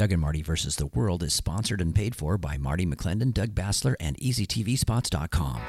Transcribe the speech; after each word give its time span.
Doug 0.00 0.12
and 0.12 0.20
Marty 0.22 0.40
versus 0.40 0.76
the 0.76 0.86
World 0.86 1.22
is 1.22 1.34
sponsored 1.34 1.82
and 1.82 1.94
paid 1.94 2.16
for 2.16 2.38
by 2.38 2.56
Marty 2.56 2.86
McClendon, 2.86 3.34
Doug 3.34 3.50
Basler, 3.50 3.96
and 4.00 4.16
EasyTVSpots.com. 4.16 5.60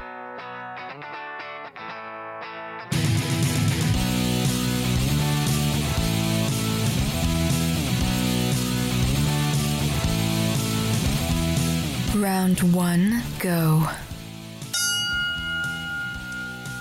Round 12.15 12.73
one, 12.73 13.21
go. 13.39 13.85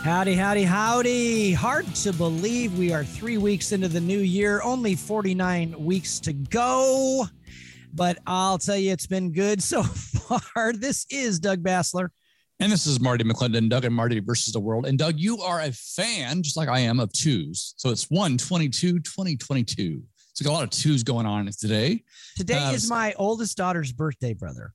Howdy, 0.03 0.35
howdy, 0.35 0.63
howdy. 0.63 1.53
Hard 1.53 1.87
to 1.97 2.15
believe 2.15 2.79
we 2.79 2.91
are 2.91 3.05
three 3.05 3.37
weeks 3.37 3.73
into 3.73 3.87
the 3.87 4.01
new 4.01 4.21
year, 4.21 4.63
only 4.63 4.95
49 4.95 5.75
weeks 5.79 6.19
to 6.21 6.33
go. 6.33 7.27
But 7.93 8.17
I'll 8.27 8.57
tell 8.57 8.79
you, 8.79 8.93
it's 8.93 9.07
been 9.07 9.31
good 9.31 9.63
so 9.63 9.83
far. 9.83 10.73
This 10.73 11.05
is 11.11 11.39
Doug 11.39 11.63
Basler. 11.63 12.09
And 12.61 12.73
this 12.73 12.87
is 12.87 12.99
Marty 12.99 13.25
McClendon, 13.25 13.69
Doug 13.69 13.85
and 13.85 13.95
Marty 13.95 14.21
versus 14.21 14.55
the 14.55 14.61
world. 14.61 14.87
And 14.87 14.99
Doug, 14.99 15.19
you 15.19 15.43
are 15.43 15.61
a 15.61 15.71
fan, 15.71 16.43
just 16.43 16.57
like 16.57 16.71
I 16.71 16.81
am, 16.81 16.99
of 16.99 17.13
twos. 17.13 17.75
So 17.77 17.91
it's 17.91 18.05
1 18.05 18.39
22, 18.39 19.01
2022. 19.01 20.03
So 20.33 20.45
got 20.45 20.51
a 20.51 20.55
lot 20.55 20.65
of 20.65 20.71
twos 20.71 21.03
going 21.03 21.27
on 21.27 21.47
today. 21.59 22.03
Today 22.37 22.59
uh, 22.59 22.73
is 22.73 22.89
my 22.89 23.13
oldest 23.19 23.59
daughter's 23.59 23.93
birthday, 23.93 24.33
brother. 24.33 24.73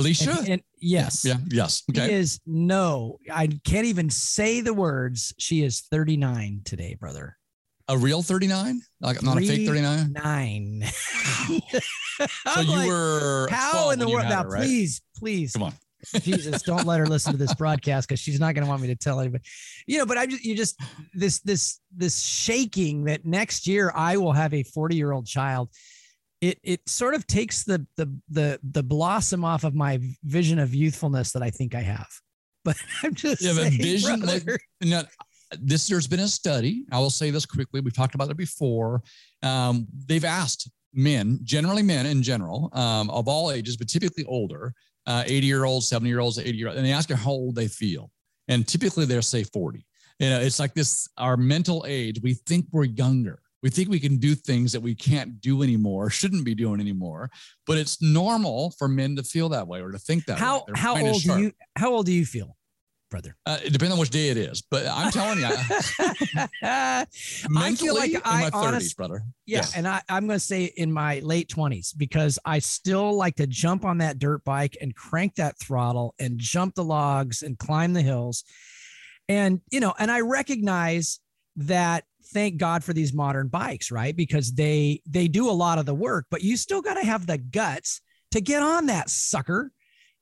Alicia? 0.00 0.30
And, 0.30 0.48
and 0.48 0.62
yes. 0.80 1.24
Yeah, 1.24 1.36
yes. 1.48 1.82
Okay. 1.90 2.08
She 2.08 2.14
is 2.14 2.40
no, 2.46 3.18
I 3.32 3.48
can't 3.64 3.86
even 3.86 4.10
say 4.10 4.60
the 4.60 4.74
words. 4.74 5.34
She 5.38 5.62
is 5.62 5.80
39 5.90 6.62
today, 6.64 6.96
brother. 6.98 7.36
A 7.88 7.98
real 7.98 8.22
39? 8.22 8.80
Like 9.00 9.22
not 9.22 9.38
a 9.38 9.40
fake 9.40 9.66
39? 9.66 10.12
Nine. 10.12 10.82
so 10.84 12.60
you 12.60 12.76
like, 12.76 12.88
were 12.88 13.48
how 13.50 13.90
in 13.90 13.98
the 13.98 14.08
world 14.08 14.28
now, 14.28 14.44
her, 14.44 14.48
right? 14.48 14.62
please, 14.62 15.02
please. 15.16 15.52
Come 15.52 15.64
on. 15.64 15.72
Jesus, 16.22 16.62
don't 16.62 16.86
let 16.86 16.98
her 16.98 17.06
listen 17.06 17.32
to 17.32 17.38
this 17.38 17.54
broadcast 17.54 18.08
because 18.08 18.20
she's 18.20 18.40
not 18.40 18.54
going 18.54 18.64
to 18.64 18.70
want 18.70 18.80
me 18.80 18.88
to 18.88 18.96
tell 18.96 19.20
anybody. 19.20 19.44
You 19.86 19.98
know, 19.98 20.06
but 20.06 20.16
I 20.16 20.26
just 20.26 20.44
you 20.44 20.56
just 20.56 20.80
this 21.12 21.40
this 21.40 21.80
this 21.94 22.20
shaking 22.20 23.04
that 23.04 23.26
next 23.26 23.66
year 23.66 23.92
I 23.94 24.16
will 24.16 24.32
have 24.32 24.54
a 24.54 24.62
40 24.62 24.96
year 24.96 25.12
old 25.12 25.26
child 25.26 25.68
it 26.40 26.58
it 26.62 26.88
sort 26.88 27.14
of 27.14 27.26
takes 27.26 27.64
the 27.64 27.86
the 27.96 28.12
the 28.28 28.60
the 28.62 28.82
blossom 28.82 29.44
off 29.44 29.64
of 29.64 29.74
my 29.74 30.00
vision 30.24 30.58
of 30.58 30.74
youthfulness 30.74 31.32
that 31.32 31.42
I 31.42 31.50
think 31.50 31.74
I 31.74 31.82
have. 31.82 32.08
But 32.62 32.76
I'm 33.02 33.14
just 33.14 33.40
yeah, 33.40 33.54
saying, 33.54 33.78
vision. 33.80 34.20
Like, 34.20 34.42
now, 34.82 35.04
this 35.58 35.88
there's 35.88 36.06
been 36.06 36.20
a 36.20 36.28
study. 36.28 36.84
I 36.92 36.98
will 36.98 37.08
say 37.08 37.30
this 37.30 37.46
quickly. 37.46 37.80
We've 37.80 37.96
talked 37.96 38.14
about 38.14 38.30
it 38.30 38.36
before. 38.36 39.02
Um, 39.42 39.86
they've 40.06 40.26
asked 40.26 40.70
men, 40.92 41.38
generally 41.42 41.82
men 41.82 42.04
in 42.04 42.22
general, 42.22 42.68
um, 42.74 43.08
of 43.08 43.28
all 43.28 43.50
ages, 43.50 43.78
but 43.78 43.88
typically 43.88 44.26
older, 44.26 44.74
uh, 45.06 45.24
80 45.26 45.46
year 45.46 45.64
olds, 45.64 45.88
70 45.88 46.10
year 46.10 46.20
olds, 46.20 46.38
80 46.38 46.50
year 46.54 46.68
olds, 46.68 46.76
and 46.76 46.86
they 46.86 46.92
ask 46.92 47.08
them 47.08 47.16
how 47.16 47.30
old 47.30 47.54
they 47.54 47.66
feel. 47.66 48.10
And 48.48 48.68
typically 48.68 49.06
they'll 49.06 49.22
say 49.22 49.44
40. 49.44 49.86
You 50.18 50.28
know, 50.28 50.40
it's 50.40 50.60
like 50.60 50.74
this, 50.74 51.08
our 51.16 51.38
mental 51.38 51.86
age, 51.88 52.20
we 52.22 52.34
think 52.34 52.66
we're 52.72 52.84
younger 52.84 53.40
we 53.62 53.70
think 53.70 53.88
we 53.88 54.00
can 54.00 54.16
do 54.16 54.34
things 54.34 54.72
that 54.72 54.80
we 54.80 54.94
can't 54.94 55.40
do 55.40 55.62
anymore, 55.62 56.10
shouldn't 56.10 56.44
be 56.44 56.54
doing 56.54 56.80
anymore. 56.80 57.30
But 57.66 57.78
it's 57.78 58.00
normal 58.00 58.70
for 58.78 58.88
men 58.88 59.16
to 59.16 59.22
feel 59.22 59.48
that 59.50 59.66
way 59.66 59.80
or 59.80 59.90
to 59.92 59.98
think 59.98 60.24
that 60.26 60.38
how, 60.38 60.58
way. 60.60 60.74
How 60.76 61.00
old 61.00 61.22
do 61.22 61.38
you 61.38 61.52
how 61.76 61.92
old 61.92 62.06
do 62.06 62.12
you 62.12 62.24
feel, 62.24 62.56
brother? 63.10 63.36
Uh, 63.44 63.58
it 63.62 63.72
depends 63.72 63.92
on 63.92 63.98
which 63.98 64.10
day 64.10 64.28
it 64.28 64.36
is. 64.36 64.62
But 64.62 64.86
I'm 64.86 65.10
telling 65.12 65.40
you, 65.40 65.48
I 66.62 67.06
feel 67.76 67.94
like 67.94 68.12
in 68.12 68.22
I 68.24 68.42
my 68.42 68.50
30s, 68.50 68.96
brother. 68.96 69.22
Yeah, 69.46 69.58
yeah. 69.58 69.66
and 69.76 69.88
I, 69.88 70.00
I'm 70.08 70.26
going 70.26 70.38
to 70.38 70.44
say 70.44 70.64
in 70.76 70.90
my 70.92 71.20
late 71.20 71.48
20s 71.48 71.96
because 71.96 72.38
I 72.44 72.60
still 72.60 73.14
like 73.14 73.36
to 73.36 73.46
jump 73.46 73.84
on 73.84 73.98
that 73.98 74.18
dirt 74.18 74.42
bike 74.44 74.76
and 74.80 74.94
crank 74.94 75.34
that 75.36 75.58
throttle 75.58 76.14
and 76.18 76.38
jump 76.38 76.74
the 76.74 76.84
logs 76.84 77.42
and 77.42 77.58
climb 77.58 77.92
the 77.92 78.02
hills. 78.02 78.44
And 79.28 79.60
you 79.70 79.80
know, 79.80 79.94
and 79.98 80.10
I 80.10 80.22
recognize 80.22 81.20
that 81.56 82.04
thank 82.32 82.56
God 82.56 82.84
for 82.84 82.92
these 82.92 83.12
modern 83.12 83.48
bikes, 83.48 83.90
right? 83.90 84.16
Because 84.16 84.52
they 84.52 85.02
they 85.06 85.28
do 85.28 85.48
a 85.48 85.52
lot 85.52 85.78
of 85.78 85.86
the 85.86 85.94
work, 85.94 86.26
but 86.30 86.42
you 86.42 86.56
still 86.56 86.82
got 86.82 86.94
to 86.94 87.04
have 87.04 87.26
the 87.26 87.38
guts 87.38 88.00
to 88.32 88.40
get 88.40 88.62
on 88.62 88.86
that 88.86 89.10
sucker 89.10 89.72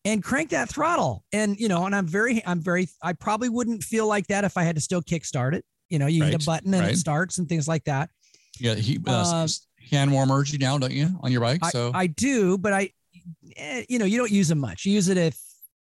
and 0.05 0.23
crank 0.23 0.51
that 0.51 0.69
throttle. 0.69 1.25
And 1.33 1.59
you 1.59 1.69
know, 1.69 1.87
and 1.87 1.95
I'm 1.95 2.07
very 2.07 2.43
I'm 2.47 2.61
very 2.61 2.89
I 3.03 3.13
probably 3.13 3.49
wouldn't 3.49 3.83
feel 3.83 4.07
like 4.07 4.27
that 4.29 4.45
if 4.45 4.57
I 4.57 4.63
had 4.63 4.77
to 4.77 4.81
still 4.81 5.03
kickstart 5.03 5.55
it. 5.55 5.65
You 5.89 5.99
know, 5.99 6.07
you 6.07 6.23
right. 6.23 6.33
hit 6.33 6.43
a 6.43 6.47
button 6.47 6.75
and 6.75 6.83
right. 6.83 6.93
it 6.93 6.99
starts 6.99 7.39
and 7.39 7.49
things 7.49 7.67
like 7.67 7.85
that. 7.85 8.11
Yeah, 8.59 8.75
he 8.75 8.99
uh, 9.07 9.45
uh, 9.45 9.49
hand 9.91 10.13
warmers 10.13 10.53
you 10.53 10.59
now, 10.59 10.77
don't 10.79 10.93
you, 10.93 11.09
on 11.23 11.33
your 11.33 11.41
bike? 11.41 11.65
So 11.67 11.91
I, 11.95 12.01
I 12.01 12.07
do, 12.09 12.59
but 12.59 12.73
I, 12.73 12.91
eh, 13.57 13.85
you 13.89 13.99
know, 13.99 14.05
you 14.05 14.19
don't 14.19 14.31
use 14.31 14.49
them 14.49 14.59
much. 14.59 14.85
You 14.85 14.93
use 14.93 15.09
it 15.09 15.17
if 15.17 15.39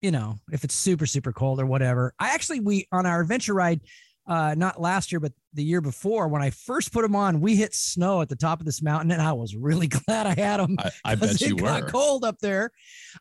you 0.02 0.10
know 0.10 0.36
if 0.52 0.64
it's 0.64 0.74
super 0.74 1.06
super 1.06 1.32
cold 1.32 1.60
or 1.60 1.66
whatever. 1.66 2.14
I 2.18 2.30
actually 2.30 2.60
we 2.60 2.86
on 2.92 3.06
our 3.06 3.20
adventure 3.20 3.54
ride 3.54 3.80
uh, 4.28 4.54
not 4.54 4.78
last 4.78 5.10
year, 5.10 5.20
but 5.20 5.32
the 5.54 5.64
year 5.64 5.80
before, 5.80 6.28
when 6.28 6.42
I 6.42 6.50
first 6.50 6.92
put 6.92 7.00
them 7.00 7.16
on, 7.16 7.40
we 7.40 7.56
hit 7.56 7.74
snow 7.74 8.20
at 8.20 8.28
the 8.28 8.36
top 8.36 8.60
of 8.60 8.66
this 8.66 8.82
mountain, 8.82 9.10
and 9.10 9.22
I 9.22 9.32
was 9.32 9.56
really 9.56 9.86
glad 10.06 10.26
I 10.26 10.34
had 10.34 10.58
them. 10.60 10.76
I, 10.78 10.90
I 11.04 11.14
bet 11.14 11.40
you 11.40 11.56
it 11.56 11.62
were. 11.62 11.68
Got 11.68 11.88
cold 11.88 12.24
up 12.24 12.38
there, 12.38 12.70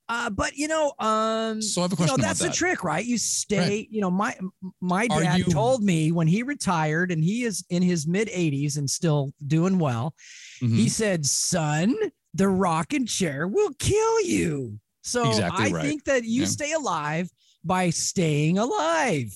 uh, 0.10 0.30
but 0.30 0.58
you 0.58 0.68
know, 0.68 0.92
um, 1.00 1.62
so 1.62 1.82
I 1.82 1.84
have 1.86 1.94
a 1.94 1.96
question. 1.96 2.18
You 2.18 2.22
know, 2.22 2.28
that's 2.28 2.42
that. 2.42 2.50
the 2.50 2.54
trick, 2.54 2.84
right? 2.84 3.06
You 3.06 3.18
stay. 3.18 3.58
Right. 3.58 3.88
You 3.90 4.02
know, 4.02 4.12
my 4.12 4.36
my 4.82 5.08
dad 5.08 5.40
you... 5.40 5.46
told 5.46 5.82
me 5.82 6.12
when 6.12 6.28
he 6.28 6.44
retired, 6.44 7.10
and 7.12 7.24
he 7.24 7.44
is 7.44 7.66
in 7.70 7.82
his 7.82 8.06
mid 8.06 8.28
80s 8.28 8.78
and 8.78 8.90
still 8.90 9.32
doing 9.46 9.80
well. 9.80 10.14
Mm-hmm. 10.62 10.76
He 10.76 10.90
said, 10.90 11.26
"Son, 11.26 11.96
the 12.34 12.50
rocking 12.50 13.06
chair 13.06 13.48
will 13.48 13.72
kill 13.80 14.22
you." 14.24 14.78
So 15.04 15.30
exactly 15.30 15.68
I 15.68 15.70
right. 15.70 15.86
think 15.86 16.04
that 16.04 16.26
you 16.26 16.42
yeah. 16.42 16.48
stay 16.48 16.74
alive 16.74 17.30
by 17.64 17.92
staying 17.92 18.58
alive 18.58 19.34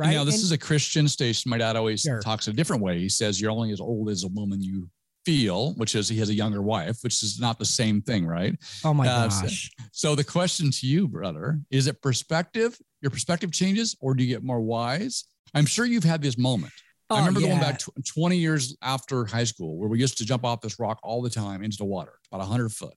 right? 0.00 0.14
Now, 0.14 0.24
this 0.24 0.36
and, 0.36 0.44
is 0.44 0.52
a 0.52 0.58
Christian 0.58 1.06
station. 1.06 1.50
My 1.50 1.58
dad 1.58 1.76
always 1.76 2.00
sure. 2.00 2.20
talks 2.20 2.48
a 2.48 2.52
different 2.52 2.82
way. 2.82 2.98
He 2.98 3.08
says 3.08 3.40
you're 3.40 3.50
only 3.50 3.72
as 3.72 3.80
old 3.80 4.08
as 4.08 4.24
a 4.24 4.28
woman 4.28 4.62
you 4.62 4.88
feel, 5.26 5.74
which 5.74 5.94
is 5.94 6.08
he 6.08 6.18
has 6.18 6.30
a 6.30 6.34
younger 6.34 6.62
wife, 6.62 6.98
which 7.02 7.22
is 7.22 7.38
not 7.38 7.58
the 7.58 7.64
same 7.64 8.00
thing, 8.00 8.26
right? 8.26 8.56
Oh 8.84 8.94
my 8.94 9.06
uh, 9.06 9.28
gosh. 9.28 9.70
So, 9.70 9.84
so, 9.92 10.14
the 10.14 10.24
question 10.24 10.70
to 10.70 10.86
you, 10.86 11.06
brother, 11.06 11.60
is 11.70 11.86
it 11.86 12.00
perspective? 12.00 12.76
Your 13.02 13.10
perspective 13.10 13.52
changes, 13.52 13.96
or 14.00 14.14
do 14.14 14.24
you 14.24 14.34
get 14.34 14.42
more 14.42 14.60
wise? 14.60 15.24
I'm 15.54 15.66
sure 15.66 15.84
you've 15.84 16.04
had 16.04 16.22
this 16.22 16.38
moment. 16.38 16.72
Oh, 17.10 17.16
I 17.16 17.18
remember 17.18 17.40
yeah. 17.40 17.48
going 17.48 17.60
back 17.60 17.80
20 18.06 18.36
years 18.36 18.76
after 18.82 19.24
high 19.24 19.44
school 19.44 19.76
where 19.78 19.88
we 19.88 19.98
used 19.98 20.16
to 20.18 20.24
jump 20.24 20.44
off 20.44 20.60
this 20.60 20.78
rock 20.78 21.00
all 21.02 21.20
the 21.20 21.30
time 21.30 21.62
into 21.64 21.76
the 21.76 21.84
water, 21.84 22.12
about 22.30 22.38
100 22.40 22.70
foot. 22.70 22.94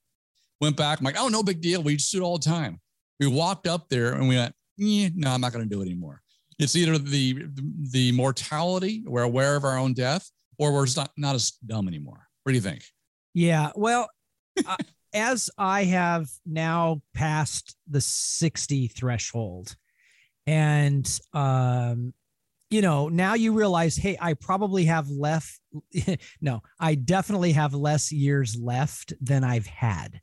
Went 0.60 0.76
back, 0.76 1.00
I'm 1.00 1.04
like, 1.04 1.18
oh, 1.18 1.28
no 1.28 1.42
big 1.42 1.60
deal. 1.60 1.82
We 1.82 1.96
just 1.96 2.12
do 2.12 2.18
it 2.18 2.24
all 2.24 2.38
the 2.38 2.44
time. 2.44 2.80
We 3.18 3.26
walked 3.26 3.66
up 3.66 3.88
there 3.88 4.14
and 4.14 4.28
we 4.28 4.36
went, 4.36 4.54
eh, 4.80 5.10
no, 5.14 5.30
I'm 5.30 5.40
not 5.40 5.52
going 5.52 5.68
to 5.68 5.68
do 5.68 5.82
it 5.82 5.86
anymore. 5.86 6.22
It's 6.58 6.76
either 6.76 6.98
the 6.98 7.46
the 7.90 8.12
mortality, 8.12 9.02
we're 9.06 9.22
aware 9.22 9.56
of 9.56 9.64
our 9.64 9.78
own 9.78 9.94
death, 9.94 10.30
or 10.58 10.72
we're 10.72 10.86
not 10.96 11.10
not 11.16 11.34
as 11.34 11.52
dumb 11.66 11.88
anymore. 11.88 12.26
What 12.42 12.52
do 12.52 12.56
you 12.56 12.62
think? 12.62 12.84
Yeah, 13.32 13.70
well, 13.74 14.08
uh, 14.66 14.76
as 15.12 15.50
I 15.58 15.84
have 15.84 16.28
now 16.46 17.02
passed 17.14 17.76
the 17.88 18.00
sixty 18.00 18.88
threshold, 18.88 19.74
and 20.46 21.08
um, 21.32 22.14
you 22.70 22.82
know, 22.82 23.08
now 23.08 23.34
you 23.34 23.52
realize, 23.52 23.96
hey, 23.96 24.16
I 24.20 24.34
probably 24.34 24.84
have 24.84 25.08
left. 25.10 25.60
no, 26.40 26.62
I 26.78 26.94
definitely 26.94 27.52
have 27.52 27.74
less 27.74 28.12
years 28.12 28.56
left 28.56 29.12
than 29.20 29.44
I've 29.44 29.66
had 29.66 30.20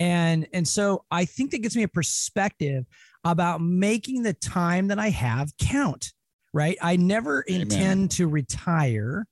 and 0.00 0.46
and 0.52 0.66
so 0.66 1.04
i 1.10 1.24
think 1.24 1.50
that 1.50 1.62
gives 1.62 1.76
me 1.76 1.82
a 1.82 1.88
perspective 1.88 2.84
about 3.24 3.60
making 3.60 4.22
the 4.22 4.34
time 4.34 4.88
that 4.88 4.98
I 4.98 5.08
have 5.10 5.56
count, 5.58 6.12
right? 6.52 6.76
I 6.82 6.96
never 6.96 7.44
Amen. 7.48 7.62
intend 7.62 8.10
to 8.12 8.28
retire. 8.28 9.26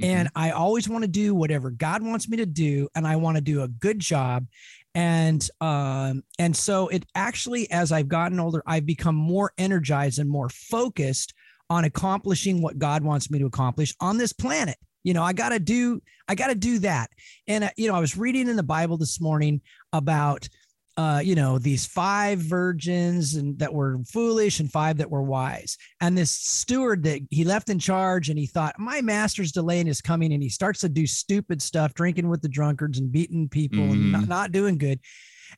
Mm-hmm. 0.00 0.10
And 0.10 0.28
I 0.34 0.50
always 0.50 0.88
want 0.88 1.02
to 1.02 1.08
do 1.08 1.34
whatever 1.34 1.70
God 1.70 2.02
wants 2.02 2.28
me 2.28 2.36
to 2.38 2.46
do, 2.46 2.88
and 2.94 3.06
I 3.06 3.16
want 3.16 3.36
to 3.36 3.40
do 3.42 3.62
a 3.62 3.68
good 3.68 3.98
job. 3.98 4.46
And 4.94 5.46
um, 5.60 6.22
and 6.38 6.56
so 6.56 6.88
it 6.88 7.06
actually, 7.14 7.70
as 7.70 7.92
I've 7.92 8.08
gotten 8.08 8.40
older, 8.40 8.62
I've 8.66 8.86
become 8.86 9.14
more 9.14 9.52
energized 9.58 10.18
and 10.18 10.28
more 10.28 10.48
focused 10.48 11.34
on 11.68 11.84
accomplishing 11.84 12.62
what 12.62 12.78
God 12.78 13.02
wants 13.02 13.30
me 13.30 13.38
to 13.38 13.46
accomplish 13.46 13.94
on 14.00 14.18
this 14.18 14.32
planet. 14.32 14.76
You 15.02 15.14
know, 15.14 15.22
I 15.22 15.32
got 15.32 15.50
to 15.50 15.58
do, 15.58 16.00
I 16.28 16.34
got 16.34 16.48
to 16.48 16.54
do 16.54 16.78
that. 16.80 17.10
And, 17.46 17.64
uh, 17.64 17.70
you 17.76 17.88
know, 17.88 17.94
I 17.94 18.00
was 18.00 18.16
reading 18.16 18.48
in 18.48 18.56
the 18.56 18.62
Bible 18.62 18.96
this 18.96 19.20
morning 19.20 19.60
about 19.92 20.48
uh, 20.96 21.20
you 21.22 21.34
know, 21.34 21.58
these 21.58 21.84
five 21.84 22.38
virgins 22.38 23.34
and 23.34 23.58
that 23.58 23.72
were 23.72 23.98
foolish 24.10 24.60
and 24.60 24.72
five 24.72 24.96
that 24.96 25.10
were 25.10 25.22
wise. 25.22 25.76
And 26.00 26.16
this 26.16 26.30
steward 26.30 27.02
that 27.02 27.20
he 27.30 27.44
left 27.44 27.68
in 27.68 27.78
charge 27.78 28.30
and 28.30 28.38
he 28.38 28.46
thought, 28.46 28.78
my 28.78 29.02
master's 29.02 29.52
delaying 29.52 29.86
his 29.86 30.00
coming. 30.00 30.32
And 30.32 30.42
he 30.42 30.48
starts 30.48 30.80
to 30.80 30.88
do 30.88 31.06
stupid 31.06 31.60
stuff, 31.60 31.92
drinking 31.92 32.28
with 32.28 32.40
the 32.40 32.48
drunkards 32.48 32.98
and 32.98 33.12
beating 33.12 33.48
people 33.48 33.80
mm. 33.80 33.92
and 33.92 34.12
not, 34.12 34.20
mm-hmm. 34.22 34.30
not 34.30 34.52
doing 34.52 34.78
good. 34.78 35.00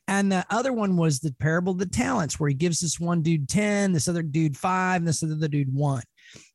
And 0.07 0.31
the 0.31 0.45
other 0.49 0.73
one 0.73 0.97
was 0.97 1.19
the 1.19 1.33
parable 1.39 1.73
of 1.73 1.79
the 1.79 1.85
talents, 1.85 2.39
where 2.39 2.49
he 2.49 2.55
gives 2.55 2.79
this 2.79 2.99
one 2.99 3.21
dude 3.21 3.49
10, 3.49 3.91
this 3.91 4.07
other 4.07 4.21
dude 4.21 4.57
five, 4.57 4.97
and 4.97 5.07
this 5.07 5.23
other 5.23 5.47
dude 5.47 5.73
one. 5.73 6.03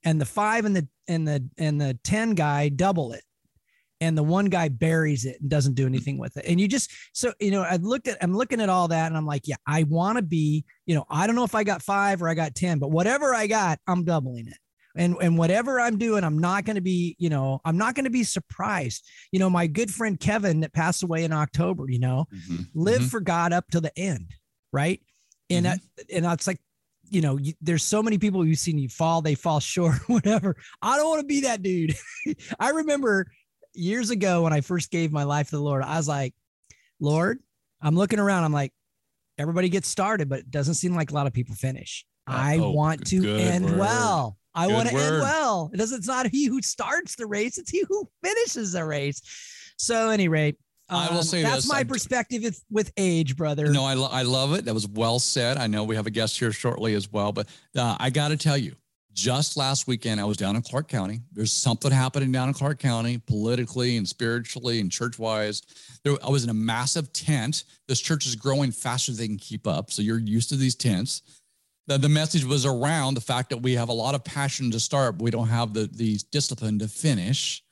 And 0.05 0.21
the 0.21 0.27
five 0.27 0.65
and 0.65 0.77
the 0.77 0.87
and 1.09 1.27
the 1.27 1.49
and 1.59 1.81
the 1.81 1.99
10 2.05 2.35
guy 2.35 2.69
double 2.69 3.13
it. 3.13 3.23
And 4.01 4.17
the 4.17 4.23
one 4.23 4.47
guy 4.47 4.69
buries 4.69 5.25
it 5.25 5.41
and 5.41 5.49
doesn't 5.49 5.75
do 5.75 5.87
anything 5.87 6.19
with 6.19 6.37
it. 6.37 6.45
And 6.47 6.61
you 6.61 6.69
just 6.69 6.91
so 7.13 7.33
you 7.41 7.51
know, 7.51 7.63
I 7.63 7.77
looked 7.77 8.09
at 8.09 8.19
I'm 8.23 8.37
looking 8.37 8.61
at 8.61 8.69
all 8.69 8.89
that 8.89 9.07
and 9.07 9.17
I'm 9.17 9.27
like, 9.27 9.43
yeah, 9.47 9.57
I 9.67 9.85
want 9.85 10.19
to 10.19 10.23
be, 10.23 10.65
you 10.87 10.95
know, 10.95 11.05
I 11.09 11.27
don't 11.27 11.37
know 11.37 11.45
if 11.45 11.55
I 11.55 11.65
got 11.65 11.83
five 11.83 12.23
or 12.23 12.29
I 12.29 12.35
got 12.35 12.55
10, 12.55 12.79
but 12.79 12.91
whatever 12.91 13.35
I 13.35 13.47
got, 13.47 13.79
I'm 13.87 14.05
doubling 14.05 14.49
it. 14.49 14.57
And 14.97 15.17
and 15.21 15.37
whatever 15.37 15.81
I'm 15.81 15.99
doing, 15.99 16.23
I'm 16.23 16.39
not 16.39 16.65
going 16.65 16.77
to 16.77 16.83
be, 16.83 17.17
you 17.19 17.29
know, 17.29 17.61
I'm 17.65 17.77
not 17.77 17.95
going 17.95 18.05
to 18.05 18.11
be 18.11 18.23
surprised. 18.23 19.05
You 19.33 19.41
know, 19.41 19.51
my 19.51 19.67
good 19.67 19.93
friend 19.93 20.19
Kevin 20.19 20.61
that 20.61 20.73
passed 20.73 21.03
away 21.03 21.25
in 21.25 21.33
October, 21.33 21.87
you 21.89 21.99
know, 21.99 22.27
mm-hmm. 22.33 22.63
live 22.75 23.01
mm-hmm. 23.01 23.09
for 23.09 23.21
God 23.21 23.53
up 23.53 23.69
to 23.73 23.81
the 23.81 23.97
end, 23.99 24.35
right? 24.73 25.01
And 25.51 25.67
mm-hmm. 25.67 25.75
I, 25.99 26.17
and 26.17 26.27
it's 26.27 26.47
like 26.47 26.61
you 27.11 27.21
know, 27.21 27.39
you, 27.39 27.55
there's 27.61 27.83
so 27.83 28.03
many 28.03 28.19
people 28.19 28.45
you've 28.47 28.59
seen 28.59 28.79
you 28.79 28.89
fall, 28.89 29.23
they 29.23 29.35
fall 29.35 29.61
short, 29.61 29.97
whatever. 30.09 30.57
I 30.83 30.97
don't 30.97 31.09
want 31.09 31.21
to 31.21 31.27
be 31.27 31.41
that 31.43 31.63
dude. 31.63 31.95
I 32.61 32.71
remember 32.71 33.27
years 33.75 34.11
ago 34.11 34.43
when 34.43 34.53
I 34.53 34.61
first 34.61 34.91
gave 34.91 35.13
my 35.13 35.25
life 35.25 35.51
to 35.51 35.57
the 35.57 35.63
Lord, 35.63 35.83
I 35.83 35.97
was 35.97 36.09
like, 36.09 36.35
Lord, 37.01 37.39
I'm 37.81 37.95
looking 37.95 38.19
around. 38.19 38.45
I'm 38.45 38.53
like, 38.53 38.73
everybody 39.39 39.69
gets 39.69 39.89
started, 39.89 40.29
but 40.29 40.41
it 40.41 40.51
doesn't 40.51 40.75
seem 40.75 40.95
like 40.95 41.11
a 41.11 41.15
lot 41.15 41.27
of 41.27 41.33
people 41.33 41.55
finish. 41.55 42.05
I 42.27 42.59
oh, 42.59 42.71
want 42.71 43.07
to 43.09 43.37
end 43.37 43.67
word. 43.67 43.79
well. 43.79 44.39
I 44.55 44.69
want 44.69 44.89
to 44.89 44.95
end 44.95 45.21
well. 45.21 45.71
It 45.75 45.77
doesn't, 45.77 45.99
it's 45.99 46.07
not 46.07 46.29
he 46.29 46.47
who 46.47 46.63
starts 46.63 47.17
the 47.17 47.27
race, 47.27 47.59
it's 47.59 47.71
he 47.71 47.85
who 47.89 48.09
finishes 48.23 48.73
the 48.73 48.85
race. 48.85 49.21
So, 49.77 50.11
any 50.11 50.29
rate, 50.29 50.57
I 50.89 51.09
will 51.09 51.19
um, 51.19 51.25
say 51.25 51.43
that's 51.43 51.65
this. 51.65 51.69
my 51.69 51.83
perspective 51.83 52.43
with, 52.43 52.63
with 52.71 52.93
age, 52.97 53.37
brother. 53.37 53.71
No, 53.71 53.85
I, 53.85 53.95
lo- 53.95 54.09
I 54.11 54.23
love 54.23 54.55
it. 54.55 54.67
That 54.67 54.75
was 54.75 54.87
well 54.87 55.19
said. 55.19 55.57
I 55.57 55.67
know 55.67 55.85
we 55.85 55.97
have 55.97 56.07
a 56.07 56.11
guest 56.11 56.39
here 56.39 56.53
shortly 56.53 56.95
as 56.95 57.11
well, 57.11 57.33
but 57.33 57.49
uh, 57.77 57.97
I 57.99 58.11
got 58.11 58.29
to 58.29 58.37
tell 58.37 58.57
you, 58.57 58.75
just 59.15 59.57
last 59.57 59.87
weekend, 59.87 60.21
I 60.21 60.25
was 60.25 60.37
down 60.37 60.57
in 60.57 60.63
Clark 60.63 60.89
County. 60.89 61.21
There's 61.33 61.53
something 61.53 61.91
happening 61.91 62.33
down 62.33 62.49
in 62.49 62.55
Clark 62.55 62.81
County 62.81 63.19
politically 63.19 63.97
and 63.97 64.07
spiritually 64.07 64.81
and 64.81 64.91
church 64.91 65.19
wise. 65.19 65.63
I 66.05 66.29
was 66.29 66.45
in 66.45 66.51
a 66.51 66.55
massive 66.55 67.13
tent. 67.13 67.65
This 67.89 68.01
church 68.01 68.27
is 68.27 68.35
growing 68.35 68.73
faster 68.73 69.13
than 69.13 69.19
they 69.19 69.29
can 69.29 69.39
keep 69.39 69.67
up. 69.67 69.91
So 69.91 70.03
you're 70.03 70.19
used 70.19 70.49
to 70.51 70.57
these 70.57 70.75
tents. 70.75 71.23
The, 71.87 71.97
the 71.97 72.09
message 72.09 72.45
was 72.45 72.67
around 72.67 73.15
the 73.15 73.21
fact 73.21 73.51
that 73.51 73.59
we 73.59 73.75
have 73.75 73.89
a 73.89 73.93
lot 73.93 74.15
of 74.15 74.25
passion 74.25 74.71
to 74.73 74.81
start, 74.81 75.17
but 75.17 75.25
we 75.25 75.31
don't 75.31 75.49
have 75.49 75.73
the, 75.73 75.89
the 75.93 76.19
discipline 76.31 76.79
to 76.81 76.89
finish. 76.89 77.63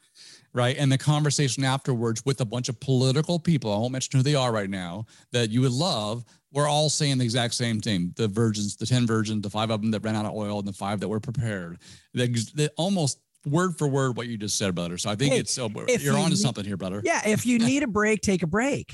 Right. 0.54 0.76
And 0.76 0.92
the 0.92 0.98
conversation 0.98 1.64
afterwards 1.64 2.24
with 2.26 2.42
a 2.42 2.44
bunch 2.44 2.68
of 2.68 2.78
political 2.78 3.38
people, 3.38 3.72
I 3.72 3.78
won't 3.78 3.92
mention 3.92 4.18
who 4.18 4.22
they 4.22 4.34
are 4.34 4.52
right 4.52 4.68
now, 4.68 5.06
that 5.32 5.48
you 5.50 5.62
would 5.62 5.72
love 5.72 6.24
we're 6.52 6.68
all 6.68 6.90
saying 6.90 7.18
the 7.18 7.24
exact 7.24 7.54
same 7.54 7.80
thing. 7.80 8.12
The 8.16 8.28
virgins, 8.28 8.76
the 8.76 8.86
10 8.86 9.06
virgins, 9.06 9.42
the 9.42 9.50
five 9.50 9.70
of 9.70 9.80
them 9.80 9.90
that 9.92 10.04
ran 10.04 10.14
out 10.14 10.26
of 10.26 10.34
oil 10.34 10.58
and 10.58 10.68
the 10.68 10.72
five 10.72 11.00
that 11.00 11.08
were 11.08 11.20
prepared. 11.20 11.78
They, 12.14 12.28
almost 12.76 13.18
word 13.46 13.76
for 13.76 13.88
word 13.88 14.16
what 14.16 14.28
you 14.28 14.36
just 14.36 14.58
said, 14.58 14.74
brother. 14.74 14.98
So 14.98 15.10
I 15.10 15.16
think 15.16 15.32
hey, 15.32 15.40
it's, 15.40 15.52
so 15.52 15.68
you're 15.68 15.98
you 15.98 16.12
onto 16.12 16.30
need, 16.30 16.38
something 16.38 16.64
here, 16.64 16.76
brother. 16.76 17.00
Yeah. 17.04 17.26
If 17.26 17.46
you 17.46 17.58
need 17.58 17.82
a 17.82 17.86
break, 17.86 18.20
take 18.20 18.42
a 18.42 18.46
break, 18.46 18.92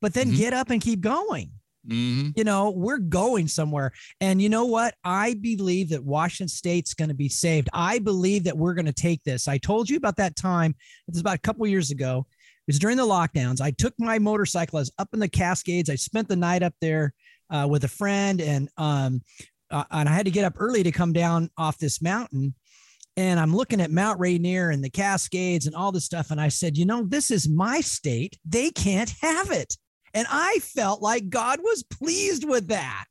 but 0.00 0.14
then 0.14 0.28
mm-hmm. 0.28 0.36
get 0.36 0.52
up 0.52 0.70
and 0.70 0.80
keep 0.80 1.00
going. 1.00 1.50
Mm-hmm. 1.88 2.30
You 2.36 2.44
know, 2.44 2.70
we're 2.70 2.98
going 2.98 3.48
somewhere. 3.48 3.92
And 4.20 4.42
you 4.42 4.50
know 4.50 4.66
what? 4.66 4.94
I 5.04 5.34
believe 5.40 5.88
that 5.90 6.04
Washington 6.04 6.48
State's 6.48 6.92
going 6.92 7.08
to 7.08 7.14
be 7.14 7.30
saved. 7.30 7.68
I 7.72 7.98
believe 7.98 8.44
that 8.44 8.58
we're 8.58 8.74
going 8.74 8.86
to 8.86 8.92
take 8.92 9.24
this. 9.24 9.48
I 9.48 9.56
told 9.56 9.88
you 9.88 9.96
about 9.96 10.16
that 10.16 10.36
time. 10.36 10.72
It 11.06 11.12
was 11.12 11.20
about 11.20 11.36
a 11.36 11.40
couple 11.40 11.66
years 11.66 11.90
ago 11.90 12.26
was 12.68 12.78
during 12.78 12.96
the 12.96 13.06
lockdowns. 13.06 13.60
I 13.60 13.72
took 13.72 13.94
my 13.98 14.20
motorcycle. 14.20 14.78
I 14.78 14.82
was 14.82 14.92
up 14.98 15.08
in 15.12 15.18
the 15.18 15.28
Cascades. 15.28 15.90
I 15.90 15.96
spent 15.96 16.28
the 16.28 16.36
night 16.36 16.62
up 16.62 16.74
there 16.80 17.14
uh, 17.50 17.66
with 17.68 17.82
a 17.84 17.88
friend, 17.88 18.40
and 18.40 18.68
um, 18.76 19.22
uh, 19.70 19.84
and 19.90 20.08
I 20.08 20.12
had 20.12 20.26
to 20.26 20.30
get 20.30 20.44
up 20.44 20.54
early 20.58 20.82
to 20.82 20.92
come 20.92 21.12
down 21.12 21.50
off 21.58 21.78
this 21.78 22.00
mountain. 22.00 22.54
And 23.16 23.40
I'm 23.40 23.54
looking 23.54 23.80
at 23.80 23.90
Mount 23.90 24.20
Rainier 24.20 24.70
and 24.70 24.82
the 24.82 24.90
Cascades 24.90 25.66
and 25.66 25.74
all 25.74 25.90
this 25.90 26.04
stuff. 26.04 26.30
And 26.30 26.40
I 26.40 26.48
said, 26.48 26.78
you 26.78 26.86
know, 26.86 27.02
this 27.02 27.32
is 27.32 27.48
my 27.48 27.80
state. 27.80 28.38
They 28.44 28.70
can't 28.70 29.12
have 29.20 29.50
it. 29.50 29.76
And 30.14 30.26
I 30.30 30.58
felt 30.62 31.02
like 31.02 31.28
God 31.28 31.58
was 31.60 31.82
pleased 31.82 32.48
with 32.48 32.68
that. 32.68 33.06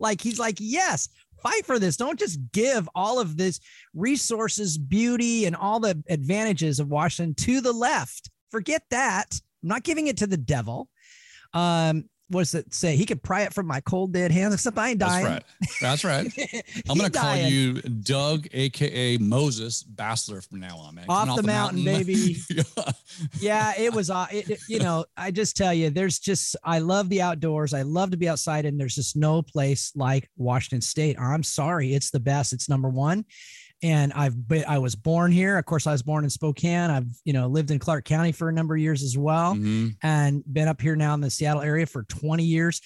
Like 0.00 0.20
he's 0.20 0.38
like, 0.38 0.56
yes, 0.58 1.08
fight 1.42 1.64
for 1.64 1.78
this. 1.78 1.96
Don't 1.96 2.18
just 2.18 2.40
give 2.52 2.88
all 2.94 3.20
of 3.20 3.36
this 3.36 3.60
resources, 3.94 4.76
beauty, 4.76 5.44
and 5.44 5.54
all 5.54 5.78
the 5.78 6.02
advantages 6.08 6.80
of 6.80 6.88
Washington 6.88 7.34
to 7.44 7.60
the 7.60 7.72
left. 7.72 8.30
Forget 8.52 8.82
that. 8.90 9.40
I'm 9.62 9.70
not 9.70 9.82
giving 9.82 10.06
it 10.08 10.18
to 10.18 10.26
the 10.26 10.36
devil. 10.36 10.88
Um, 11.54 12.04
what 12.28 12.42
does 12.42 12.54
it 12.54 12.72
say? 12.72 12.96
He 12.96 13.06
could 13.06 13.22
pry 13.22 13.42
it 13.42 13.52
from 13.52 13.66
my 13.66 13.80
cold 13.80 14.12
dead 14.12 14.30
hands, 14.30 14.54
except 14.54 14.78
I 14.78 14.90
ain't 14.90 14.98
dying. 14.98 15.42
That's 15.80 16.04
right. 16.04 16.26
That's 16.30 16.38
right. 16.38 16.64
I'm 16.88 16.98
going 16.98 17.10
to 17.10 17.18
call 17.18 17.36
you 17.36 17.80
Doug, 17.82 18.46
AKA 18.52 19.18
Moses 19.18 19.82
Basler 19.82 20.46
from 20.46 20.60
now 20.60 20.76
on, 20.78 20.94
man. 20.94 21.06
Off, 21.08 21.28
off 21.30 21.36
the, 21.36 21.42
the, 21.42 21.46
mountain, 21.46 21.84
mountain. 21.84 22.06
baby. 22.06 22.36
yeah, 23.40 23.72
it 23.78 23.92
was, 23.92 24.10
uh, 24.10 24.26
it, 24.30 24.50
it, 24.50 24.60
you 24.68 24.78
know, 24.78 25.04
I 25.16 25.30
just 25.30 25.56
tell 25.56 25.72
you, 25.74 25.90
there's 25.90 26.18
just, 26.18 26.56
I 26.64 26.78
love 26.78 27.08
the 27.08 27.22
outdoors. 27.22 27.74
I 27.74 27.82
love 27.82 28.10
to 28.10 28.16
be 28.16 28.28
outside, 28.28 28.64
and 28.64 28.78
there's 28.78 28.94
just 28.94 29.16
no 29.16 29.42
place 29.42 29.92
like 29.94 30.28
Washington 30.36 30.80
State. 30.80 31.18
I'm 31.18 31.42
sorry. 31.42 31.94
It's 31.94 32.10
the 32.10 32.20
best. 32.20 32.52
It's 32.52 32.68
number 32.68 32.88
one 32.88 33.24
and 33.82 34.12
I've 34.12 34.48
been, 34.48 34.64
I 34.66 34.78
was 34.78 34.94
born 34.94 35.32
here. 35.32 35.58
Of 35.58 35.64
course, 35.66 35.86
I 35.86 35.92
was 35.92 36.02
born 36.02 36.24
in 36.24 36.30
Spokane. 36.30 36.90
I've, 36.90 37.06
you 37.24 37.32
know, 37.32 37.48
lived 37.48 37.70
in 37.70 37.78
Clark 37.78 38.04
County 38.04 38.32
for 38.32 38.48
a 38.48 38.52
number 38.52 38.74
of 38.74 38.80
years 38.80 39.02
as 39.02 39.18
well 39.18 39.54
mm-hmm. 39.54 39.88
and 40.02 40.42
been 40.52 40.68
up 40.68 40.80
here 40.80 40.96
now 40.96 41.14
in 41.14 41.20
the 41.20 41.30
Seattle 41.30 41.62
area 41.62 41.86
for 41.86 42.04
20 42.04 42.44
years. 42.44 42.80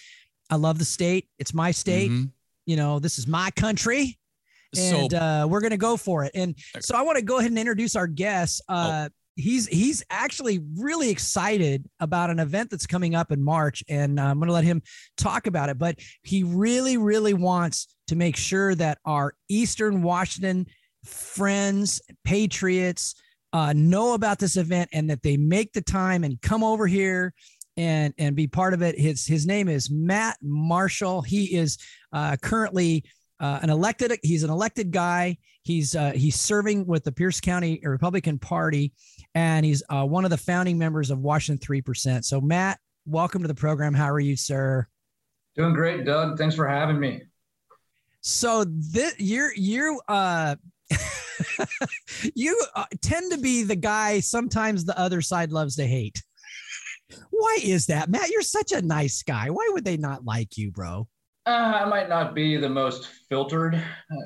I 0.51 0.57
love 0.57 0.79
the 0.79 0.85
state. 0.85 1.29
It's 1.39 1.53
my 1.53 1.71
state. 1.71 2.11
Mm-hmm. 2.11 2.25
You 2.67 2.77
know, 2.77 2.99
this 2.99 3.19
is 3.19 3.27
my 3.27 3.51
country 3.51 4.19
and 4.77 5.11
so, 5.11 5.19
uh, 5.19 5.47
we're 5.49 5.61
going 5.61 5.71
to 5.71 5.77
go 5.77 5.97
for 5.97 6.25
it. 6.25 6.33
And 6.35 6.55
so 6.81 6.97
I 6.97 7.03
want 7.03 7.17
to 7.17 7.25
go 7.25 7.39
ahead 7.39 7.51
and 7.51 7.59
introduce 7.59 7.97
our 7.97 8.07
guest. 8.07 8.63
Uh, 8.69 9.09
oh. 9.09 9.13
He's 9.39 9.67
he's 9.67 10.03
actually 10.09 10.61
really 10.79 11.11
excited 11.11 11.87
about 12.01 12.31
an 12.31 12.39
event 12.39 12.71
that's 12.71 12.87
coming 12.87 13.15
up 13.15 13.31
in 13.31 13.43
March, 13.43 13.85
and 13.87 14.19
I'm 14.19 14.39
going 14.39 14.47
to 14.47 14.55
let 14.55 14.65
him 14.65 14.81
talk 15.19 15.47
about 15.47 15.69
it. 15.69 15.77
But 15.77 15.99
he 16.23 16.43
really, 16.43 16.97
really 16.97 17.35
wants 17.35 17.95
to 18.07 18.17
make 18.17 18.39
sure 18.39 18.75
that 18.77 18.97
our 19.05 19.35
Eastern 19.51 20.01
Washington 20.01 20.67
friends, 21.06 22.00
patriots 22.25 23.14
uh, 23.53 23.73
know 23.75 24.14
about 24.14 24.38
this 24.38 24.56
event 24.56 24.91
and 24.93 25.08
that 25.08 25.23
they 25.23 25.37
make 25.37 25.73
the 25.73 25.81
time 25.81 26.25
and 26.25 26.41
come 26.43 26.62
over 26.62 26.87
here 26.87 27.32
and 27.76 28.12
and 28.19 28.35
be 28.35 28.47
part 28.47 28.75
of 28.75 28.82
it. 28.82 28.99
His 28.99 29.26
his 29.26 29.47
name 29.47 29.69
is 29.69 29.91
Matt 29.91 30.37
Marshall. 30.43 31.23
He 31.23 31.56
is 31.56 31.79
uh, 32.12 32.37
currently 32.43 33.05
uh, 33.41 33.61
an 33.62 33.70
elected. 33.70 34.12
He's 34.23 34.43
an 34.43 34.50
elected 34.50 34.91
guy. 34.91 35.38
He's 35.62 35.97
uh, 35.97 36.12
he's 36.12 36.38
serving 36.38 36.87
with 36.87 37.05
the 37.05 37.12
Pierce 37.12 37.41
County 37.41 37.81
Republican 37.82 38.38
Party, 38.38 38.93
and 39.35 39.64
he's 39.64 39.82
uh, 39.91 40.05
one 40.05 40.25
of 40.25 40.31
the 40.31 40.37
founding 40.37 40.79
members 40.79 41.11
of 41.11 41.19
Washington 41.19 41.64
Three 41.64 41.82
Percent. 41.82 42.25
So 42.25 42.41
Matt, 42.41 42.79
welcome 43.05 43.43
to 43.43 43.49
the 43.49 43.55
program. 43.55 43.94
How 43.94 44.11
are 44.11 44.20
you, 44.20 44.37
sir? 44.37 44.87
Doing 45.57 45.75
great, 45.75 46.04
Doug. 46.04 46.38
Thanks 46.38 46.54
for 46.54 46.69
having 46.69 47.00
me. 47.00 47.23
So 48.21 48.64
this 48.64 49.14
you're 49.19 49.54
you 49.54 50.00
uh 50.09 50.57
you 52.35 52.61
uh, 52.75 52.85
tend 53.02 53.33
to 53.33 53.38
be 53.38 53.62
the 53.62 53.76
guy 53.76 54.21
sometimes 54.21 54.85
the 54.85 54.99
other 54.99 55.21
side 55.21 55.52
loves 55.52 55.76
to 55.76 55.87
hate. 55.87 56.23
Why 57.31 57.59
is 57.62 57.87
that, 57.87 58.09
Matt? 58.09 58.31
You're 58.31 58.43
such 58.43 58.73
a 58.73 58.83
nice 58.83 59.23
guy. 59.23 59.50
Why 59.50 59.69
would 59.73 59.85
they 59.85 59.97
not 59.97 60.25
like 60.25 60.57
you, 60.57 60.71
bro? 60.71 61.07
Uh, 61.47 61.50
I 61.50 61.85
might 61.85 62.09
not 62.09 62.35
be 62.35 62.57
the 62.57 62.69
most 62.69 63.09
filtered. 63.28 63.75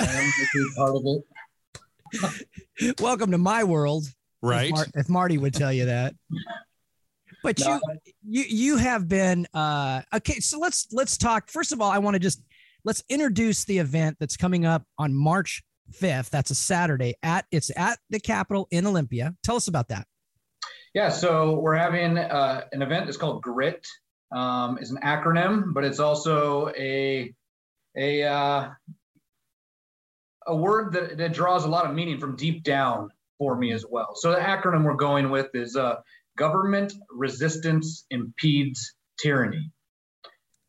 I 0.00 0.30
part 0.76 0.96
of 0.96 1.02
it. 1.04 3.00
Welcome 3.00 3.30
to 3.32 3.38
my 3.38 3.64
world, 3.64 4.06
right? 4.40 4.70
If, 4.70 4.74
Mar- 4.74 4.86
if 4.94 5.08
Marty 5.08 5.38
would 5.38 5.52
tell 5.52 5.72
you 5.72 5.86
that. 5.86 6.14
But 7.42 7.58
no. 7.60 7.78
you, 7.94 8.02
you, 8.22 8.44
you 8.48 8.76
have 8.76 9.08
been 9.08 9.46
uh, 9.52 10.02
okay. 10.14 10.40
So 10.40 10.58
let's 10.58 10.86
let's 10.92 11.18
talk. 11.18 11.50
First 11.50 11.72
of 11.72 11.80
all, 11.80 11.90
I 11.90 11.98
want 11.98 12.14
to 12.14 12.20
just 12.20 12.42
let's 12.84 13.02
introduce 13.08 13.64
the 13.64 13.78
event 13.78 14.16
that's 14.18 14.36
coming 14.36 14.64
up 14.64 14.84
on 14.98 15.14
March 15.14 15.62
5th. 15.92 16.30
That's 16.30 16.50
a 16.50 16.54
Saturday 16.54 17.14
at 17.22 17.46
it's 17.50 17.70
at 17.76 17.98
the 18.10 18.20
Capitol 18.20 18.68
in 18.70 18.86
Olympia. 18.86 19.34
Tell 19.42 19.56
us 19.56 19.68
about 19.68 19.88
that. 19.88 20.06
Yeah, 20.94 21.08
so 21.08 21.58
we're 21.60 21.76
having 21.76 22.18
uh, 22.18 22.64
an 22.72 22.82
event 22.82 23.06
that's 23.06 23.16
called 23.16 23.42
GRIT. 23.42 23.86
Um, 24.32 24.78
it's 24.80 24.90
an 24.90 24.98
acronym, 25.04 25.72
but 25.72 25.84
it's 25.84 26.00
also 26.00 26.72
a 26.76 27.32
a 27.96 28.22
uh, 28.22 28.70
a 30.46 30.56
word 30.56 30.92
that, 30.92 31.18
that 31.18 31.32
draws 31.32 31.64
a 31.64 31.68
lot 31.68 31.86
of 31.86 31.94
meaning 31.94 32.18
from 32.18 32.36
deep 32.36 32.64
down 32.64 33.10
for 33.38 33.56
me 33.56 33.72
as 33.72 33.84
well. 33.88 34.14
So 34.14 34.32
the 34.32 34.38
acronym 34.38 34.84
we're 34.84 34.94
going 34.94 35.30
with 35.30 35.48
is 35.54 35.76
uh, 35.76 35.96
Government 36.36 36.92
Resistance 37.10 38.04
Impedes 38.10 38.94
Tyranny. 39.20 39.70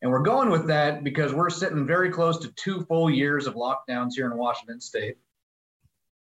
And 0.02 0.10
we're 0.10 0.22
going 0.22 0.50
with 0.50 0.66
that 0.68 1.04
because 1.04 1.34
we're 1.34 1.50
sitting 1.50 1.86
very 1.86 2.10
close 2.10 2.40
to 2.40 2.52
two 2.54 2.84
full 2.86 3.10
years 3.10 3.46
of 3.46 3.54
lockdowns 3.54 4.14
here 4.16 4.26
in 4.26 4.38
Washington 4.38 4.82
state. 4.82 5.18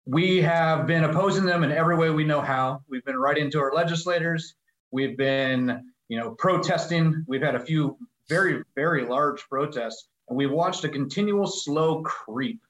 We 0.05 0.41
have 0.41 0.87
been 0.87 1.03
opposing 1.03 1.45
them 1.45 1.63
in 1.63 1.71
every 1.71 1.95
way 1.95 2.09
we 2.09 2.23
know 2.23 2.41
how. 2.41 2.81
We've 2.89 3.05
been 3.05 3.17
writing 3.17 3.51
to 3.51 3.59
our 3.59 3.71
legislators. 3.71 4.55
We've 4.89 5.15
been, 5.15 5.91
you 6.07 6.17
know, 6.17 6.31
protesting. 6.31 7.23
We've 7.27 7.43
had 7.43 7.53
a 7.53 7.59
few 7.59 7.95
very, 8.27 8.63
very 8.75 9.05
large 9.05 9.47
protests, 9.49 10.07
and 10.27 10.37
we've 10.37 10.51
watched 10.51 10.83
a 10.83 10.89
continual 10.89 11.45
slow 11.45 12.01
creep 12.01 12.61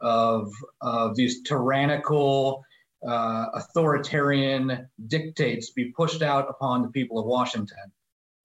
of, 0.00 0.52
of 0.80 1.16
these 1.16 1.42
tyrannical 1.42 2.64
uh, 3.06 3.46
authoritarian 3.54 4.88
dictates 5.08 5.70
be 5.70 5.86
pushed 5.86 6.22
out 6.22 6.48
upon 6.48 6.82
the 6.82 6.88
people 6.88 7.18
of 7.18 7.26
Washington. 7.26 7.92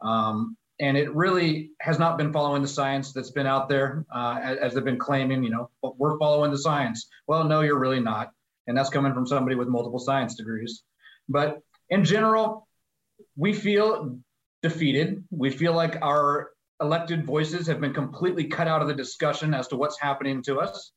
Um, 0.02 0.58
and 0.80 0.98
it 0.98 1.14
really 1.14 1.72
has 1.82 2.00
not 2.00 2.18
been 2.18 2.32
following 2.32 2.62
the 2.62 2.68
science 2.68 3.12
that's 3.12 3.32
been 3.32 3.48
out 3.48 3.68
there, 3.68 4.06
uh, 4.14 4.40
as, 4.42 4.58
as, 4.58 4.74
they've 4.74 4.84
been 4.84 4.98
claiming. 4.98 5.44
You 5.44 5.50
know, 5.50 5.70
we're 5.82 6.18
following 6.18 6.52
the 6.52 6.58
science. 6.58 7.08
Well, 7.28 7.44
no, 7.44 7.62
you're 7.62 7.80
really 7.80 8.00
not, 8.00 8.32
and 8.68 8.78
that's 8.78 8.90
coming 8.90 9.14
from 9.14 9.28
somebody 9.28 9.56
with 9.56 9.68
multiple 9.68 10.00
science 10.00 10.36
degrees. 10.36 10.84
But 11.28 11.62
in 11.90 12.06
general, 12.06 12.68
we 13.36 13.54
feel 13.54 14.20
defeated. 14.62 15.24
We 15.32 15.50
feel 15.50 15.74
like 15.74 15.98
our 16.02 16.52
elected 16.82 17.26
voices 17.26 17.68
have 17.68 17.82
been 17.82 17.94
completely 17.94 18.46
cut 18.46 18.68
out 18.68 18.82
of 18.82 18.88
the 18.88 18.94
discussion 18.94 19.54
as 19.54 19.68
to 19.68 19.76
what's 19.76 20.00
happening 20.00 20.42
to 20.44 20.60
us. 20.60 20.92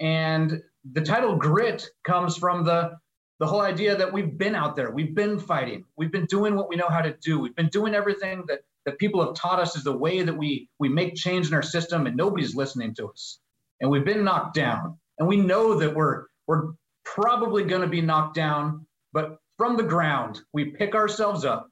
And 0.00 0.62
the 0.92 1.00
title 1.00 1.36
grit 1.36 1.88
comes 2.04 2.36
from 2.36 2.64
the 2.64 2.96
the 3.38 3.46
whole 3.46 3.60
idea 3.60 3.94
that 3.94 4.10
we've 4.10 4.38
been 4.38 4.54
out 4.54 4.76
there, 4.76 4.90
we've 4.90 5.14
been 5.14 5.38
fighting, 5.38 5.84
we've 5.98 6.10
been 6.10 6.24
doing 6.24 6.54
what 6.54 6.70
we 6.70 6.76
know 6.76 6.88
how 6.88 7.02
to 7.02 7.14
do, 7.20 7.38
we've 7.38 7.54
been 7.54 7.68
doing 7.68 7.94
everything 7.94 8.42
that 8.48 8.60
that 8.86 8.98
people 8.98 9.22
have 9.24 9.34
taught 9.34 9.60
us 9.60 9.76
is 9.76 9.84
the 9.84 9.96
way 9.96 10.22
that 10.22 10.36
we 10.36 10.70
we 10.78 10.88
make 10.88 11.14
change 11.14 11.48
in 11.48 11.54
our 11.54 11.62
system, 11.62 12.06
and 12.06 12.16
nobody's 12.16 12.54
listening 12.54 12.94
to 12.94 13.08
us. 13.08 13.40
And 13.80 13.90
we've 13.90 14.04
been 14.04 14.24
knocked 14.24 14.54
down, 14.54 14.98
and 15.18 15.28
we 15.28 15.36
know 15.36 15.74
that 15.74 15.94
we're 15.94 16.24
we're 16.46 16.72
probably 17.04 17.64
going 17.64 17.82
to 17.82 17.88
be 17.88 18.00
knocked 18.00 18.34
down, 18.34 18.86
but 19.12 19.36
from 19.58 19.76
the 19.76 19.82
ground, 19.82 20.40
we 20.52 20.66
pick 20.66 20.94
ourselves 20.94 21.44
up, 21.44 21.68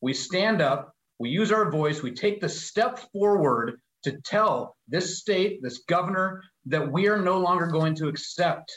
we 0.00 0.12
stand 0.12 0.60
up, 0.60 0.94
we 1.18 1.30
use 1.30 1.50
our 1.50 1.70
voice, 1.70 2.02
we 2.02 2.12
take 2.12 2.40
the 2.40 2.48
step 2.48 2.98
forward 3.12 3.80
to 4.04 4.12
tell 4.24 4.76
this 4.88 5.18
state, 5.18 5.62
this 5.62 5.78
governor, 5.88 6.42
that 6.66 6.90
we 6.92 7.08
are 7.08 7.20
no 7.20 7.38
longer 7.38 7.66
going 7.66 7.94
to 7.94 8.08
accept 8.08 8.72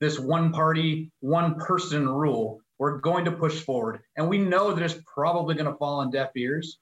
this 0.00 0.18
one 0.18 0.52
party, 0.52 1.10
one 1.20 1.54
person 1.54 2.08
rule. 2.08 2.60
We're 2.78 2.98
going 2.98 3.24
to 3.24 3.32
push 3.32 3.62
forward. 3.62 4.00
And 4.16 4.28
we 4.28 4.36
know 4.36 4.72
that 4.72 4.84
it's 4.84 5.00
probably 5.12 5.54
going 5.54 5.70
to 5.70 5.78
fall 5.78 6.00
on 6.00 6.10
deaf 6.10 6.30
ears, 6.36 6.78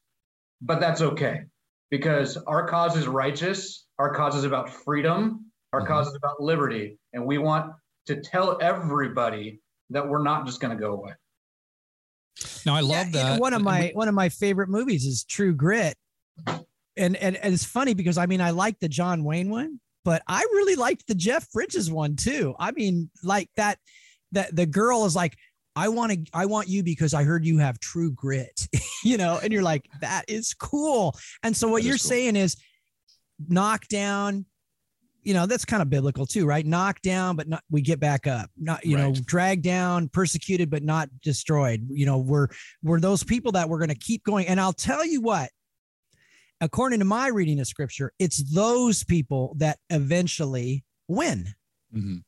but 0.61 0.80
that's 0.80 1.00
okay 1.00 1.42
because 1.90 2.37
our 2.37 2.66
cause 2.66 2.96
is 2.96 3.06
righteous. 3.06 3.87
Our 3.99 4.14
cause 4.14 4.34
is 4.34 4.44
about 4.44 4.70
freedom. 4.70 5.50
Our 5.73 5.80
mm-hmm. 5.80 5.88
cause 5.88 6.08
is 6.08 6.14
about 6.16 6.40
liberty. 6.40 6.99
And 7.12 7.25
we 7.26 7.38
want 7.38 7.73
to 8.06 8.20
tell 8.20 8.58
everybody 8.61 9.61
that 9.90 10.06
we're 10.08 10.23
not 10.23 10.46
just 10.46 10.61
going 10.61 10.76
to 10.76 10.80
go 10.80 10.92
away. 10.92 11.12
Now 12.66 12.75
I 12.75 12.80
love 12.80 13.11
yeah, 13.14 13.34
that. 13.34 13.40
one 13.40 13.52
of 13.52 13.62
my 13.62 13.92
one 13.94 14.08
of 14.08 14.14
my 14.14 14.28
favorite 14.28 14.68
movies 14.68 15.04
is 15.04 15.25
True 15.25 15.54
Grit. 15.54 15.96
And, 16.96 17.16
and 17.16 17.37
and 17.37 17.54
it's 17.54 17.64
funny 17.64 17.94
because 17.94 18.18
I 18.18 18.26
mean 18.26 18.40
I 18.40 18.50
like 18.50 18.78
the 18.80 18.88
John 18.88 19.25
Wayne 19.25 19.50
one, 19.50 19.80
but 20.04 20.23
I 20.26 20.40
really 20.40 20.75
liked 20.75 21.06
the 21.06 21.14
Jeff 21.14 21.50
Bridges 21.52 21.90
one 21.90 22.16
too. 22.16 22.54
I 22.58 22.73
mean, 22.73 23.11
like 23.23 23.50
that 23.56 23.78
that 24.32 24.54
the 24.54 24.66
girl 24.66 25.04
is 25.04 25.14
like, 25.14 25.37
I 25.76 25.88
want 25.88 26.12
to 26.12 26.19
I 26.33 26.47
want 26.47 26.69
you 26.69 26.83
because 26.83 27.14
I 27.14 27.25
heard 27.25 27.45
you 27.45 27.59
have 27.59 27.78
true 27.81 28.12
grit, 28.12 28.69
you 29.04 29.16
know, 29.16 29.38
and 29.43 29.52
you're 29.52 29.62
like, 29.62 29.88
that 30.00 30.25
is 30.28 30.54
cool. 30.54 31.16
And 31.43 31.57
so 31.57 31.69
what 31.69 31.83
that 31.83 31.88
you're 31.88 31.99
cool. 31.99 32.11
saying 32.11 32.37
is 32.37 32.57
knock 33.49 33.88
down, 33.88 34.47
you 35.23 35.35
know, 35.35 35.47
that's 35.47 35.64
kind 35.64 35.83
of 35.83 35.90
biblical 35.90 36.26
too, 36.26 36.47
right? 36.47 36.64
Knock 36.64 37.00
down, 37.00 37.35
but 37.37 37.49
not 37.49 37.62
we 37.71 37.81
get 37.81 37.99
back 37.99 38.26
up. 38.26 38.50
Not, 38.57 38.85
you 38.85 38.97
right. 38.97 39.02
know, 39.02 39.14
drag 39.25 39.62
down, 39.62 40.09
persecuted, 40.09 40.71
but 40.71 40.83
not 40.83 41.09
destroyed. 41.23 41.87
You 41.90 42.07
know, 42.07 42.19
we're 42.19 42.49
we're 42.83 43.00
those 43.00 43.25
people 43.25 43.52
that 43.52 43.69
we're 43.69 43.81
gonna 43.81 43.95
keep 43.95 44.23
going. 44.25 44.47
And 44.47 44.61
I'll 44.61 44.73
tell 44.73 45.04
you 45.04 45.21
what, 45.21 45.50
according 46.61 47.00
to 47.00 47.04
my 47.04 47.28
reading 47.28 47.59
of 47.59 47.66
scripture, 47.66 48.12
it's 48.19 48.43
those 48.54 49.02
people 49.02 49.54
that 49.59 49.78
eventually 49.90 50.85
win. 51.09 51.54
Mm-hmm. 51.95 52.19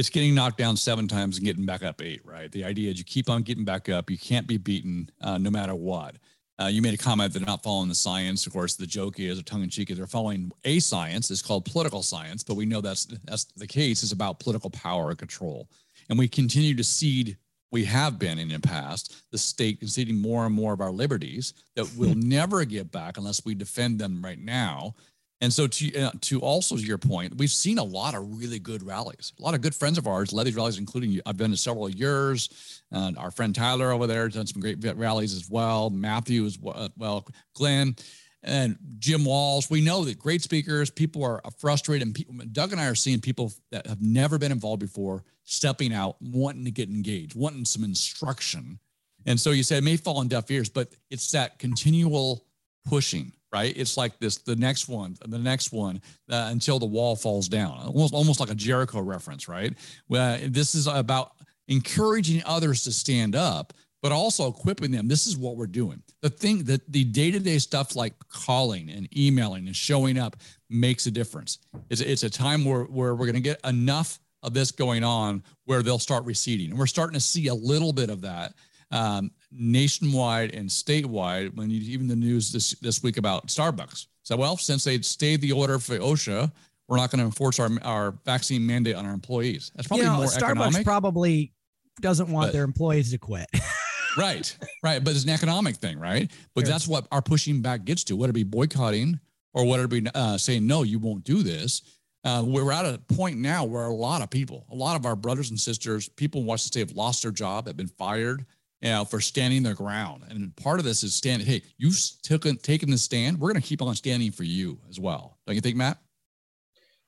It's 0.00 0.08
getting 0.08 0.34
knocked 0.34 0.56
down 0.56 0.78
seven 0.78 1.06
times 1.06 1.36
and 1.36 1.44
getting 1.44 1.66
back 1.66 1.82
up 1.82 2.00
eight, 2.00 2.22
right? 2.24 2.50
The 2.50 2.64
idea 2.64 2.90
is 2.90 2.96
you 2.96 3.04
keep 3.04 3.28
on 3.28 3.42
getting 3.42 3.66
back 3.66 3.90
up. 3.90 4.10
You 4.10 4.16
can't 4.16 4.46
be 4.46 4.56
beaten 4.56 5.10
uh, 5.20 5.36
no 5.36 5.50
matter 5.50 5.74
what. 5.74 6.16
Uh, 6.58 6.68
you 6.68 6.80
made 6.80 6.94
a 6.94 6.96
comment 6.96 7.34
they're 7.34 7.42
not 7.42 7.62
following 7.62 7.90
the 7.90 7.94
science. 7.94 8.46
Of 8.46 8.54
course, 8.54 8.76
the 8.76 8.86
joke 8.86 9.20
is, 9.20 9.38
or 9.38 9.42
tongue 9.42 9.62
in 9.62 9.68
cheek, 9.68 9.90
is 9.90 9.98
they're 9.98 10.06
following 10.06 10.52
a 10.64 10.78
science. 10.78 11.30
It's 11.30 11.42
called 11.42 11.66
political 11.66 12.02
science, 12.02 12.42
but 12.42 12.54
we 12.54 12.64
know 12.64 12.80
that's 12.80 13.04
that's 13.24 13.44
the 13.44 13.66
case. 13.66 14.02
Is 14.02 14.10
about 14.10 14.40
political 14.40 14.70
power 14.70 15.10
and 15.10 15.18
control, 15.18 15.68
and 16.08 16.18
we 16.18 16.28
continue 16.28 16.74
to 16.76 16.84
cede 16.84 17.36
we 17.72 17.84
have 17.84 18.18
been 18.18 18.38
in 18.38 18.48
the 18.48 18.58
past, 18.58 19.22
the 19.30 19.38
state 19.38 19.78
conceding 19.78 20.20
more 20.20 20.46
and 20.46 20.54
more 20.54 20.72
of 20.72 20.80
our 20.80 20.90
liberties 20.90 21.54
that 21.76 21.88
we'll 21.96 22.14
never 22.16 22.64
get 22.64 22.90
back 22.90 23.16
unless 23.16 23.44
we 23.44 23.54
defend 23.54 23.98
them 23.98 24.22
right 24.22 24.38
now. 24.40 24.94
And 25.42 25.52
so, 25.52 25.66
to 25.66 25.98
uh, 25.98 26.10
to 26.22 26.40
also 26.40 26.76
your 26.76 26.98
point, 26.98 27.36
we've 27.36 27.50
seen 27.50 27.78
a 27.78 27.84
lot 27.84 28.14
of 28.14 28.38
really 28.38 28.58
good 28.58 28.82
rallies. 28.82 29.32
A 29.38 29.42
lot 29.42 29.54
of 29.54 29.62
good 29.62 29.74
friends 29.74 29.96
of 29.96 30.06
ours 30.06 30.32
led 30.32 30.46
these 30.46 30.56
rallies, 30.56 30.78
including 30.78 31.18
I've 31.24 31.38
been 31.38 31.50
to 31.50 31.56
several 31.56 31.86
of 31.86 31.94
yours. 31.94 32.82
Uh, 32.92 33.12
our 33.16 33.30
friend 33.30 33.54
Tyler 33.54 33.92
over 33.92 34.06
there 34.06 34.28
done 34.28 34.46
some 34.46 34.60
great 34.60 34.78
rallies 34.96 35.34
as 35.34 35.48
well. 35.48 35.88
Matthew 35.88 36.44
as 36.44 36.58
well, 36.58 37.26
Glenn 37.54 37.96
and 38.42 38.76
Jim 38.98 39.24
Walls. 39.24 39.70
We 39.70 39.80
know 39.80 40.04
that 40.04 40.18
great 40.18 40.42
speakers, 40.42 40.90
people 40.90 41.24
are 41.24 41.40
frustrated. 41.58 42.08
And 42.08 42.14
people, 42.14 42.34
Doug 42.52 42.72
and 42.72 42.80
I 42.80 42.86
are 42.86 42.94
seeing 42.94 43.20
people 43.20 43.52
that 43.70 43.86
have 43.86 44.00
never 44.00 44.38
been 44.38 44.52
involved 44.52 44.80
before 44.80 45.24
stepping 45.44 45.92
out, 45.92 46.16
wanting 46.20 46.64
to 46.64 46.70
get 46.70 46.88
engaged, 46.88 47.34
wanting 47.34 47.64
some 47.64 47.84
instruction. 47.84 48.78
And 49.26 49.38
so 49.38 49.50
you 49.50 49.62
say 49.62 49.78
it 49.78 49.84
may 49.84 49.96
fall 49.96 50.18
on 50.18 50.28
deaf 50.28 50.50
ears, 50.50 50.70
but 50.70 50.94
it's 51.10 51.30
that 51.32 51.58
continual 51.58 52.46
pushing, 52.86 53.32
right? 53.52 53.72
It's 53.76 53.96
like 53.96 54.18
this 54.18 54.38
the 54.38 54.56
next 54.56 54.88
one, 54.88 55.16
the 55.26 55.38
next 55.38 55.72
one 55.72 56.00
uh, 56.30 56.48
until 56.50 56.78
the 56.78 56.86
wall 56.86 57.16
falls 57.16 57.48
down, 57.48 57.78
almost, 57.86 58.14
almost 58.14 58.40
like 58.40 58.50
a 58.50 58.54
Jericho 58.54 59.00
reference, 59.00 59.48
right? 59.48 59.74
Well, 60.08 60.38
this 60.42 60.74
is 60.74 60.86
about 60.86 61.32
encouraging 61.68 62.42
others 62.44 62.84
to 62.84 62.92
stand 62.92 63.36
up 63.36 63.72
but 64.02 64.12
also 64.12 64.48
equipping 64.48 64.90
them. 64.90 65.08
This 65.08 65.26
is 65.26 65.36
what 65.36 65.56
we're 65.56 65.66
doing. 65.66 66.02
The 66.22 66.30
thing 66.30 66.64
that 66.64 66.90
the 66.90 67.04
day 67.04 67.30
to 67.30 67.38
day 67.38 67.58
stuff 67.58 67.96
like 67.96 68.14
calling 68.28 68.90
and 68.90 69.08
emailing 69.16 69.66
and 69.66 69.76
showing 69.76 70.18
up 70.18 70.36
makes 70.68 71.06
a 71.06 71.10
difference. 71.10 71.58
It's, 71.90 72.00
it's 72.00 72.22
a 72.22 72.30
time 72.30 72.64
where, 72.64 72.84
where 72.84 73.14
we're 73.14 73.26
going 73.26 73.34
to 73.34 73.40
get 73.40 73.60
enough 73.64 74.18
of 74.42 74.54
this 74.54 74.70
going 74.70 75.04
on 75.04 75.42
where 75.66 75.82
they'll 75.82 75.98
start 75.98 76.24
receding. 76.24 76.70
And 76.70 76.78
we're 76.78 76.86
starting 76.86 77.14
to 77.14 77.20
see 77.20 77.48
a 77.48 77.54
little 77.54 77.92
bit 77.92 78.08
of 78.08 78.22
that 78.22 78.54
um, 78.90 79.30
nationwide 79.52 80.54
and 80.54 80.68
statewide 80.68 81.54
when 81.56 81.70
you, 81.70 81.80
even 81.80 82.06
the 82.06 82.16
news 82.16 82.52
this, 82.52 82.72
this 82.80 83.02
week 83.02 83.16
about 83.16 83.48
Starbucks. 83.48 84.06
So, 84.22 84.36
well, 84.36 84.56
since 84.56 84.84
they 84.84 85.00
stayed 85.00 85.40
the 85.40 85.52
order 85.52 85.78
for 85.78 85.98
OSHA, 85.98 86.52
we're 86.88 86.96
not 86.96 87.10
going 87.10 87.20
to 87.20 87.24
enforce 87.24 87.58
our, 87.58 87.70
our 87.82 88.12
vaccine 88.24 88.66
mandate 88.66 88.96
on 88.96 89.06
our 89.06 89.12
employees. 89.12 89.70
That's 89.74 89.88
probably 89.88 90.06
you 90.06 90.10
know, 90.10 90.18
more 90.18 90.26
Starbucks 90.26 90.50
economic. 90.50 90.84
probably 90.84 91.52
doesn't 92.00 92.28
want 92.28 92.48
but, 92.48 92.52
their 92.52 92.64
employees 92.64 93.12
to 93.12 93.18
quit. 93.18 93.46
right, 94.18 94.56
right. 94.82 95.02
But 95.02 95.14
it's 95.14 95.24
an 95.24 95.30
economic 95.30 95.76
thing, 95.76 95.98
right? 95.98 96.30
But 96.54 96.62
sure. 96.62 96.72
that's 96.72 96.88
what 96.88 97.06
our 97.12 97.22
pushing 97.22 97.62
back 97.62 97.84
gets 97.84 98.04
to. 98.04 98.16
Whether 98.16 98.30
it 98.30 98.34
be 98.34 98.42
boycotting 98.42 99.20
or 99.54 99.66
whether 99.66 99.84
it 99.84 99.90
be 99.90 100.06
uh, 100.14 100.36
saying 100.36 100.66
no, 100.66 100.82
you 100.82 100.98
won't 100.98 101.24
do 101.24 101.42
this. 101.42 101.82
Uh, 102.22 102.42
we're 102.46 102.70
at 102.70 102.84
a 102.84 102.98
point 103.14 103.38
now 103.38 103.64
where 103.64 103.84
a 103.84 103.94
lot 103.94 104.20
of 104.20 104.28
people, 104.28 104.66
a 104.70 104.74
lot 104.74 104.94
of 104.94 105.06
our 105.06 105.16
brothers 105.16 105.50
and 105.50 105.58
sisters, 105.58 106.08
people 106.08 106.42
in 106.42 106.46
Washington 106.46 106.72
State 106.72 106.88
have 106.88 106.96
lost 106.96 107.22
their 107.22 107.30
job, 107.30 107.66
have 107.66 107.76
been 107.76 107.86
fired, 107.86 108.44
you 108.80 108.90
know, 108.90 109.04
for 109.04 109.20
standing 109.20 109.62
their 109.62 109.74
ground. 109.74 110.24
And 110.28 110.54
part 110.56 110.78
of 110.78 110.84
this 110.84 111.02
is 111.04 111.14
standing. 111.14 111.46
Hey, 111.46 111.62
you've 111.76 111.98
taken 112.22 112.56
taken 112.56 112.90
the 112.90 112.98
stand. 112.98 113.38
We're 113.38 113.52
going 113.52 113.62
to 113.62 113.68
keep 113.68 113.82
on 113.82 113.94
standing 113.94 114.32
for 114.32 114.44
you 114.44 114.78
as 114.88 114.98
well. 114.98 115.38
Don't 115.46 115.54
you 115.54 115.60
think, 115.60 115.76
Matt? 115.76 115.98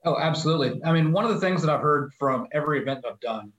Oh, 0.04 0.16
absolutely. 0.18 0.82
I 0.84 0.92
mean, 0.92 1.12
one 1.12 1.24
of 1.24 1.30
the 1.32 1.40
things 1.40 1.62
that 1.62 1.70
I've 1.70 1.80
heard 1.80 2.10
from 2.18 2.48
every 2.52 2.80
event 2.80 3.04
I've 3.08 3.20
done 3.20 3.52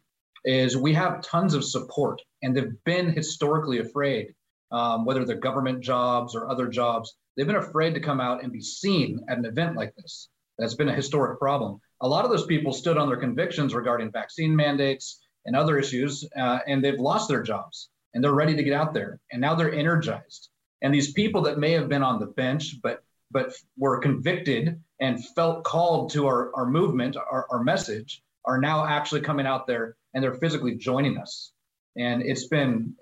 is 0.43 0.75
we 0.75 0.93
have 0.93 1.22
tons 1.22 1.53
of 1.53 1.63
support 1.63 2.22
and 2.41 2.55
they've 2.55 2.84
been 2.84 3.10
historically 3.10 3.79
afraid, 3.79 4.36
um, 4.72 5.05
whether 5.05 5.24
they're 5.24 5.38
government 5.38 5.82
jobs 5.82 6.36
or 6.36 6.50
other 6.50 6.67
jobs, 6.67 7.15
they've 7.36 7.48
been 7.48 7.55
afraid 7.55 7.93
to 7.93 8.01
come 8.01 8.20
out 8.20 8.43
and 8.43 8.51
be 8.51 8.62
seen 8.62 9.22
at 9.29 9.38
an 9.38 9.46
event 9.46 9.77
like 9.77 9.96
this. 9.96 10.27
That's 10.60 10.75
been 10.75 10.89
a 10.89 10.96
historic 10.96 11.39
problem. 11.39 11.79
A 12.01 12.08
lot 12.08 12.25
of 12.25 12.32
those 12.32 12.46
people 12.46 12.74
stood 12.74 12.98
on 12.98 13.08
their 13.08 13.17
convictions 13.17 13.74
regarding 13.74 14.12
vaccine 14.12 14.53
mandates 14.53 15.22
and 15.46 15.55
other 15.55 15.79
issues, 15.79 16.27
uh, 16.38 16.60
and 16.67 16.84
they've 16.84 17.00
lost 17.00 17.29
their 17.29 17.41
jobs 17.41 17.89
and 18.13 18.24
they're 18.24 18.34
ready 18.34 18.55
to 18.55 18.63
get 18.63 18.74
out 18.74 18.93
there. 18.93 19.20
And 19.32 19.41
now 19.41 19.55
they're 19.55 19.74
energized. 19.74 20.50
And 20.82 20.93
these 20.93 21.13
people 21.13 21.41
that 21.43 21.58
may 21.58 21.72
have 21.72 21.89
been 21.89 22.03
on 22.03 22.20
the 22.20 22.27
bench, 22.27 22.82
but 22.82 23.03
but 23.32 23.51
were 23.77 23.98
convicted 23.98 24.79
and 25.00 25.25
felt 25.29 25.63
called 25.63 26.12
to 26.12 26.27
our, 26.27 26.55
our 26.55 26.67
movement, 26.67 27.17
our, 27.17 27.48
our 27.50 27.63
message, 27.63 28.22
are 28.46 28.60
now 28.60 28.86
actually 28.86 29.22
coming 29.22 29.48
out 29.48 29.65
there 29.65 29.96
and 30.13 30.24
they're 30.24 30.36
physically 30.36 30.75
joining 30.75 31.17
us. 31.17 31.51
And 31.98 32.22
it's 32.22 32.48
been 32.48 32.96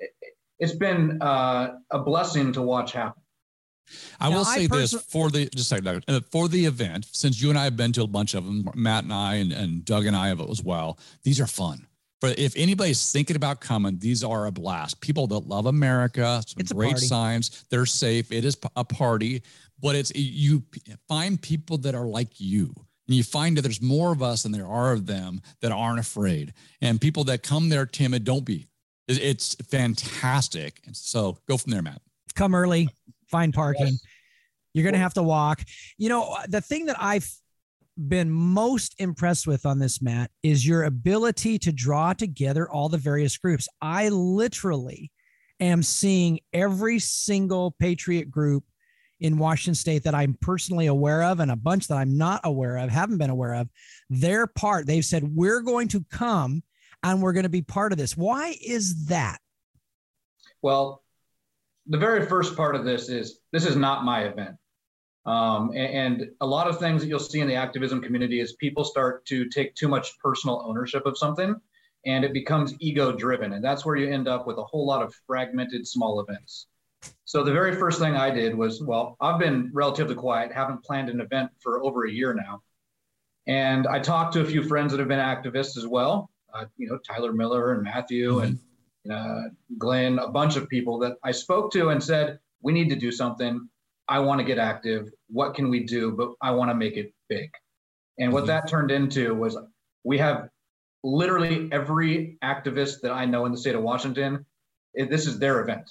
it's 0.60 0.74
been 0.74 1.22
uh, 1.22 1.76
a 1.92 2.00
blessing 2.00 2.54
to 2.54 2.62
watch 2.62 2.94
happen. 2.94 3.22
I 4.20 4.30
now, 4.30 4.38
will 4.38 4.46
say 4.46 4.66
I 4.66 4.68
this 4.68 4.94
for 4.94 5.30
the 5.30 5.50
just 5.50 5.72
a 5.72 5.76
second, 5.76 6.04
uh, 6.08 6.22
for 6.32 6.48
the 6.48 6.66
event, 6.66 7.08
since 7.12 7.42
you 7.42 7.50
and 7.50 7.58
I 7.58 7.66
have 7.66 7.76
been 7.76 7.92
to 7.94 8.04
a 8.04 8.08
bunch 8.08 8.36
of 8.36 8.46
them, 8.46 8.70
Matt 8.76 9.04
and 9.04 9.14
I 9.14 9.36
and, 9.36 9.52
and 9.52 9.84
Doug 9.84 10.06
and 10.06 10.16
I 10.16 10.28
have 10.28 10.40
as 10.42 10.64
well. 10.64 10.98
These 11.24 11.40
are 11.42 11.48
fun. 11.48 11.88
But 12.22 12.38
if 12.38 12.54
anybody's 12.56 13.12
thinking 13.12 13.36
about 13.36 13.62
coming, 13.62 13.98
these 13.98 14.24
are 14.24 14.46
a 14.46 14.52
blast. 14.52 15.02
People 15.02 15.26
that 15.28 15.40
love 15.40 15.66
America, 15.66 16.44
some 16.48 16.62
it's 16.62 16.72
great 16.72 17.00
signs. 17.00 17.66
They're 17.72 17.88
safe. 17.88 18.32
It 18.32 18.46
is 18.46 18.56
a 18.76 18.86
party, 18.86 19.42
but 19.82 19.96
it's 19.96 20.12
you 20.16 20.64
find 21.08 21.42
people 21.42 21.80
that 21.80 21.96
are 21.96 22.06
like 22.06 22.40
you 22.40 22.74
And 23.12 23.18
you 23.18 23.24
find 23.24 23.58
that 23.58 23.64
there's 23.64 23.82
more 23.82 24.14
of 24.14 24.24
us 24.24 24.44
than 24.44 24.54
there 24.54 24.68
are 24.68 24.94
of 24.94 25.06
them 25.06 25.42
that 25.62 25.74
aren't 25.74 26.00
afraid. 26.00 26.54
And 26.80 27.02
people 27.02 27.26
that 27.26 27.44
come 27.44 27.68
there 27.68 27.86
timid, 27.86 28.24
don't 28.24 28.46
be. 28.46 28.68
It's 29.10 29.56
fantastic. 29.70 30.80
And 30.86 30.96
so 30.96 31.38
go 31.46 31.58
from 31.58 31.72
there, 31.72 31.82
Matt. 31.82 32.02
Come 32.36 32.56
early, 32.56 32.88
find 33.28 33.54
parking. 33.54 33.88
Yes. 33.88 34.04
You're 34.74 34.84
going 34.84 34.94
to 34.94 35.00
have 35.00 35.16
to 35.16 35.24
walk. 35.24 35.64
You 35.98 36.08
know, 36.08 36.24
uh, 36.24 36.44
the 36.48 36.62
thing 36.62 36.86
that 36.86 36.96
I've 37.02 37.30
been 38.08 38.30
most 38.30 38.96
impressed 39.00 39.48
with 39.48 39.66
on 39.66 39.80
this, 39.80 40.02
Matt, 40.02 40.32
is 40.44 40.68
your 40.68 40.84
ability 40.84 41.60
to 41.60 41.72
draw 41.72 42.14
together 42.14 42.70
all 42.70 42.90
the 42.90 42.98
various 42.98 43.38
groups. 43.38 43.68
I 43.82 44.10
literally 44.10 45.12
am 45.60 45.84
seeing 45.84 46.40
every 46.54 47.00
single 47.00 47.76
Patriot 47.80 48.32
group 48.32 48.64
in 49.20 49.38
Washington 49.38 49.76
State 49.76 50.04
that 50.04 50.16
I'm 50.16 50.36
personally 50.42 50.88
aware 50.88 51.24
of, 51.24 51.40
and 51.40 51.52
a 51.52 51.56
bunch 51.56 51.88
that 51.88 51.98
I'm 51.98 52.18
not 52.18 52.42
aware 52.44 52.78
of, 52.78 52.90
haven't 52.90 53.20
been 53.20 53.30
aware 53.30 53.54
of. 53.54 53.70
Their 54.10 54.48
part, 54.48 54.88
they've 54.88 55.06
said, 55.06 55.24
we're 55.24 55.62
going 55.62 55.88
to 55.90 56.04
come 56.12 56.64
and 57.04 57.22
we're 57.22 57.34
going 57.34 57.44
to 57.44 57.50
be 57.50 57.62
part 57.62 57.92
of 57.92 58.00
this. 58.00 58.18
Why 58.18 58.56
is 58.66 59.06
that? 59.06 59.40
Well, 60.62 61.04
the 61.88 61.98
very 61.98 62.26
first 62.26 62.56
part 62.56 62.76
of 62.76 62.86
this 62.86 63.10
is 63.10 63.40
this 63.52 63.66
is 63.66 63.76
not 63.76 64.04
my 64.04 64.24
event. 64.24 64.56
Um, 65.26 65.72
and, 65.76 66.22
and, 66.22 66.30
a 66.42 66.48
lot 66.48 66.68
of 66.68 66.80
things 66.80 67.02
that 67.02 67.08
you'll 67.08 67.20
see 67.20 67.42
in 67.42 67.48
the 67.48 67.54
activism 67.54 68.02
community 68.02 68.40
is 68.40 68.54
people 68.54 68.84
start 68.84 69.24
to 69.28 69.48
take 69.50 69.76
too 69.76 69.88
much 69.88 70.18
personal 70.18 70.64
ownership 70.66 71.06
of 71.06 71.16
something 71.16 71.56
and 72.06 72.26
it 72.26 72.34
becomes 72.34 72.74
ego 72.80 73.12
driven. 73.12 73.54
And 73.54 73.64
that's 73.64 73.86
where 73.86 73.96
you 73.96 74.10
end 74.10 74.28
up 74.28 74.48
with 74.48 74.58
a 74.58 74.64
whole 74.64 74.86
lot 74.86 75.04
of 75.04 75.14
fragmented 75.28 75.88
small 75.88 76.20
events. 76.22 76.68
So 77.26 77.44
the 77.44 77.52
very 77.52 77.76
first 77.76 78.00
thing 78.00 78.16
I 78.16 78.30
did 78.30 78.56
was, 78.56 78.82
well, 78.82 79.16
I've 79.22 79.40
been 79.40 79.70
relatively 79.74 80.16
quiet, 80.16 80.52
haven't 80.52 80.84
planned 80.84 81.10
an 81.10 81.22
event 81.22 81.52
for 81.60 81.84
over 81.84 82.06
a 82.06 82.12
year 82.12 82.34
now. 82.34 82.62
And 83.48 83.88
I 83.88 84.00
talked 84.00 84.34
to 84.34 84.42
a 84.42 84.46
few 84.46 84.64
friends 84.64 84.92
that 84.92 85.00
have 85.00 85.08
been 85.08 85.20
activists 85.20 85.78
as 85.78 85.88
well, 85.88 86.30
uh, 86.54 86.66
you 86.78 86.88
know, 86.88 87.00
Tyler 87.08 87.34
Miller 87.34 87.74
and 87.74 87.84
Matthew 87.84 88.36
mm-hmm. 88.36 88.56
and 89.06 89.12
uh, 89.12 89.50
Glenn, 89.78 90.20
a 90.20 90.30
bunch 90.30 90.58
of 90.58 90.70
people 90.70 91.00
that 91.00 91.18
I 91.24 91.32
spoke 91.32 91.72
to 91.74 91.90
and 91.90 92.04
said, 92.04 92.40
we 92.62 92.72
need 92.72 92.90
to 92.90 92.96
do 92.96 93.12
something. 93.12 93.68
I 94.12 94.20
want 94.20 94.40
to 94.40 94.44
get 94.44 94.60
active. 94.60 95.10
What 95.30 95.56
can 95.56 95.70
we 95.70 95.86
do? 95.86 96.12
But 96.12 96.32
I 96.42 96.52
want 96.52 96.70
to 96.70 96.76
make 96.76 96.98
it 96.98 97.14
big. 97.30 97.50
And 98.20 98.34
what 98.34 98.42
mm-hmm. 98.42 98.48
that 98.48 98.68
turned 98.68 98.92
into 98.92 99.34
was 99.34 99.58
we 100.04 100.18
have 100.18 100.50
literally 101.02 101.70
every 101.72 102.38
activist 102.44 103.02
that 103.02 103.14
I 103.14 103.26
know 103.26 103.46
in 103.46 103.54
the 103.54 103.58
state 103.58 103.74
of 103.74 103.82
Washington. 103.82 104.46
It, 104.94 105.10
this 105.10 105.28
is 105.28 105.40
their 105.40 105.62
event. 105.62 105.90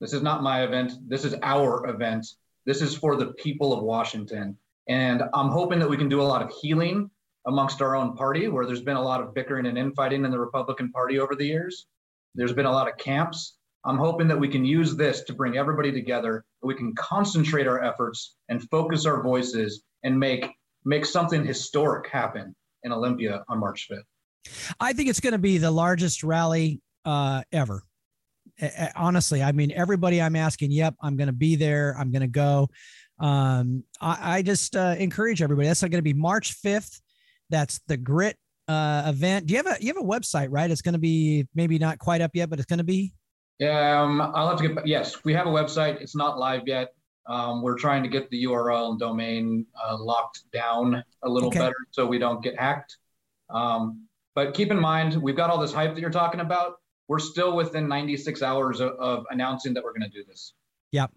This 0.00 0.12
is 0.12 0.22
not 0.22 0.42
my 0.42 0.64
event. 0.64 0.94
This 1.06 1.24
is 1.24 1.36
our 1.42 1.88
event. 1.88 2.26
This 2.66 2.82
is 2.82 2.96
for 2.96 3.14
the 3.14 3.28
people 3.34 3.72
of 3.72 3.84
Washington. 3.84 4.58
And 4.88 5.22
I'm 5.32 5.50
hoping 5.50 5.78
that 5.78 5.88
we 5.88 5.96
can 5.96 6.08
do 6.08 6.20
a 6.20 6.30
lot 6.32 6.42
of 6.42 6.52
healing 6.60 7.10
amongst 7.46 7.80
our 7.80 7.94
own 7.94 8.16
party, 8.16 8.48
where 8.48 8.66
there's 8.66 8.82
been 8.82 8.96
a 8.96 9.02
lot 9.02 9.22
of 9.22 9.34
bickering 9.34 9.66
and 9.66 9.78
infighting 9.78 10.24
in 10.24 10.32
the 10.32 10.38
Republican 10.38 10.90
Party 10.90 11.20
over 11.20 11.36
the 11.36 11.46
years. 11.46 11.86
There's 12.34 12.52
been 12.52 12.66
a 12.66 12.72
lot 12.72 12.88
of 12.88 12.98
camps. 12.98 13.56
I'm 13.86 13.98
hoping 13.98 14.26
that 14.28 14.38
we 14.38 14.48
can 14.48 14.64
use 14.64 14.96
this 14.96 15.22
to 15.24 15.32
bring 15.32 15.56
everybody 15.56 15.92
together. 15.92 16.44
We 16.62 16.74
can 16.74 16.94
concentrate 16.96 17.66
our 17.66 17.82
efforts 17.82 18.36
and 18.48 18.62
focus 18.70 19.06
our 19.06 19.22
voices 19.22 19.84
and 20.02 20.18
make 20.18 20.50
make 20.84 21.04
something 21.04 21.44
historic 21.44 22.08
happen 22.08 22.54
in 22.82 22.92
Olympia 22.92 23.44
on 23.48 23.58
March 23.58 23.88
5th. 23.90 24.02
I 24.78 24.92
think 24.92 25.08
it's 25.08 25.20
going 25.20 25.32
to 25.32 25.38
be 25.38 25.58
the 25.58 25.70
largest 25.70 26.22
rally 26.22 26.80
uh, 27.04 27.42
ever. 27.52 27.82
honestly, 28.94 29.42
I 29.42 29.52
mean, 29.52 29.72
everybody 29.72 30.22
I'm 30.22 30.36
asking, 30.36 30.70
yep, 30.70 30.94
I'm 31.02 31.16
going 31.16 31.26
to 31.26 31.32
be 31.32 31.56
there. 31.56 31.96
I'm 31.98 32.12
going 32.12 32.22
to 32.22 32.28
go. 32.28 32.68
Um, 33.18 33.82
I, 34.00 34.36
I 34.36 34.42
just 34.42 34.76
uh, 34.76 34.94
encourage 34.98 35.42
everybody. 35.42 35.68
That's 35.68 35.80
going 35.80 35.90
to 35.92 36.02
be 36.02 36.12
March 36.12 36.60
5th. 36.62 37.00
That's 37.50 37.80
the 37.86 37.96
Grit 37.96 38.36
uh, 38.68 39.04
event. 39.06 39.46
Do 39.46 39.54
you 39.54 39.62
have 39.62 39.66
a 39.66 39.82
you 39.82 39.88
have 39.88 40.02
a 40.02 40.06
website, 40.06 40.48
right? 40.50 40.70
It's 40.70 40.82
going 40.82 40.94
to 40.94 40.98
be 40.98 41.46
maybe 41.54 41.78
not 41.78 41.98
quite 41.98 42.20
up 42.20 42.32
yet, 42.34 42.50
but 42.50 42.58
it's 42.58 42.66
going 42.66 42.78
to 42.78 42.84
be. 42.84 43.12
Um, 43.62 44.20
I'll 44.20 44.48
have 44.48 44.58
to 44.58 44.68
get. 44.68 44.86
Yes, 44.86 45.24
we 45.24 45.32
have 45.32 45.46
a 45.46 45.50
website. 45.50 46.00
It's 46.00 46.14
not 46.14 46.38
live 46.38 46.62
yet. 46.66 46.92
Um, 47.26 47.62
we're 47.62 47.78
trying 47.78 48.02
to 48.02 48.08
get 48.08 48.30
the 48.30 48.44
URL 48.44 48.90
and 48.90 49.00
domain 49.00 49.66
uh, 49.84 49.96
locked 49.98 50.42
down 50.52 51.02
a 51.22 51.28
little 51.28 51.48
okay. 51.48 51.58
better 51.58 51.74
so 51.90 52.06
we 52.06 52.18
don't 52.18 52.42
get 52.42 52.58
hacked. 52.58 52.96
Um, 53.50 54.06
but 54.34 54.54
keep 54.54 54.70
in 54.70 54.78
mind, 54.78 55.20
we've 55.20 55.36
got 55.36 55.50
all 55.50 55.58
this 55.58 55.72
hype 55.72 55.94
that 55.94 56.00
you're 56.00 56.10
talking 56.10 56.40
about. 56.40 56.74
We're 57.08 57.18
still 57.18 57.56
within 57.56 57.88
96 57.88 58.42
hours 58.42 58.80
of, 58.80 58.92
of 58.92 59.24
announcing 59.30 59.74
that 59.74 59.82
we're 59.82 59.92
going 59.92 60.10
to 60.10 60.16
do 60.16 60.24
this. 60.24 60.52
Yep. 60.92 61.10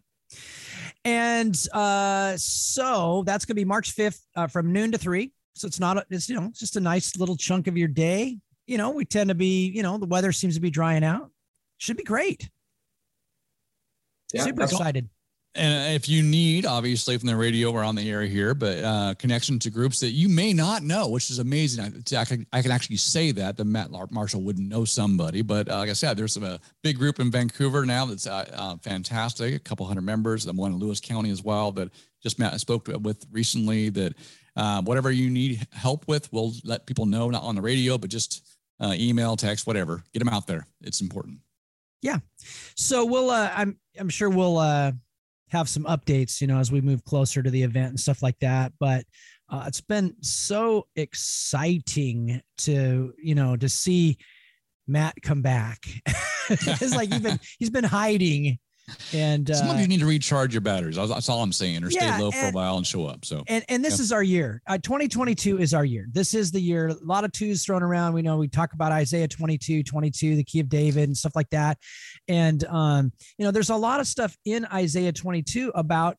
And 1.06 1.56
uh, 1.74 2.38
so 2.38 3.24
that's 3.26 3.46
going 3.46 3.56
to 3.56 3.60
be 3.60 3.66
March 3.66 3.96
5th 3.96 4.22
uh, 4.36 4.48
from 4.48 4.72
noon 4.72 4.92
to 4.92 4.98
three. 4.98 5.32
So 5.54 5.68
it's 5.68 5.80
not, 5.80 5.98
a, 5.98 6.06
it's, 6.10 6.30
you 6.30 6.36
know, 6.36 6.52
just 6.56 6.76
a 6.76 6.80
nice 6.80 7.18
little 7.18 7.36
chunk 7.36 7.68
of 7.68 7.78
your 7.78 7.88
day. 7.88 8.38
You 8.68 8.78
know, 8.78 8.92
we 8.92 9.04
tend 9.04 9.30
to 9.30 9.36
be, 9.36 9.68
you 9.68 9.84
know, 9.84 9.98
the 9.98 10.06
weather 10.06 10.32
seems 10.32 10.56
to 10.56 10.62
be 10.62 10.70
drying 10.70 11.04
out. 11.04 11.32
Should 11.80 11.98
be 11.98 12.04
great. 12.04 12.48
Yeah, 14.32 14.44
Super 14.44 14.64
excited 14.64 15.10
and 15.56 15.96
if 15.96 16.08
you 16.08 16.22
need, 16.22 16.66
obviously 16.66 17.18
from 17.18 17.28
the 17.28 17.36
radio, 17.36 17.72
we're 17.72 17.84
on 17.84 17.96
the 17.96 18.08
air 18.10 18.22
here, 18.22 18.54
but 18.54 18.84
uh, 18.84 19.16
connection 19.18 19.58
to 19.60 19.72
groups 19.72 20.00
that 20.00 20.12
you 20.12 20.30
may 20.30 20.54
not 20.54 20.84
know, 20.84 21.10
which 21.10 21.32
is 21.32 21.40
amazing. 21.40 21.84
I, 21.84 22.18
I, 22.18 22.26
can, 22.26 22.46
I 22.54 22.62
can 22.62 22.72
actually 22.72 22.98
say 22.98 23.32
that 23.32 23.58
the 23.58 23.66
Matt 23.66 23.90
Marshall 24.12 24.42
wouldn't 24.42 24.70
know 24.70 24.86
somebody, 24.86 25.42
but 25.42 25.68
uh, 25.68 25.78
like 25.80 25.90
I 25.90 25.94
said, 25.94 26.18
there's 26.18 26.38
a 26.38 26.60
big 26.84 26.98
group 26.98 27.20
in 27.20 27.32
Vancouver 27.32 27.86
now 27.86 28.06
that's 28.06 28.28
uh, 28.28 28.50
uh, 28.54 28.78
fantastic. 28.78 29.56
A 29.56 29.60
couple 29.60 29.88
hundred 29.88 30.04
members. 30.04 30.46
The 30.46 30.54
one 30.54 30.72
in 30.72 30.78
Lewis 30.78 31.00
County 31.00 31.32
as 31.32 31.44
well 31.44 31.72
that 31.74 31.90
just 32.22 32.38
Matt 32.38 32.60
spoke 32.60 32.88
with 32.88 33.26
recently. 33.32 33.90
That 33.90 34.14
uh, 34.56 34.82
whatever 34.84 35.12
you 35.12 35.32
need 35.32 35.68
help 35.72 36.08
with, 36.08 36.32
we'll 36.32 36.54
let 36.64 36.86
people 36.86 37.08
know 37.08 37.30
not 37.30 37.44
on 37.44 37.56
the 37.56 37.62
radio, 37.62 37.98
but 37.98 38.12
just 38.12 38.58
uh, 38.80 38.94
email, 38.96 39.36
text, 39.36 39.66
whatever. 39.66 40.04
Get 40.14 40.20
them 40.20 40.30
out 40.30 40.46
there. 40.46 40.68
It's 40.82 41.02
important. 41.02 41.40
Yeah. 42.02 42.20
So 42.76 43.06
we'll. 43.06 43.30
I'm. 43.32 43.78
I'm 44.00 44.10
sure 44.10 44.30
we'll 44.30 44.60
have 45.50 45.68
some 45.68 45.84
updates, 45.86 46.42
you 46.42 46.48
know, 46.48 46.60
as 46.60 46.72
we 46.72 46.82
move 46.82 47.04
closer 47.04 47.42
to 47.44 47.50
the 47.50 47.64
event 47.64 47.90
and 47.90 48.00
stuff 48.00 48.22
like 48.22 48.38
that. 48.40 48.72
But 48.80 49.04
uh, 49.50 49.66
it's 49.68 49.82
been 49.82 50.16
so 50.22 50.88
exciting 50.96 52.42
to, 52.60 53.14
you 53.22 53.36
know, 53.36 53.58
to 53.58 53.68
see 53.68 54.18
Matt 54.88 55.16
come 55.22 55.42
back. 55.42 55.80
it's 56.50 56.96
like 56.96 57.10
been 57.10 57.40
he's 57.58 57.70
been 57.70 57.84
hiding 57.84 58.60
and 59.14 59.50
uh, 59.50 59.56
some 59.56 59.70
of 59.70 59.80
you 59.80 59.88
need 59.88 60.00
to 60.00 60.06
recharge 60.06 60.54
your 60.54 60.62
batteries. 60.62 60.96
That's 60.96 61.30
all 61.30 61.42
I'm 61.42 61.52
saying, 61.52 61.84
or 61.84 61.90
yeah, 61.90 62.16
stay 62.16 62.24
low 62.24 62.32
for 62.32 62.48
a 62.48 62.52
while 62.52 62.78
and 62.78 62.86
show 62.86 63.06
up. 63.06 63.26
So, 63.26 63.44
and, 63.48 63.64
and 63.70 63.84
this 63.84 64.00
yeah. 64.00 64.04
is 64.04 64.12
our 64.12 64.24
year. 64.24 64.62
Uh, 64.68 64.78
2022 64.78 65.60
is 65.60 65.74
our 65.74 65.86
year. 65.86 66.08
This 66.12 66.34
is 66.34 66.52
the 66.52 66.62
year. 66.62 66.90
A 66.90 66.96
lot 67.02 67.24
of 67.24 67.32
twos 67.32 67.66
thrown 67.66 67.84
around. 67.84 68.14
We 68.14 68.22
know 68.22 68.38
we 68.38 68.48
talk 68.48 68.74
about 68.74 68.92
Isaiah 68.92 69.28
22, 69.28 69.84
22, 69.84 70.36
the 70.36 70.44
key 70.44 70.60
of 70.60 70.70
David, 70.70 71.10
and 71.10 71.18
stuff 71.18 71.36
like 71.36 71.50
that. 71.50 71.78
And 72.28 72.64
um, 72.66 73.12
you 73.38 73.46
know, 73.46 73.52
there's 73.52 73.70
a 73.70 73.76
lot 73.76 74.00
of 74.00 74.08
stuff 74.08 74.38
in 74.46 74.66
Isaiah 74.66 75.14
22 75.14 75.72
about 75.76 76.18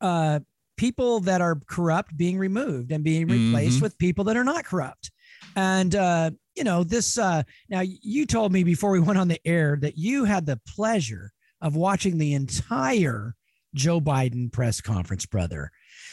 uh 0.00 0.38
people 0.78 1.20
that 1.20 1.40
are 1.40 1.60
corrupt 1.66 2.16
being 2.16 2.38
removed 2.38 2.92
and 2.92 3.04
being 3.04 3.26
replaced 3.26 3.76
mm-hmm. 3.76 3.82
with 3.82 3.98
people 3.98 4.24
that 4.24 4.36
are 4.36 4.44
not 4.44 4.64
corrupt. 4.64 5.10
And 5.56 5.94
uh, 5.94 6.30
you 6.56 6.64
know, 6.64 6.84
this 6.84 7.18
uh 7.18 7.42
now 7.68 7.82
you 7.84 8.26
told 8.26 8.52
me 8.52 8.64
before 8.64 8.90
we 8.90 9.00
went 9.00 9.18
on 9.18 9.28
the 9.28 9.40
air 9.44 9.76
that 9.80 9.98
you 9.98 10.24
had 10.24 10.46
the 10.46 10.60
pleasure 10.66 11.32
of 11.60 11.76
watching 11.76 12.18
the 12.18 12.34
entire 12.34 13.34
Joe 13.74 14.00
Biden 14.00 14.52
press 14.52 14.80
conference, 14.80 15.26
brother. 15.26 15.70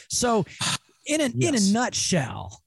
So, 0.08 0.44
in 1.06 1.20
a, 1.20 1.28
yes. 1.28 1.48
in 1.48 1.54
a 1.54 1.72
nutshell, 1.72 2.62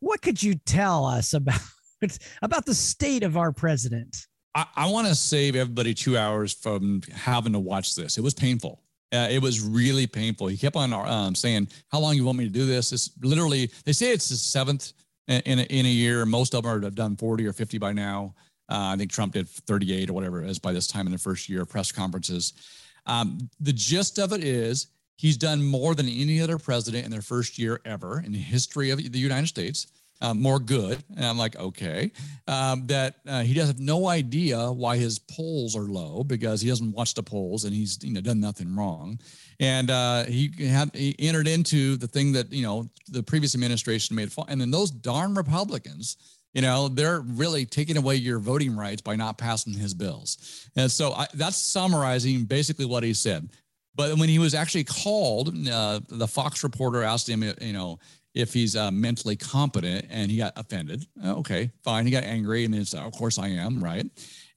what 0.00 0.22
could 0.22 0.42
you 0.42 0.54
tell 0.54 1.04
us 1.04 1.32
about 1.32 1.60
about 2.42 2.66
the 2.66 2.74
state 2.74 3.22
of 3.22 3.36
our 3.36 3.52
president? 3.52 4.16
I, 4.54 4.66
I 4.74 4.90
want 4.90 5.06
to 5.08 5.14
save 5.14 5.56
everybody 5.56 5.94
two 5.94 6.16
hours 6.16 6.52
from 6.52 7.02
having 7.12 7.52
to 7.52 7.58
watch 7.58 7.94
this. 7.94 8.18
It 8.18 8.22
was 8.22 8.34
painful. 8.34 8.82
Uh, 9.12 9.28
it 9.30 9.40
was 9.40 9.60
really 9.60 10.06
painful. 10.06 10.48
He 10.48 10.56
kept 10.56 10.76
on 10.76 10.92
um, 10.92 11.34
saying, 11.34 11.68
"How 11.88 12.00
long 12.00 12.16
you 12.16 12.24
want 12.24 12.38
me 12.38 12.44
to 12.44 12.50
do 12.50 12.66
this?" 12.66 12.92
It's 12.92 13.10
literally 13.22 13.70
they 13.84 13.92
say 13.92 14.12
it's 14.12 14.28
the 14.28 14.36
seventh 14.36 14.92
in, 15.28 15.60
a, 15.60 15.62
in 15.62 15.86
a 15.86 15.90
year. 15.90 16.26
Most 16.26 16.54
of 16.54 16.64
them 16.64 16.72
are 16.72 16.80
have 16.82 16.94
done 16.94 17.16
forty 17.16 17.46
or 17.46 17.52
fifty 17.52 17.78
by 17.78 17.92
now. 17.92 18.34
Uh, 18.68 18.92
I 18.92 18.96
think 18.96 19.10
Trump 19.10 19.34
did 19.34 19.48
38 19.48 20.10
or 20.10 20.12
whatever 20.12 20.42
it 20.42 20.50
is 20.50 20.58
by 20.58 20.72
this 20.72 20.86
time 20.86 21.06
in 21.06 21.12
the 21.12 21.18
first 21.18 21.48
year 21.48 21.62
of 21.62 21.68
press 21.68 21.92
conferences. 21.92 22.52
Um, 23.06 23.48
the 23.60 23.72
gist 23.72 24.18
of 24.18 24.32
it 24.32 24.42
is 24.42 24.88
he's 25.16 25.36
done 25.36 25.62
more 25.62 25.94
than 25.94 26.08
any 26.08 26.40
other 26.40 26.58
president 26.58 27.04
in 27.04 27.10
their 27.10 27.22
first 27.22 27.58
year 27.58 27.80
ever 27.84 28.22
in 28.24 28.32
the 28.32 28.38
history 28.38 28.90
of 28.90 28.98
the 28.98 29.18
United 29.18 29.46
States. 29.46 29.86
Uh, 30.22 30.32
more 30.32 30.58
good. 30.58 31.02
And 31.14 31.26
I'm 31.26 31.36
like, 31.36 31.56
okay, 31.56 32.10
um, 32.48 32.86
that 32.86 33.16
uh, 33.28 33.42
he 33.42 33.52
does 33.52 33.66
have 33.66 33.78
no 33.78 34.08
idea 34.08 34.72
why 34.72 34.96
his 34.96 35.18
polls 35.18 35.76
are 35.76 35.82
low 35.82 36.24
because 36.24 36.62
he 36.62 36.70
doesn't 36.70 36.92
watch 36.92 37.12
the 37.12 37.22
polls 37.22 37.64
and 37.64 37.74
he's 37.74 38.02
you 38.02 38.14
know 38.14 38.22
done 38.22 38.40
nothing 38.40 38.74
wrong. 38.74 39.20
And 39.60 39.90
uh, 39.90 40.24
he 40.24 40.50
had 40.66 40.90
he 40.94 41.14
entered 41.18 41.46
into 41.46 41.96
the 41.96 42.08
thing 42.08 42.32
that 42.32 42.50
you 42.50 42.62
know 42.62 42.88
the 43.08 43.22
previous 43.22 43.54
administration 43.54 44.16
made. 44.16 44.32
And 44.48 44.58
then 44.58 44.70
those 44.70 44.90
darn 44.90 45.34
Republicans 45.34 46.16
you 46.54 46.62
know 46.62 46.88
they're 46.88 47.20
really 47.20 47.66
taking 47.66 47.96
away 47.96 48.16
your 48.16 48.38
voting 48.38 48.76
rights 48.76 49.02
by 49.02 49.16
not 49.16 49.38
passing 49.38 49.72
his 49.72 49.94
bills 49.94 50.68
and 50.76 50.90
so 50.90 51.12
I, 51.12 51.26
that's 51.34 51.56
summarizing 51.56 52.44
basically 52.44 52.86
what 52.86 53.02
he 53.02 53.14
said 53.14 53.48
but 53.94 54.18
when 54.18 54.28
he 54.28 54.38
was 54.38 54.54
actually 54.54 54.84
called 54.84 55.54
uh, 55.68 56.00
the 56.08 56.28
fox 56.28 56.62
reporter 56.62 57.02
asked 57.02 57.28
him 57.28 57.42
you 57.42 57.72
know 57.72 57.98
if 58.36 58.52
he's 58.52 58.76
uh, 58.76 58.90
mentally 58.90 59.34
competent 59.34 60.04
and 60.10 60.30
he 60.30 60.36
got 60.36 60.52
offended. 60.56 61.06
Uh, 61.24 61.36
okay, 61.36 61.70
fine. 61.82 62.04
He 62.04 62.12
got 62.12 62.22
angry 62.22 62.66
and 62.66 62.74
then 62.74 62.82
it's, 62.82 62.92
of 62.92 63.10
course 63.12 63.38
I 63.38 63.48
am, 63.48 63.82
right? 63.82 64.06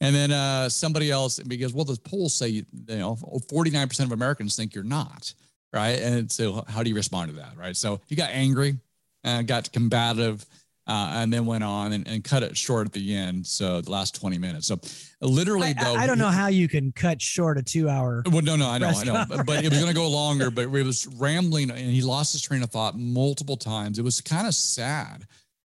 And 0.01 0.13
then 0.13 0.31
uh, 0.31 0.67
somebody 0.67 1.09
else, 1.09 1.39
because, 1.39 1.73
well, 1.73 1.85
the 1.85 1.97
polls 2.03 2.35
say, 2.35 2.49
you 2.49 2.65
know, 2.89 3.15
49% 3.15 4.03
of 4.03 4.11
Americans 4.11 4.57
think 4.57 4.75
you're 4.75 4.83
not, 4.83 5.33
right? 5.73 5.97
And 5.97 6.29
so 6.29 6.65
how 6.67 6.83
do 6.83 6.89
you 6.89 6.95
respond 6.95 7.29
to 7.31 7.37
that, 7.37 7.55
right? 7.55 7.75
So 7.75 8.01
he 8.07 8.15
got 8.15 8.31
angry, 8.31 8.77
uh, 9.23 9.43
got 9.43 9.71
combative, 9.71 10.45
uh, 10.89 11.11
and 11.17 11.31
then 11.31 11.45
went 11.45 11.63
on 11.63 11.93
and, 11.93 12.07
and, 12.07 12.23
cut 12.23 12.41
it 12.41 12.57
short 12.57 12.87
at 12.87 12.93
the 12.93 13.15
end. 13.15 13.45
So 13.45 13.79
the 13.79 13.91
last 13.91 14.15
20 14.15 14.39
minutes. 14.39 14.65
So 14.67 14.79
literally, 15.21 15.67
I, 15.67 15.83
though, 15.83 15.93
I, 15.93 16.03
I 16.03 16.07
don't 16.07 16.17
know 16.17 16.29
how 16.29 16.47
you 16.47 16.67
can 16.67 16.91
cut 16.91 17.21
short 17.21 17.59
a 17.59 17.63
two 17.63 17.87
hour. 17.87 18.23
Well, 18.25 18.41
no, 18.41 18.55
no, 18.55 18.67
I 18.67 18.79
know, 18.79 18.87
I 18.87 19.03
know, 19.03 19.23
but, 19.29 19.45
but, 19.45 19.63
it 19.63 19.69
was 19.69 19.79
going 19.79 19.93
to 19.93 19.95
go 19.95 20.09
longer, 20.09 20.49
but 20.51 20.63
it 20.63 20.83
was 20.83 21.05
rambling 21.05 21.69
and 21.69 21.79
he 21.79 22.01
lost 22.01 22.31
his 22.31 22.41
train 22.41 22.63
of 22.63 22.71
thought 22.71 22.97
multiple 22.97 23.55
times. 23.55 23.99
It 23.99 24.01
was 24.03 24.19
kind 24.19 24.47
of 24.47 24.55
sad. 24.55 25.27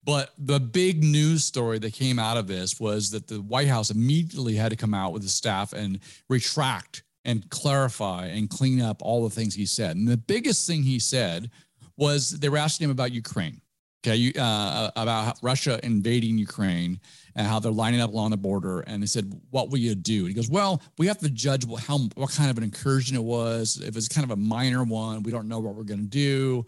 But 0.05 0.33
the 0.39 0.61
big 0.61 1.03
news 1.03 1.45
story 1.45 1.79
that 1.79 1.95
came 1.95 2.19
out 2.19 2.37
of 2.37 2.47
this 2.47 2.79
was 2.79 3.11
that 3.11 3.27
the 3.27 3.41
White 3.41 3.69
House 3.69 3.91
immediately 3.91 4.55
had 4.55 4.69
to 4.69 4.77
come 4.77 4.93
out 4.93 5.15
with 5.15 5.23
the 5.23 5.29
staff 5.29 5.73
and 5.73 5.99
retract 6.29 7.05
and 7.25 7.49
clarify 7.51 8.27
and 8.27 8.51
clean 8.51 8.83
up 8.83 9.01
all 9.01 9.25
the 9.25 9.35
things 9.35 9.55
he 9.55 9.67
said. 9.67 9.97
And 9.97 10.07
the 10.07 10.19
biggest 10.19 10.67
thing 10.67 10.83
he 10.83 10.99
said 10.99 11.51
was 11.97 12.39
they 12.39 12.51
were 12.51 12.59
asking 12.59 12.85
him 12.85 12.91
about 12.91 13.13
Ukraine 13.13 13.63
okay, 14.05 14.33
uh, 14.39 14.91
about 14.97 15.39
Russia 15.43 15.81
invading 15.83 16.39
Ukraine 16.39 17.01
and 17.35 17.47
how 17.47 17.59
they're 17.59 17.73
lining 17.73 18.01
up 18.01 18.11
along 18.11 18.31
the 18.31 18.37
border. 18.37 18.81
And 18.81 19.03
they 19.03 19.07
said, 19.07 19.33
"What 19.51 19.71
will 19.71 19.79
you 19.79 19.95
do?" 19.95 20.21
And 20.21 20.29
he 20.29 20.35
goes, 20.35 20.49
"Well, 20.49 20.83
we 20.99 21.07
have 21.07 21.19
to 21.19 21.31
judge 21.31 21.65
what, 21.65 21.83
how 21.83 21.99
what 22.15 22.31
kind 22.33 22.51
of 22.51 22.59
an 22.59 22.65
incursion 22.65 23.17
it 23.17 23.23
was. 23.23 23.81
If 23.85 23.97
it's 23.97 24.09
kind 24.09 24.25
of 24.25 24.31
a 24.31 24.37
minor 24.37 24.85
one, 24.85 25.23
we 25.23 25.31
don't 25.33 25.49
know 25.49 25.61
what 25.61 25.75
we're 25.75 25.85
going 25.85 26.01
to 26.01 26.07
do." 26.07 26.65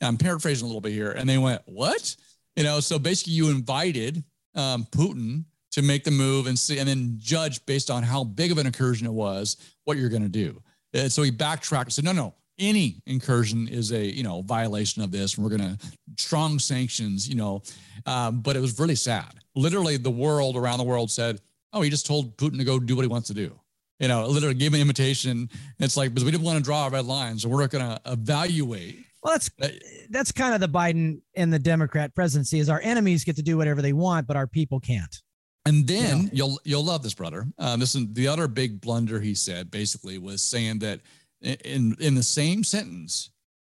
And 0.00 0.08
I'm 0.08 0.16
paraphrasing 0.16 0.64
a 0.64 0.66
little 0.66 0.80
bit 0.80 0.92
here. 0.92 1.12
And 1.12 1.28
they 1.28 1.38
went, 1.38 1.62
"What?" 1.66 2.16
You 2.56 2.64
know, 2.64 2.80
so 2.80 2.98
basically, 2.98 3.32
you 3.32 3.50
invited 3.50 4.22
um, 4.54 4.86
Putin 4.90 5.44
to 5.72 5.82
make 5.82 6.04
the 6.04 6.10
move 6.10 6.46
and 6.46 6.58
see, 6.58 6.78
and 6.78 6.88
then 6.88 7.16
judge 7.18 7.64
based 7.64 7.90
on 7.90 8.02
how 8.02 8.24
big 8.24 8.52
of 8.52 8.58
an 8.58 8.66
incursion 8.66 9.06
it 9.06 9.12
was 9.12 9.56
what 9.84 9.96
you're 9.96 10.10
going 10.10 10.22
to 10.22 10.28
do. 10.28 10.62
And 10.92 11.10
so 11.10 11.22
he 11.22 11.30
backtracked 11.30 11.86
and 11.86 11.92
said, 11.92 12.04
"No, 12.04 12.12
no." 12.12 12.34
Any 12.58 13.02
incursion 13.06 13.68
is 13.68 13.92
a 13.92 14.04
you 14.04 14.22
know 14.22 14.42
violation 14.42 15.02
of 15.02 15.10
this 15.10 15.34
and 15.36 15.44
we're 15.44 15.56
going 15.56 15.76
to 15.76 15.86
strong 16.18 16.58
sanctions 16.58 17.28
you 17.28 17.34
know. 17.34 17.62
Um, 18.06 18.40
but 18.40 18.56
it 18.56 18.60
was 18.60 18.78
really 18.78 18.94
sad. 18.94 19.34
Literally 19.54 19.96
the 19.96 20.10
world 20.10 20.56
around 20.56 20.78
the 20.78 20.84
world 20.84 21.10
said 21.10 21.40
oh 21.72 21.82
he 21.82 21.90
just 21.90 22.06
told 22.06 22.36
putin 22.36 22.58
to 22.58 22.64
go 22.64 22.78
do 22.78 22.96
what 22.96 23.02
he 23.02 23.08
wants 23.08 23.28
to 23.28 23.34
do. 23.34 23.58
You 23.98 24.08
know 24.08 24.26
literally 24.26 24.54
gave 24.54 24.74
an 24.74 24.80
invitation. 24.80 25.48
It's 25.78 25.96
like 25.96 26.10
because 26.10 26.24
we 26.24 26.30
didn't 26.30 26.44
want 26.44 26.58
to 26.58 26.64
draw 26.64 26.86
a 26.86 26.90
red 26.90 27.06
line 27.06 27.38
so 27.38 27.48
we're 27.48 27.60
not 27.60 27.70
going 27.70 27.84
to 27.84 28.00
evaluate. 28.06 29.04
Well 29.22 29.34
that's 29.34 29.50
that's 30.10 30.32
kind 30.32 30.54
of 30.54 30.60
the 30.60 30.68
biden 30.68 31.20
and 31.36 31.52
the 31.52 31.58
democrat 31.58 32.14
presidency 32.14 32.58
is 32.58 32.68
our 32.68 32.80
enemies 32.82 33.24
get 33.24 33.36
to 33.36 33.42
do 33.42 33.56
whatever 33.56 33.82
they 33.82 33.92
want 33.92 34.26
but 34.26 34.36
our 34.36 34.46
people 34.46 34.80
can't. 34.80 35.14
And 35.64 35.86
then 35.86 36.28
you 36.32 36.44
will 36.44 36.60
you'll 36.64 36.84
love 36.84 37.02
this 37.02 37.14
brother. 37.14 37.46
Um, 37.58 37.78
this 37.78 37.94
is 37.94 38.12
the 38.12 38.26
other 38.26 38.48
big 38.48 38.80
blunder 38.80 39.20
he 39.20 39.34
said 39.34 39.70
basically 39.70 40.18
was 40.18 40.42
saying 40.42 40.80
that 40.80 41.00
in 41.42 41.96
in 42.00 42.14
the 42.14 42.22
same 42.22 42.64
sentence, 42.64 43.30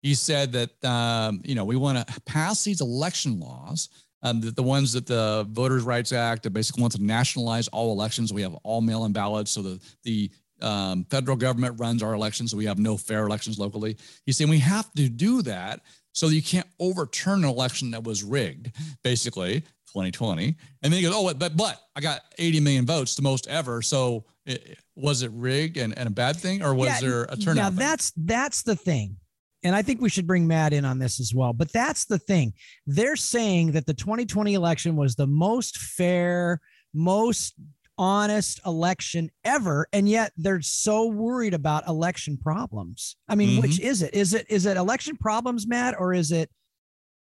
he 0.03 0.15
said 0.15 0.53
that 0.53 0.85
um, 0.85 1.41
you 1.45 1.55
know 1.55 1.65
we 1.65 1.77
want 1.77 2.07
to 2.07 2.21
pass 2.23 2.65
these 2.65 2.81
election 2.81 3.41
laws, 3.41 3.89
um, 4.23 4.41
the, 4.41 4.51
the 4.51 4.63
ones 4.63 4.93
that 4.93 5.07
the 5.07 5.47
Voters' 5.51 5.83
Rights 5.83 6.13
Act 6.13 6.43
that 6.45 6.51
basically 6.51 6.83
wants 6.83 6.97
to 6.97 7.03
nationalize 7.03 7.69
all 7.69 7.93
elections. 7.93 8.33
We 8.33 8.43
have 8.43 8.55
all 8.63 8.81
mail-in 8.81 9.13
ballots, 9.13 9.51
so 9.51 9.63
the 9.63 9.81
the 10.03 10.31
um, 10.61 11.05
federal 11.11 11.37
government 11.37 11.79
runs 11.79 12.03
our 12.03 12.15
elections, 12.15 12.51
so 12.51 12.57
we 12.57 12.67
have 12.67 12.79
no 12.79 12.97
fair 12.97 13.27
elections 13.27 13.59
locally. 13.59 13.97
He's 14.25 14.37
saying 14.37 14.51
we 14.51 14.59
have 14.61 14.91
to 14.93 15.09
do 15.09 15.43
that 15.43 15.81
so 16.13 16.29
that 16.29 16.35
you 16.35 16.43
can't 16.43 16.69
overturn 16.79 17.45
an 17.45 17.51
election 17.51 17.91
that 17.91 18.05
was 18.05 18.23
rigged, 18.23 18.71
basically 19.03 19.61
2020. 19.95 20.57
And 20.83 20.93
then 20.93 20.93
he 20.93 21.03
goes, 21.03 21.15
oh, 21.15 21.33
but 21.35 21.57
but 21.57 21.81
I 21.97 22.01
got 22.01 22.21
80 22.39 22.61
million 22.61 22.87
votes, 22.87 23.15
the 23.15 23.23
most 23.23 23.47
ever. 23.49 23.83
So 23.83 24.25
it, 24.47 24.79
was 24.95 25.23
it 25.23 25.31
rigged 25.33 25.77
and, 25.77 25.97
and 25.99 26.07
a 26.07 26.11
bad 26.11 26.37
thing, 26.37 26.63
or 26.63 26.75
was 26.75 26.89
yeah, 26.89 27.01
there 27.01 27.23
a 27.25 27.37
turnout? 27.37 27.73
Yeah, 27.73 27.79
that's 27.79 28.13
that's 28.17 28.63
the 28.63 28.77
thing. 28.77 29.17
And 29.63 29.75
I 29.75 29.81
think 29.81 30.03
we 30.03 30.11
should 30.11 30.27
bring 30.27 30.47
Matt 30.47 30.75
in 30.75 30.85
on 30.85 30.99
this 30.99 31.19
as 31.19 31.35
well. 31.35 31.55
But 31.55 31.73
that's 31.73 32.05
the 32.05 32.19
thing. 32.19 32.53
They're 32.87 33.17
saying 33.17 33.73
that 33.73 33.87
the 33.87 33.95
2020 33.95 34.53
election 34.53 34.95
was 34.95 35.15
the 35.15 35.27
most 35.27 35.79
fair, 35.79 36.61
most 36.93 37.55
honest 37.97 38.61
election 38.67 39.31
ever 39.45 39.87
and 39.93 40.09
yet 40.09 40.33
they're 40.37 40.61
so 40.61 41.07
worried 41.07 41.55
about 41.55 41.87
election 41.87 42.37
problems 42.37 43.15
i 43.29 43.37
mean 43.37 43.51
mm-hmm. 43.51 43.61
which 43.61 43.79
is 43.79 44.03
it 44.03 44.13
is 44.13 44.35
it 44.35 44.45
is 44.51 44.67
it 44.67 44.77
election 44.77 45.17
problems 45.17 45.65
matt 45.69 45.95
or 45.97 46.13
is 46.13 46.33
it 46.33 46.51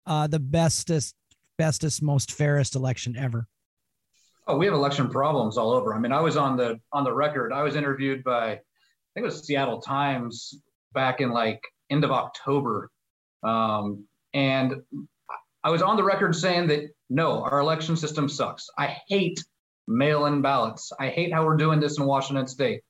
uh 0.06 0.26
the 0.26 0.40
bestest 0.40 1.14
bestest 1.58 2.02
most 2.02 2.32
fairest 2.32 2.74
election 2.74 3.16
ever 3.16 3.46
Oh, 4.46 4.56
we 4.56 4.66
have 4.66 4.74
election 4.74 5.08
problems 5.08 5.56
all 5.56 5.70
over. 5.70 5.94
I 5.94 5.98
mean, 5.98 6.12
I 6.12 6.20
was 6.20 6.36
on 6.36 6.56
the 6.56 6.80
on 6.92 7.04
the 7.04 7.12
record. 7.12 7.52
I 7.52 7.62
was 7.62 7.76
interviewed 7.76 8.22
by, 8.22 8.52
I 8.52 8.60
think 9.14 9.22
it 9.22 9.24
was 9.24 9.46
Seattle 9.46 9.80
Times 9.80 10.54
back 10.92 11.20
in 11.20 11.30
like 11.30 11.60
end 11.90 12.04
of 12.04 12.10
October, 12.10 12.90
um, 13.42 14.06
and 14.34 14.82
I 15.62 15.70
was 15.70 15.80
on 15.80 15.96
the 15.96 16.04
record 16.04 16.36
saying 16.36 16.66
that 16.68 16.90
no, 17.08 17.42
our 17.42 17.60
election 17.60 17.96
system 17.96 18.28
sucks. 18.28 18.68
I 18.76 18.98
hate 19.08 19.42
mail-in 19.86 20.42
ballots. 20.42 20.92
I 20.98 21.08
hate 21.08 21.32
how 21.32 21.44
we're 21.44 21.56
doing 21.56 21.80
this 21.80 21.98
in 21.98 22.04
Washington 22.04 22.46
State. 22.46 22.82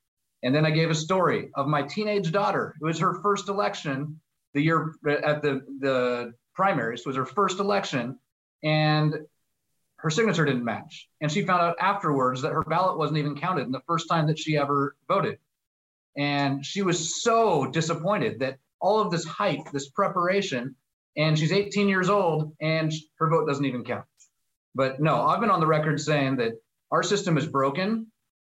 And 0.42 0.54
then 0.54 0.66
I 0.66 0.70
gave 0.70 0.90
a 0.90 0.94
story 0.94 1.50
of 1.54 1.66
my 1.66 1.82
teenage 1.82 2.30
daughter. 2.30 2.74
It 2.80 2.84
was 2.84 2.98
her 2.98 3.20
first 3.22 3.48
election 3.48 4.20
the 4.54 4.60
year 4.60 4.94
at 5.06 5.42
the 5.42 5.62
the 5.80 6.34
primaries. 6.54 7.00
It 7.00 7.06
was 7.06 7.16
her 7.16 7.26
first 7.26 7.60
election, 7.60 8.18
and 8.62 9.14
her 10.04 10.10
signature 10.10 10.44
didn't 10.44 10.64
match. 10.64 11.08
And 11.22 11.32
she 11.32 11.46
found 11.46 11.62
out 11.62 11.76
afterwards 11.80 12.42
that 12.42 12.52
her 12.52 12.62
ballot 12.62 12.98
wasn't 12.98 13.18
even 13.18 13.40
counted 13.40 13.62
in 13.62 13.72
the 13.72 13.80
first 13.86 14.06
time 14.06 14.26
that 14.26 14.38
she 14.38 14.58
ever 14.58 14.96
voted. 15.08 15.38
And 16.14 16.64
she 16.64 16.82
was 16.82 17.22
so 17.22 17.64
disappointed 17.64 18.40
that 18.40 18.58
all 18.80 19.00
of 19.00 19.10
this 19.10 19.24
hype, 19.24 19.70
this 19.72 19.88
preparation, 19.88 20.76
and 21.16 21.38
she's 21.38 21.52
18 21.52 21.88
years 21.88 22.10
old 22.10 22.54
and 22.60 22.92
her 23.16 23.30
vote 23.30 23.46
doesn't 23.46 23.64
even 23.64 23.82
count. 23.82 24.04
But 24.74 25.00
no, 25.00 25.22
I've 25.22 25.40
been 25.40 25.48
on 25.48 25.60
the 25.60 25.66
record 25.66 25.98
saying 25.98 26.36
that 26.36 26.52
our 26.90 27.02
system 27.02 27.38
is 27.38 27.46
broken. 27.46 28.08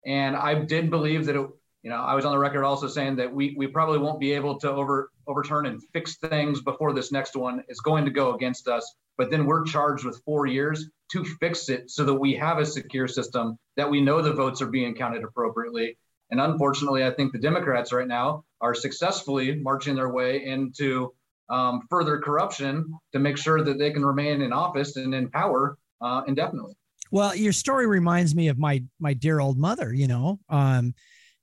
And 0.05 0.35
I 0.35 0.53
did 0.53 0.89
believe 0.89 1.27
that 1.27 1.37
it, 1.37 1.49
you 1.81 1.89
know, 1.89 1.95
I 1.95 2.13
was 2.15 2.25
on 2.25 2.33
the 2.33 2.39
record 2.39 2.65
also 2.65 2.89
saying 2.89 3.15
that 3.17 3.33
we 3.33 3.55
we 3.57 3.67
probably 3.67 3.99
won't 3.99 4.19
be 4.19 4.33
able 4.33 4.59
to 4.59 4.69
over 4.69 5.11
overturn 5.27 5.65
and 5.65 5.81
fix 5.93 6.17
things 6.17 6.61
before 6.61 6.91
this 6.91 7.09
next 7.11 7.37
one 7.37 7.63
is 7.69 7.79
going 7.79 8.03
to 8.03 8.11
go 8.11 8.33
against 8.35 8.67
us. 8.67 8.95
But 9.17 9.31
then 9.31 9.45
we're 9.45 9.63
charged 9.63 10.05
with 10.05 10.21
four 10.25 10.45
years 10.45 10.89
to 11.11 11.23
fix 11.39 11.69
it 11.69 11.89
so 11.89 12.03
that 12.05 12.13
we 12.13 12.35
have 12.35 12.59
a 12.59 12.65
secure 12.65 13.07
system 13.07 13.57
that 13.75 13.89
we 13.89 14.01
know 14.01 14.21
the 14.21 14.33
votes 14.33 14.61
are 14.61 14.67
being 14.67 14.93
counted 14.93 15.23
appropriately. 15.23 15.97
And 16.29 16.41
unfortunately, 16.41 17.05
I 17.05 17.11
think 17.11 17.31
the 17.31 17.39
Democrats 17.39 17.93
right 17.93 18.07
now 18.07 18.43
are 18.59 18.73
successfully 18.73 19.55
marching 19.55 19.95
their 19.95 20.09
way 20.09 20.43
into 20.43 21.13
um, 21.49 21.81
further 21.89 22.19
corruption 22.19 22.93
to 23.13 23.19
make 23.19 23.37
sure 23.37 23.63
that 23.63 23.77
they 23.77 23.91
can 23.91 24.05
remain 24.05 24.41
in 24.41 24.51
office 24.51 24.97
and 24.97 25.13
in 25.13 25.29
power 25.29 25.77
uh, 26.01 26.23
indefinitely. 26.27 26.75
Well, 27.09 27.33
your 27.33 27.53
story 27.53 27.87
reminds 27.87 28.35
me 28.35 28.49
of 28.49 28.57
my 28.57 28.83
my 28.99 29.13
dear 29.13 29.39
old 29.39 29.57
mother. 29.57 29.93
You 29.93 30.07
know, 30.07 30.39
um, 30.49 30.93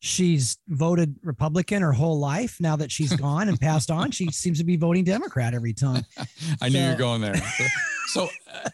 she's 0.05 0.59
voted 0.69 1.17
Republican 1.23 1.81
her 1.81 1.93
whole 1.93 2.19
life. 2.19 2.61
Now 2.61 2.77
that 2.77 2.93
she's 2.93 3.15
gone 3.17 3.49
and 3.49 3.59
passed 3.59 3.91
on, 3.91 4.11
she 4.11 4.27
seems 4.31 4.59
to 4.59 4.65
be 4.65 4.77
voting 4.77 5.05
Democrat 5.05 5.55
every 5.55 5.73
time. 5.73 6.05
I 6.61 6.69
knew 6.69 6.79
you're 6.79 6.97
going 6.97 7.23
there. 7.23 7.37
So, 7.37 7.65
so 8.07 8.29
uh, 8.55 8.69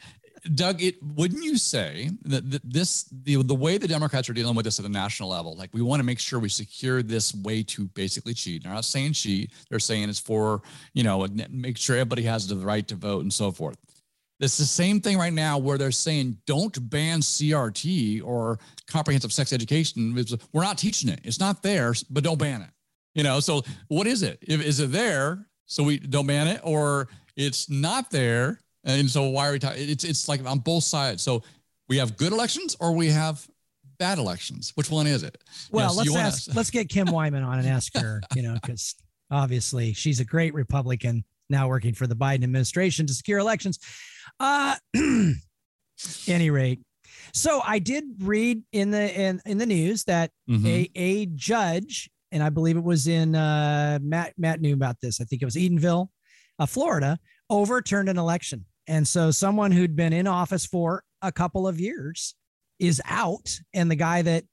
Doug, 0.55 0.83
it 0.83 0.97
wouldn't 1.03 1.45
you 1.45 1.57
say 1.57 2.11
that 2.25 2.61
this 2.65 3.05
the 3.25 3.43
the 3.43 3.55
way 3.55 3.79
the 3.79 3.87
Democrats 3.87 4.29
are 4.29 4.33
dealing 4.33 4.57
with 4.57 4.65
this 4.65 4.79
at 4.79 4.83
the 4.83 4.89
national 4.89 5.29
level, 5.29 5.55
like 5.55 5.71
we 5.73 5.83
want 5.83 6.01
to 6.01 6.05
make 6.05 6.19
sure 6.19 6.41
we 6.41 6.49
secure 6.49 7.03
this 7.03 7.35
way 7.35 7.63
to 7.65 7.87
basically 7.89 8.35
cheat. 8.35 8.65
They're 8.65 8.73
not 8.73 8.85
saying 8.85 9.13
cheat; 9.13 9.53
they're 9.69 9.79
saying 9.79 10.09
it's 10.09 10.19
for 10.19 10.63
you 10.95 11.05
know 11.05 11.27
make 11.51 11.77
sure 11.77 11.97
everybody 11.97 12.23
has 12.23 12.49
the 12.49 12.57
right 12.57 12.87
to 12.89 12.97
vote 12.97 13.23
and 13.23 13.33
so 13.33 13.53
forth. 13.53 13.77
It's 14.41 14.57
the 14.57 14.65
same 14.65 15.01
thing 15.01 15.19
right 15.19 15.33
now 15.33 15.59
where 15.59 15.79
they're 15.79 15.91
saying 15.91 16.39
don't 16.47 16.91
ban 16.91 17.21
CRT 17.21 18.25
or 18.25 18.59
comprehensive 18.87 19.33
sex 19.33 19.53
education. 19.53 20.15
We're 20.53 20.63
not 20.63 20.79
teaching 20.79 21.11
it; 21.11 21.21
it's 21.25 21.39
not 21.39 21.63
there, 21.63 21.95
but 22.09 22.25
don't 22.25 22.39
ban 22.39 22.63
it. 22.63 22.71
You 23.15 23.23
know, 23.23 23.41
so 23.41 23.63
what 23.89 24.07
is 24.07 24.23
it? 24.23 24.39
Is 24.43 24.81
it 24.81 24.93
there? 24.93 25.47
So 25.67 25.83
we 25.83 25.99
don't 25.99 26.27
ban 26.27 26.49
it, 26.49 26.61
or 26.65 27.09
it's 27.37 27.71
not 27.71 28.11
there 28.11 28.61
and 28.85 29.11
so 29.11 29.29
why 29.29 29.49
are 29.49 29.53
we 29.53 29.59
talking? 29.59 29.89
It's 29.89 30.05
it's 30.05 30.29
like 30.29 30.45
on 30.47 30.59
both 30.61 30.85
sides. 30.85 31.23
So 31.23 31.43
we 31.89 31.99
have 31.99 32.17
good 32.17 32.33
elections 32.33 32.77
or 32.81 32.93
we 32.93 33.09
have 33.09 33.47
bad 33.99 34.19
elections. 34.19 34.73
Which 34.75 34.91
one 34.91 35.07
is 35.07 35.23
it? 35.23 35.43
Well, 35.71 35.95
let's 35.95 36.15
ask. 36.17 36.49
Wanna... 36.49 36.57
let's 36.59 36.71
get 36.71 36.89
Kim 36.89 37.11
Wyman 37.11 37.43
on 37.43 37.59
and 37.59 37.69
ask 37.69 37.97
her. 37.97 38.23
You 38.35 38.43
know, 38.43 38.55
because 38.55 38.95
obviously 39.31 39.93
she's 39.93 40.21
a 40.21 40.25
great 40.25 40.55
Republican 40.55 41.25
now 41.49 41.69
working 41.69 41.95
for 41.95 42.07
the 42.07 42.17
Biden 42.17 42.45
administration 42.45 43.07
to 43.07 43.13
secure 43.13 43.39
elections. 43.39 43.79
Uh, 44.41 44.77
any 46.27 46.51
rate, 46.51 46.81
so 47.33 47.61
I 47.65 47.79
did 47.79 48.05
read 48.21 48.63
in 48.73 48.91
the 48.91 49.21
in 49.21 49.41
in 49.47 49.59
the 49.59 49.67
news 49.67 50.05
that 50.05 50.31
mm-hmm. 50.49 50.67
a 50.67 50.91
a 50.95 51.27
judge, 51.27 52.11
and 52.33 52.43
I 52.43 52.49
believe 52.49 52.77
it 52.77 52.85
was 52.85 53.07
in 53.07 53.35
uh, 53.35 53.99
Matt 54.03 54.33
Matt 54.39 54.61
knew 54.61 54.75
about 54.75 54.97
this. 55.01 55.21
I 55.21 55.25
think 55.25 55.43
it 55.43 55.45
was 55.45 55.57
Edenville, 55.57 56.09
uh, 56.59 56.67
Florida, 56.67 57.19
overturned 57.49 58.09
an 58.09 58.19
election. 58.19 58.65
And 58.87 59.07
so 59.07 59.31
someone 59.31 59.71
who'd 59.71 59.95
been 59.95 60.13
in 60.13 60.27
office 60.27 60.67
for 60.67 61.05
a 61.23 61.31
couple 61.31 61.69
of 61.69 61.79
years 61.79 62.35
is 62.79 63.01
out, 63.05 63.61
and 63.75 63.91
the 63.91 63.97
guy 63.97 64.23
that 64.23 64.45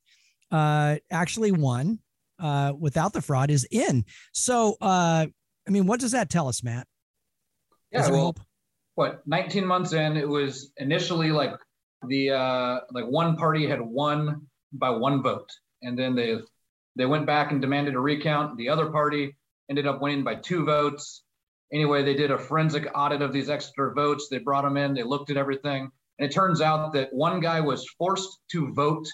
uh, 0.51 0.97
actually 1.09 1.51
won 1.51 1.99
uh, 2.39 2.73
without 2.77 3.13
the 3.13 3.21
fraud 3.21 3.49
is 3.49 3.67
in. 3.71 4.05
So, 4.33 4.75
uh, 4.81 5.25
I 5.67 5.71
mean, 5.71 5.87
what 5.87 5.99
does 5.99 6.11
that 6.11 6.29
tell 6.29 6.47
us, 6.47 6.63
Matt? 6.63 6.87
Yeah, 7.91 8.09
well, 8.11 8.25
hope? 8.25 8.39
What 8.97 9.21
19 9.27 9.63
months 9.63 9.93
in, 9.93 10.17
it 10.17 10.27
was 10.27 10.71
initially 10.77 11.31
like 11.31 11.53
the 12.07 12.31
uh, 12.31 12.79
like 12.91 13.05
one 13.05 13.37
party 13.37 13.67
had 13.67 13.79
won 13.79 14.47
by 14.73 14.89
one 14.89 15.21
vote, 15.21 15.51
and 15.83 15.97
then 15.97 16.15
they 16.15 16.39
they 16.95 17.05
went 17.05 17.27
back 17.27 17.51
and 17.51 17.61
demanded 17.61 17.93
a 17.93 17.99
recount. 17.99 18.57
The 18.57 18.69
other 18.69 18.87
party 18.87 19.37
ended 19.69 19.85
up 19.85 20.01
winning 20.01 20.23
by 20.23 20.33
two 20.33 20.65
votes. 20.65 21.21
Anyway, 21.71 22.03
they 22.03 22.15
did 22.15 22.31
a 22.31 22.39
forensic 22.39 22.89
audit 22.95 23.21
of 23.21 23.31
these 23.31 23.51
extra 23.51 23.93
votes. 23.93 24.29
They 24.29 24.39
brought 24.39 24.63
them 24.63 24.77
in. 24.77 24.95
They 24.95 25.03
looked 25.03 25.29
at 25.29 25.37
everything, 25.37 25.91
and 26.17 26.27
it 26.27 26.33
turns 26.33 26.59
out 26.59 26.93
that 26.93 27.13
one 27.13 27.39
guy 27.39 27.59
was 27.59 27.87
forced 27.99 28.39
to 28.53 28.73
vote 28.73 29.07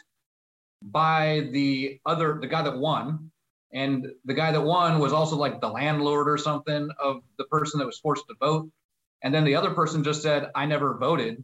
by 0.82 1.50
the 1.52 2.00
other 2.06 2.38
the 2.40 2.48
guy 2.48 2.62
that 2.62 2.78
won 2.78 3.32
and 3.74 4.08
the 4.24 4.34
guy 4.34 4.54
that 4.54 4.62
won 4.62 5.00
was 5.00 5.12
also 5.12 5.36
like 5.36 5.60
the 5.60 5.68
landlord 5.68 6.30
or 6.30 6.38
something 6.38 6.90
of 7.02 7.22
the 7.38 7.46
person 7.46 7.80
that 7.80 7.86
was 7.86 8.00
forced 8.00 8.26
to 8.30 8.36
vote 8.40 8.70
and 9.24 9.34
then 9.34 9.44
the 9.44 9.56
other 9.56 9.72
person 9.72 10.04
just 10.04 10.22
said 10.22 10.50
i 10.56 10.66
never 10.66 10.98
voted 10.98 11.44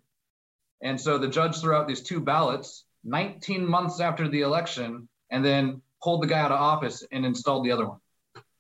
and 0.82 1.00
so 1.00 1.18
the 1.18 1.28
judge 1.28 1.60
threw 1.60 1.74
out 1.76 1.88
these 1.88 2.02
two 2.02 2.20
ballots 2.20 2.86
19 3.04 3.66
months 3.66 4.00
after 4.00 4.28
the 4.28 4.42
election 4.42 5.08
and 5.32 5.44
then 5.44 5.82
pulled 6.04 6.22
the 6.24 6.28
guy 6.28 6.40
out 6.40 6.52
of 6.52 6.60
office 6.60 7.06
and 7.12 7.26
installed 7.26 7.66
the 7.66 7.72
other 7.72 7.88
one 7.88 8.00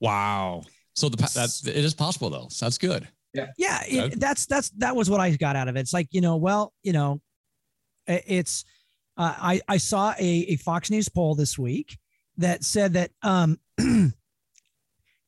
Wow. 0.02 0.62
So 0.96 1.10
the 1.10 1.18
pa- 1.18 1.28
that 1.36 1.50
it 1.68 1.84
is 1.84 1.94
possible 1.94 2.30
though. 2.30 2.48
So 2.50 2.66
that's 2.66 2.78
good. 2.78 3.08
yeah 3.34 3.48
Yeah. 3.58 3.82
it, 4.06 4.20
that's 4.20 4.46
that's 4.46 4.70
that 4.78 4.96
was 4.96 5.10
what 5.10 5.20
i 5.20 5.30
got 5.36 5.56
out 5.56 5.68
of 5.68 5.76
it 5.76 5.82
it's 5.82 5.94
like 5.94 6.08
you 6.12 6.22
know 6.22 6.38
well 6.38 6.74
you 6.84 6.94
know 6.94 7.22
it's 8.08 8.66
uh, 9.18 9.36
i 9.38 9.62
i 9.68 9.78
saw 9.78 10.14
a, 10.18 10.24
a 10.54 10.56
fox 10.56 10.90
news 10.90 11.10
poll 11.10 11.36
this 11.36 11.60
week 11.60 11.98
that 12.38 12.64
said 12.64 12.94
that 12.94 13.12
um 13.22 13.60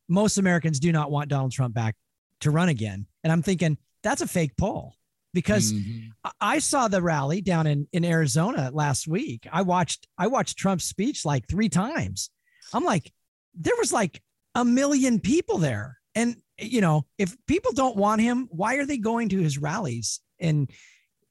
most 0.10 0.38
americans 0.38 0.80
do 0.80 0.92
not 0.92 1.12
want 1.12 1.30
donald 1.30 1.52
trump 1.52 1.74
back 1.74 1.96
to 2.42 2.52
run 2.52 2.70
again 2.70 3.06
and 3.24 3.32
i'm 3.32 3.42
thinking 3.42 3.78
that's 4.04 4.22
a 4.22 4.28
fake 4.28 4.56
poll 4.58 4.96
because 5.34 5.72
Mhm. 5.72 6.10
I- 6.42 6.60
saw 6.60 6.88
the 6.90 7.02
rally 7.02 7.40
down 7.42 7.66
in, 7.66 7.88
in 7.94 8.04
Arizona 8.04 8.70
last 8.74 9.08
week. 9.08 9.48
I 9.50 9.62
watched 9.62 10.06
I 10.18 10.28
watched 10.28 10.58
Trump's 10.58 10.84
speech 10.84 11.24
like 11.24 11.48
three 11.48 11.70
times. 11.70 12.30
I'm 12.74 12.84
like, 12.84 13.14
there 13.54 13.76
was 13.80 13.94
like 13.94 14.22
a 14.56 14.66
million 14.66 15.20
people 15.22 15.58
there. 15.58 15.98
And 16.16 16.36
you 16.60 16.82
know, 16.82 17.06
if 17.18 17.38
people 17.48 17.72
don't 17.72 17.96
want 17.96 18.20
him, 18.22 18.50
why 18.52 18.76
are 18.76 18.86
they 18.86 18.98
going 18.98 19.30
to 19.30 19.40
his 19.40 19.58
rallies 19.58 20.20
and 20.40 20.70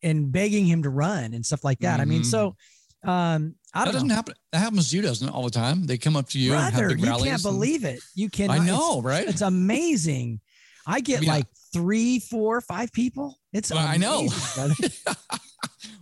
and 0.02 0.32
begging 0.32 0.64
him 0.64 0.82
to 0.84 0.90
run 0.90 1.34
and 1.34 1.44
stuff 1.44 1.62
like 1.62 1.80
that? 1.80 2.00
I 2.00 2.06
mean, 2.06 2.24
so 2.24 2.56
um 3.04 3.54
I 3.74 3.84
don't 3.84 3.86
that 3.86 3.92
doesn't 3.92 4.08
know. 4.08 4.14
happen. 4.14 4.34
That 4.52 4.58
happens 4.60 4.88
to 4.90 4.96
you, 4.96 5.02
doesn't 5.02 5.28
it? 5.28 5.34
All 5.34 5.44
the 5.44 5.50
time. 5.50 5.86
They 5.86 5.98
come 5.98 6.16
up 6.16 6.28
to 6.30 6.38
you 6.38 6.52
and 6.54 6.62
have 6.62 6.72
Brother, 6.72 6.88
big 6.96 7.00
you 7.00 7.12
can't 7.12 7.26
and- 7.28 7.42
believe 7.42 7.84
it. 7.84 8.00
You 8.14 8.30
can 8.30 8.50
I 8.50 8.58
know, 8.64 9.02
right? 9.02 9.28
It's 9.28 9.42
amazing. 9.42 10.40
I 10.86 11.00
get 11.00 11.24
like 11.24 11.46
three, 11.72 12.18
four, 12.18 12.60
five 12.60 12.92
people. 12.92 13.38
It's 13.52 13.70
Well, 13.70 13.86
I 13.86 13.96
know. 13.96 14.28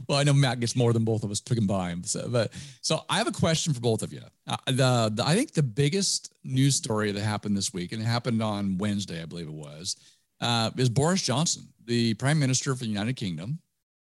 well, 0.08 0.18
I 0.18 0.24
know 0.24 0.32
Matt 0.32 0.60
gets 0.60 0.76
more 0.76 0.92
than 0.92 1.04
both 1.04 1.24
of 1.24 1.30
us 1.30 1.40
combined. 1.40 2.06
So, 2.06 2.28
but 2.28 2.52
so 2.80 3.02
I 3.08 3.18
have 3.18 3.26
a 3.26 3.32
question 3.32 3.74
for 3.74 3.80
both 3.80 4.02
of 4.02 4.12
you. 4.12 4.22
Uh, 4.46 4.56
the, 4.66 5.12
the 5.14 5.24
I 5.26 5.34
think 5.34 5.52
the 5.52 5.62
biggest 5.62 6.32
news 6.44 6.76
story 6.76 7.12
that 7.12 7.20
happened 7.20 7.56
this 7.56 7.72
week, 7.72 7.92
and 7.92 8.02
it 8.02 8.06
happened 8.06 8.42
on 8.42 8.78
Wednesday, 8.78 9.22
I 9.22 9.26
believe 9.26 9.48
it 9.48 9.52
was, 9.52 9.96
uh, 10.40 10.70
is 10.76 10.88
Boris 10.88 11.22
Johnson, 11.22 11.68
the 11.84 12.14
Prime 12.14 12.38
Minister 12.38 12.74
for 12.74 12.84
the 12.84 12.90
United 12.90 13.16
Kingdom. 13.16 13.58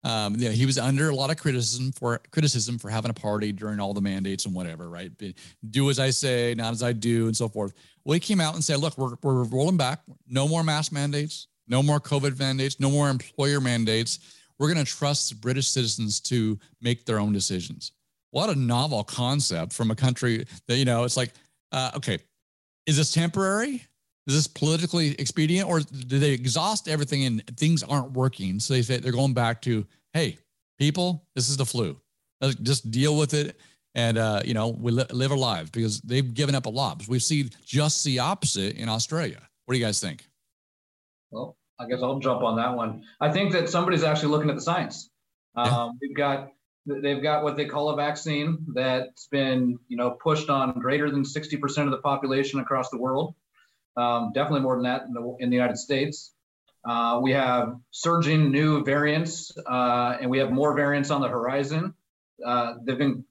Um, 0.03 0.35
yeah, 0.37 0.49
he 0.49 0.65
was 0.65 0.79
under 0.79 1.09
a 1.09 1.15
lot 1.15 1.29
of 1.29 1.37
criticism 1.37 1.91
for 1.91 2.19
criticism 2.31 2.79
for 2.79 2.89
having 2.89 3.11
a 3.11 3.13
party 3.13 3.51
during 3.51 3.79
all 3.79 3.93
the 3.93 4.01
mandates 4.01 4.45
and 4.45 4.55
whatever, 4.55 4.89
right? 4.89 5.11
Do 5.69 5.89
as 5.91 5.99
I 5.99 6.09
say, 6.09 6.55
not 6.57 6.71
as 6.71 6.81
I 6.81 6.93
do, 6.93 7.27
and 7.27 7.37
so 7.37 7.47
forth. 7.47 7.73
He 8.05 8.19
came 8.19 8.41
out 8.41 8.55
and 8.55 8.63
said, 8.63 8.79
"Look, 8.79 8.97
we're 8.97 9.15
we're 9.21 9.43
rolling 9.43 9.77
back. 9.77 10.01
No 10.27 10.47
more 10.47 10.63
mask 10.63 10.91
mandates. 10.91 11.47
No 11.67 11.81
more 11.81 11.99
COVID 11.99 12.37
mandates. 12.39 12.79
No 12.79 12.89
more 12.89 13.09
employer 13.09 13.61
mandates. 13.61 14.19
We're 14.59 14.71
going 14.73 14.83
to 14.83 14.91
trust 14.91 15.39
British 15.41 15.67
citizens 15.67 16.19
to 16.21 16.59
make 16.81 17.05
their 17.05 17.19
own 17.19 17.33
decisions." 17.33 17.91
What 18.31 18.49
a 18.49 18.55
novel 18.55 19.03
concept 19.03 19.73
from 19.73 19.91
a 19.91 19.95
country 19.95 20.45
that 20.67 20.77
you 20.77 20.85
know. 20.85 21.03
It's 21.03 21.17
like, 21.17 21.33
uh, 21.71 21.91
okay, 21.95 22.17
is 22.85 22.97
this 22.97 23.13
temporary? 23.13 23.85
Is 24.27 24.35
this 24.35 24.47
politically 24.47 25.15
expedient, 25.19 25.67
or 25.67 25.79
do 25.81 26.19
they 26.19 26.31
exhaust 26.31 26.87
everything 26.87 27.25
and 27.25 27.57
things 27.57 27.83
aren't 27.83 28.11
working? 28.11 28.59
So 28.59 28.73
they 28.73 28.81
say 28.83 28.97
they're 28.97 29.11
going 29.11 29.33
back 29.33 29.61
to, 29.63 29.85
hey, 30.13 30.37
people, 30.77 31.25
this 31.35 31.49
is 31.49 31.57
the 31.57 31.65
flu. 31.65 31.97
Just 32.61 32.89
deal 32.91 33.17
with 33.17 33.33
it, 33.33 33.59
and 33.95 34.17
uh, 34.17 34.41
you 34.45 34.53
know 34.53 34.69
we 34.69 34.91
li- 34.91 35.05
live 35.11 35.31
our 35.31 35.37
lives 35.37 35.69
because 35.69 36.01
they've 36.01 36.33
given 36.33 36.55
up 36.55 36.65
a 36.65 36.69
lot. 36.69 37.07
We 37.07 37.19
see 37.19 37.49
just 37.65 38.03
the 38.03 38.19
opposite 38.19 38.75
in 38.75 38.89
Australia. 38.89 39.41
What 39.65 39.73
do 39.73 39.79
you 39.79 39.85
guys 39.85 39.99
think? 39.99 40.25
Well, 41.31 41.57
I 41.79 41.87
guess 41.87 41.99
I'll 42.01 42.19
jump 42.19 42.43
on 42.43 42.57
that 42.57 42.75
one. 42.75 43.03
I 43.19 43.31
think 43.31 43.53
that 43.53 43.69
somebody's 43.69 44.03
actually 44.03 44.29
looking 44.29 44.49
at 44.49 44.55
the 44.55 44.61
science. 44.61 45.09
Yeah. 45.55 45.63
Um, 45.63 45.99
we've 46.01 46.15
got 46.15 46.49
they've 46.85 47.21
got 47.21 47.43
what 47.43 47.57
they 47.57 47.65
call 47.65 47.89
a 47.89 47.95
vaccine 47.95 48.65
that's 48.73 49.27
been 49.27 49.77
you 49.87 49.97
know 49.97 50.11
pushed 50.11 50.49
on 50.49 50.79
greater 50.79 51.09
than 51.09 51.23
60% 51.23 51.85
of 51.85 51.91
the 51.91 51.97
population 51.97 52.59
across 52.59 52.89
the 52.89 52.97
world. 52.97 53.35
Um, 53.97 54.31
definitely 54.33 54.61
more 54.61 54.75
than 54.75 54.83
that 54.83 55.03
in 55.03 55.13
the, 55.13 55.35
in 55.39 55.49
the 55.49 55.55
United 55.55 55.77
States. 55.77 56.33
Uh, 56.87 57.19
we 57.21 57.31
have 57.31 57.75
surging 57.91 58.51
new 58.51 58.83
variants, 58.83 59.51
uh, 59.69 60.17
and 60.19 60.29
we 60.29 60.39
have 60.39 60.51
more 60.51 60.75
variants 60.75 61.11
on 61.11 61.21
the 61.21 61.27
horizon. 61.27 61.93
Uh, 62.43 62.75
they've 62.83 62.97
been, 62.97 63.23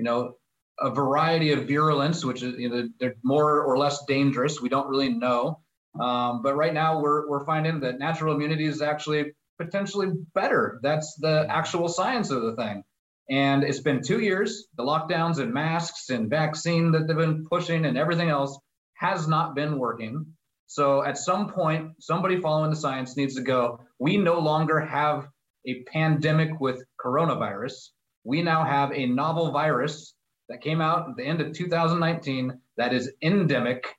you 0.00 0.04
know, 0.04 0.36
a 0.80 0.88
variety 0.88 1.52
of 1.52 1.68
virulence, 1.68 2.24
which 2.24 2.42
is 2.42 2.58
you 2.58 2.70
know 2.70 2.88
they're 2.98 3.16
more 3.22 3.62
or 3.62 3.76
less 3.76 4.06
dangerous. 4.06 4.62
We 4.62 4.70
don't 4.70 4.88
really 4.88 5.10
know. 5.10 5.60
Um, 6.00 6.40
but 6.42 6.56
right 6.56 6.72
now, 6.72 7.00
we're, 7.00 7.28
we're 7.28 7.44
finding 7.44 7.80
that 7.80 7.98
natural 7.98 8.34
immunity 8.34 8.64
is 8.64 8.80
actually 8.80 9.32
potentially 9.58 10.08
better. 10.34 10.80
That's 10.82 11.16
the 11.16 11.46
actual 11.50 11.88
science 11.88 12.30
of 12.30 12.40
the 12.40 12.56
thing. 12.56 12.82
And 13.28 13.62
it's 13.62 13.80
been 13.80 14.02
two 14.02 14.20
years. 14.20 14.68
The 14.78 14.82
lockdowns 14.82 15.38
and 15.38 15.52
masks 15.52 16.08
and 16.08 16.30
vaccine 16.30 16.92
that 16.92 17.06
they've 17.06 17.16
been 17.16 17.44
pushing 17.44 17.84
and 17.84 17.98
everything 17.98 18.30
else 18.30 18.58
has 18.94 19.28
not 19.28 19.54
been 19.54 19.78
working. 19.78 20.24
So 20.66 21.04
at 21.04 21.18
some 21.18 21.50
point, 21.50 21.90
somebody 22.00 22.40
following 22.40 22.70
the 22.70 22.76
science 22.76 23.18
needs 23.18 23.34
to 23.34 23.42
go, 23.42 23.80
we 23.98 24.16
no 24.16 24.38
longer 24.38 24.80
have 24.80 25.28
a 25.66 25.82
pandemic 25.82 26.58
with 26.58 26.82
coronavirus. 27.04 27.90
We 28.24 28.42
now 28.42 28.64
have 28.64 28.92
a 28.92 29.06
novel 29.06 29.50
virus 29.50 30.14
that 30.48 30.60
came 30.60 30.80
out 30.80 31.08
at 31.08 31.16
the 31.16 31.24
end 31.24 31.40
of 31.40 31.52
2019 31.52 32.58
that 32.76 32.92
is 32.92 33.12
endemic 33.22 33.94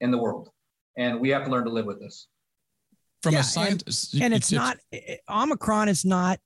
in 0.00 0.10
the 0.10 0.18
world 0.18 0.50
and 0.96 1.20
we 1.20 1.30
have 1.30 1.44
to 1.44 1.50
learn 1.50 1.64
to 1.64 1.70
live 1.70 1.86
with 1.86 2.00
this. 2.00 2.26
From 3.22 3.34
Yeah, 3.34 3.40
a 3.40 3.44
scientist, 3.44 4.14
and 4.14 4.32
it's 4.32 4.50
not 4.50 4.78
eh, 4.92 5.16
omicron 5.28 5.90
is 5.90 6.06
not 6.06 6.38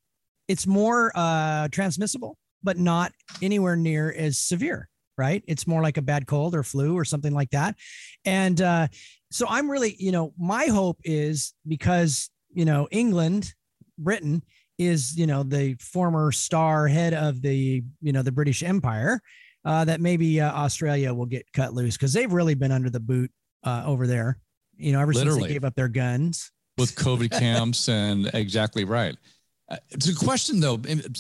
it's 0.48 0.66
more 0.66 1.12
uh 1.14 1.68
transmissible 1.68 2.37
but 2.64 2.76
not 2.78 3.12
anywhere 3.40 3.76
near 3.76 4.12
as 4.12 4.38
severe 4.38 4.88
right 5.16 5.44
it's 5.46 5.68
more 5.68 5.83
like 5.83 5.98
a 5.98 6.02
bad 6.02 6.26
cold 6.26 6.52
or 6.52 6.64
flu 6.64 6.98
or 6.98 7.04
something 7.04 7.33
like 7.33 7.50
that 7.50 7.76
and 8.24 8.61
uh 8.61 8.88
so 9.30 9.46
i'm 9.48 9.70
really 9.70 9.94
you 10.00 10.11
know 10.11 10.35
my 10.37 10.66
hope 10.66 10.98
is 11.04 11.54
because 11.68 12.28
you 12.52 12.64
know 12.64 12.88
england 12.90 13.54
britain 13.96 14.42
is 14.78 15.16
you 15.16 15.26
know 15.26 15.42
the 15.42 15.76
former 15.80 16.32
star 16.32 16.88
head 16.88 17.14
of 17.14 17.40
the 17.42 17.82
you 18.00 18.12
know 18.12 18.22
the 18.22 18.32
british 18.32 18.62
empire 18.62 19.20
uh 19.64 19.84
that 19.84 20.00
maybe 20.00 20.40
uh, 20.40 20.52
australia 20.52 21.14
will 21.14 21.26
get 21.26 21.46
cut 21.52 21.72
loose 21.74 21.96
because 21.96 22.12
they've 22.12 22.32
really 22.32 22.54
been 22.54 22.72
under 22.72 22.90
the 22.90 23.00
boot 23.00 23.30
uh 23.62 23.82
over 23.87 24.06
there 24.06 24.38
you 24.76 24.92
know 24.92 25.00
ever 25.00 25.12
since 25.12 25.37
they 25.37 25.48
gave 25.48 25.64
up 25.64 25.74
their 25.74 25.88
guns 25.88 26.50
with 26.76 26.94
COVID 26.96 27.30
camps 27.38 27.88
and 27.88 28.30
exactly 28.34 28.84
right. 28.84 29.16
Uh, 29.68 29.76
it's 29.90 30.08
a 30.08 30.14
question 30.14 30.60
though. 30.60 30.76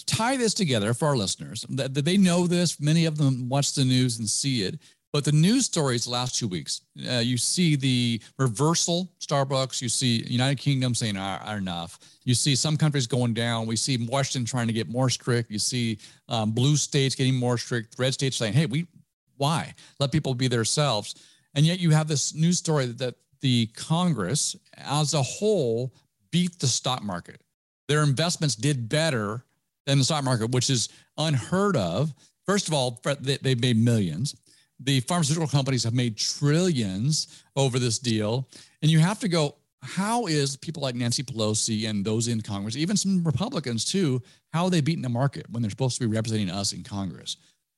Tie 0.06 0.36
this 0.36 0.54
together 0.54 0.92
for 0.92 1.08
our 1.08 1.16
listeners 1.16 1.64
that, 1.70 1.94
that 1.94 2.04
they 2.04 2.16
know 2.16 2.46
this. 2.46 2.80
Many 2.80 3.06
of 3.06 3.16
them 3.16 3.48
watch 3.48 3.74
the 3.74 3.84
news 3.84 4.18
and 4.18 4.28
see 4.28 4.62
it. 4.62 4.78
But 5.14 5.22
the 5.22 5.30
news 5.30 5.66
stories 5.66 6.08
last 6.08 6.34
two 6.34 6.48
weeks, 6.48 6.80
uh, 7.08 7.18
you 7.20 7.36
see 7.36 7.76
the 7.76 8.20
reversal. 8.36 9.12
Starbucks. 9.20 9.80
You 9.80 9.88
see 9.88 10.24
United 10.26 10.58
Kingdom 10.58 10.92
saying 10.92 11.16
are, 11.16 11.40
ah, 11.40 11.54
enough. 11.54 12.00
You 12.24 12.34
see 12.34 12.56
some 12.56 12.76
countries 12.76 13.06
going 13.06 13.32
down. 13.32 13.68
We 13.68 13.76
see 13.76 13.96
Washington 13.96 14.44
trying 14.44 14.66
to 14.66 14.72
get 14.72 14.88
more 14.88 15.08
strict. 15.08 15.52
You 15.52 15.60
see 15.60 15.98
um, 16.28 16.50
blue 16.50 16.76
states 16.76 17.14
getting 17.14 17.36
more 17.36 17.56
strict. 17.58 17.94
Red 17.96 18.12
states 18.12 18.36
saying, 18.36 18.54
"Hey, 18.54 18.66
we 18.66 18.88
why 19.36 19.72
let 20.00 20.10
people 20.10 20.34
be 20.34 20.48
themselves?" 20.48 21.14
And 21.54 21.64
yet 21.64 21.78
you 21.78 21.90
have 21.90 22.08
this 22.08 22.34
news 22.34 22.58
story 22.58 22.86
that 22.86 23.14
the 23.40 23.66
Congress 23.66 24.56
as 24.78 25.14
a 25.14 25.22
whole 25.22 25.94
beat 26.32 26.58
the 26.58 26.66
stock 26.66 27.04
market. 27.04 27.40
Their 27.86 28.02
investments 28.02 28.56
did 28.56 28.88
better 28.88 29.44
than 29.86 29.98
the 29.98 30.04
stock 30.04 30.24
market, 30.24 30.50
which 30.50 30.70
is 30.70 30.88
unheard 31.16 31.76
of. 31.76 32.12
First 32.46 32.66
of 32.66 32.74
all, 32.74 33.00
they- 33.20 33.38
they've 33.38 33.60
made 33.60 33.76
millions. 33.76 34.34
The 34.80 35.00
pharmaceutical 35.00 35.48
companies 35.48 35.84
have 35.84 35.94
made 35.94 36.16
trillions 36.16 37.44
over 37.56 37.78
this 37.78 37.98
deal. 37.98 38.48
And 38.82 38.90
you 38.90 38.98
have 38.98 39.20
to 39.20 39.28
go, 39.28 39.56
how 39.82 40.26
is 40.26 40.56
people 40.56 40.82
like 40.82 40.94
Nancy 40.94 41.22
Pelosi 41.22 41.88
and 41.88 42.04
those 42.04 42.28
in 42.28 42.40
Congress, 42.40 42.76
even 42.76 42.96
some 42.96 43.22
Republicans 43.22 43.84
too, 43.84 44.22
how 44.52 44.64
are 44.64 44.70
they 44.70 44.80
beating 44.80 45.02
the 45.02 45.08
market 45.08 45.46
when 45.50 45.62
they're 45.62 45.70
supposed 45.70 45.98
to 46.00 46.08
be 46.08 46.14
representing 46.14 46.50
us 46.50 46.72
in 46.72 46.82
Congress? 46.82 47.36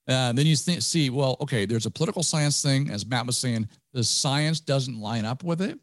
Uh, 0.09 0.33
then 0.33 0.47
you 0.47 0.55
th- 0.55 0.83
see, 0.83 1.11
well, 1.11 1.37
okay, 1.41 1.67
there's 1.67 1.87
a 1.87 1.91
political 1.91 2.23
science 2.23 2.63
thing, 2.63 2.91
as 2.91 3.05
Matt 3.05 3.27
was 3.27 3.37
saying, 3.37 3.69
the 3.93 4.05
science 4.05 4.61
doesn't 4.61 5.01
line 5.01 5.25
up 5.25 5.43
with 5.43 5.61
it. 5.61 5.81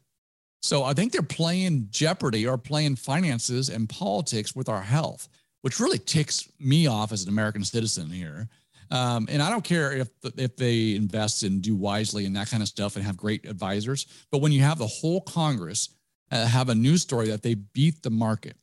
So 0.62 0.86
I 0.86 0.94
think 0.94 1.12
they're 1.12 1.22
playing 1.22 1.88
Jeopardy 1.92 2.48
or 2.48 2.58
playing 2.58 2.96
finances 2.96 3.68
and 3.68 3.90
politics 3.90 4.56
with 4.56 4.70
our 4.70 4.82
health, 4.82 5.28
which 5.62 5.82
really 5.82 6.00
ticks 6.00 6.48
me 6.58 6.88
off 6.88 7.12
as 7.12 7.24
an 7.24 7.30
American 7.30 7.66
citizen 7.66 8.10
here. 8.10 8.48
Um, 8.94 9.28
and 9.32 9.42
I 9.42 9.50
don't 9.50 9.64
care 9.64 9.92
if 9.92 10.10
if 10.38 10.56
they 10.56 10.94
invest 10.94 11.42
and 11.42 11.64
do 11.64 11.76
wisely 11.76 12.26
and 12.26 12.36
that 12.36 12.50
kind 12.52 12.62
of 12.62 12.70
stuff 12.70 12.96
and 12.96 13.04
have 13.04 13.18
great 13.18 13.44
advisors. 13.46 14.06
But 14.32 14.42
when 14.42 14.52
you 14.52 14.62
have 14.62 14.78
the 14.78 14.88
whole 14.88 15.22
Congress 15.22 15.90
uh, 16.32 16.46
have 16.46 16.70
a 16.70 16.76
news 16.76 17.02
story 17.02 17.28
that 17.30 17.42
they 17.42 17.56
beat 17.56 18.04
the 18.04 18.12
market, 18.12 18.56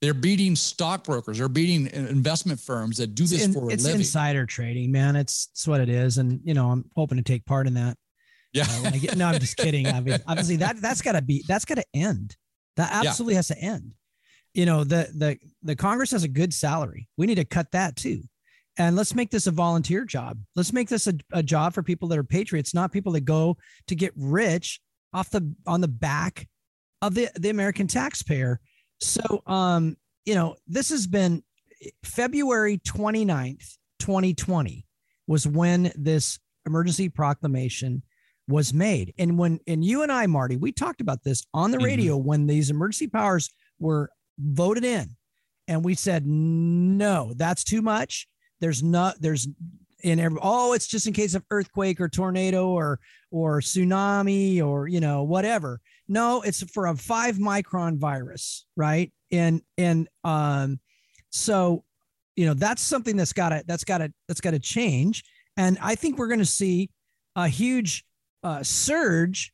they're 0.00 0.14
beating 0.14 0.54
stockbrokers, 0.54 1.38
they're 1.38 1.48
beating 1.48 1.88
investment 1.88 2.60
firms 2.60 2.98
that 2.98 3.16
do 3.16 3.24
this 3.24 3.44
it's, 3.44 3.54
for 3.54 3.68
a 3.68 3.72
it's 3.72 3.82
living. 3.82 4.02
insider 4.02 4.46
trading, 4.46 4.92
man. 4.92 5.16
It's 5.16 5.48
it's 5.50 5.66
what 5.66 5.80
it 5.80 5.88
is, 5.88 6.18
and 6.18 6.40
you 6.44 6.54
know 6.54 6.70
I'm 6.70 6.88
hoping 6.94 7.18
to 7.18 7.24
take 7.24 7.44
part 7.44 7.66
in 7.66 7.74
that. 7.74 7.96
Yeah. 8.52 8.66
Uh, 8.68 8.90
get, 8.90 9.16
no, 9.16 9.26
I'm 9.26 9.40
just 9.40 9.56
kidding. 9.56 9.88
Obviously, 9.88 10.24
obviously 10.28 10.56
that 10.58 10.80
that's 10.80 11.02
got 11.02 11.12
to 11.12 11.22
be 11.22 11.44
that's 11.48 11.64
got 11.64 11.78
to 11.78 11.84
end. 11.92 12.36
That 12.76 12.92
absolutely 12.92 13.34
yeah. 13.34 13.38
has 13.38 13.48
to 13.48 13.58
end. 13.58 13.94
You 14.54 14.64
know 14.64 14.84
the 14.84 15.08
the 15.12 15.38
the 15.64 15.74
Congress 15.74 16.12
has 16.12 16.22
a 16.22 16.28
good 16.28 16.54
salary. 16.54 17.08
We 17.16 17.26
need 17.26 17.34
to 17.34 17.44
cut 17.44 17.72
that 17.72 17.96
too 17.96 18.22
and 18.78 18.96
let's 18.96 19.14
make 19.14 19.30
this 19.30 19.46
a 19.46 19.50
volunteer 19.52 20.04
job. 20.04 20.38
Let's 20.54 20.72
make 20.72 20.88
this 20.88 21.06
a, 21.06 21.14
a 21.32 21.42
job 21.42 21.74
for 21.74 21.82
people 21.82 22.08
that 22.08 22.18
are 22.18 22.24
patriots, 22.24 22.74
not 22.74 22.92
people 22.92 23.12
that 23.12 23.24
go 23.24 23.56
to 23.86 23.94
get 23.94 24.12
rich 24.16 24.80
off 25.12 25.30
the 25.30 25.54
on 25.66 25.80
the 25.80 25.88
back 25.88 26.48
of 27.02 27.14
the, 27.14 27.28
the 27.36 27.50
American 27.50 27.86
taxpayer. 27.86 28.60
So 29.00 29.42
um, 29.46 29.96
you 30.24 30.34
know, 30.34 30.56
this 30.66 30.90
has 30.90 31.06
been 31.06 31.42
February 32.02 32.78
29th, 32.78 33.76
2020 34.00 34.84
was 35.26 35.46
when 35.46 35.92
this 35.96 36.38
emergency 36.66 37.08
proclamation 37.08 38.02
was 38.48 38.72
made. 38.72 39.14
And 39.18 39.38
when 39.38 39.60
and 39.66 39.84
you 39.84 40.02
and 40.02 40.12
I, 40.12 40.26
Marty, 40.26 40.56
we 40.56 40.72
talked 40.72 41.00
about 41.00 41.24
this 41.24 41.44
on 41.54 41.70
the 41.70 41.78
mm-hmm. 41.78 41.86
radio 41.86 42.16
when 42.16 42.46
these 42.46 42.70
emergency 42.70 43.08
powers 43.08 43.50
were 43.78 44.10
voted 44.38 44.84
in. 44.84 45.16
And 45.68 45.84
we 45.84 45.94
said, 45.94 46.26
no, 46.26 47.32
that's 47.36 47.64
too 47.64 47.82
much 47.82 48.28
there's 48.60 48.82
not 48.82 49.20
there's 49.20 49.48
in 50.02 50.20
every 50.20 50.38
oh 50.42 50.72
it's 50.72 50.86
just 50.86 51.06
in 51.06 51.12
case 51.12 51.34
of 51.34 51.44
earthquake 51.50 52.00
or 52.00 52.08
tornado 52.08 52.68
or 52.68 53.00
or 53.30 53.60
tsunami 53.60 54.62
or 54.62 54.88
you 54.88 55.00
know 55.00 55.22
whatever. 55.22 55.80
No 56.08 56.42
it's 56.42 56.62
for 56.70 56.86
a 56.86 56.96
five 56.96 57.36
micron 57.36 57.98
virus 57.98 58.66
right? 58.76 59.12
And 59.32 59.62
and 59.76 60.08
um 60.24 60.80
so 61.30 61.84
you 62.36 62.46
know 62.46 62.54
that's 62.54 62.82
something 62.82 63.16
that's 63.16 63.32
got 63.32 63.50
to 63.50 63.64
that's 63.66 63.84
got 63.84 63.98
to 63.98 64.12
that's 64.28 64.40
got 64.40 64.52
to 64.52 64.58
change. 64.58 65.24
And 65.58 65.78
i 65.80 65.94
think 65.94 66.18
we're 66.18 66.28
going 66.28 66.38
to 66.38 66.44
see 66.44 66.90
a 67.34 67.48
huge 67.48 68.04
uh, 68.42 68.62
surge 68.62 69.52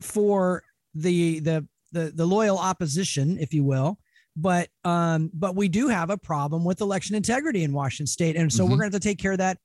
for 0.00 0.62
the 0.94 1.40
the 1.40 1.66
the 1.92 2.12
the 2.14 2.26
loyal 2.26 2.58
opposition 2.58 3.38
if 3.38 3.52
you 3.52 3.64
will 3.64 3.98
but 4.40 4.68
um, 4.84 5.30
but 5.34 5.56
we 5.56 5.68
do 5.68 5.88
have 5.88 6.10
a 6.10 6.16
problem 6.16 6.64
with 6.64 6.80
election 6.80 7.16
integrity 7.16 7.64
in 7.64 7.72
Washington 7.72 8.06
State, 8.06 8.36
and 8.36 8.52
so 8.52 8.62
mm-hmm. 8.62 8.72
we're 8.72 8.78
going 8.78 8.90
to 8.90 8.96
have 8.96 9.02
to 9.02 9.08
take 9.08 9.18
care 9.18 9.32
of 9.32 9.38
that 9.38 9.58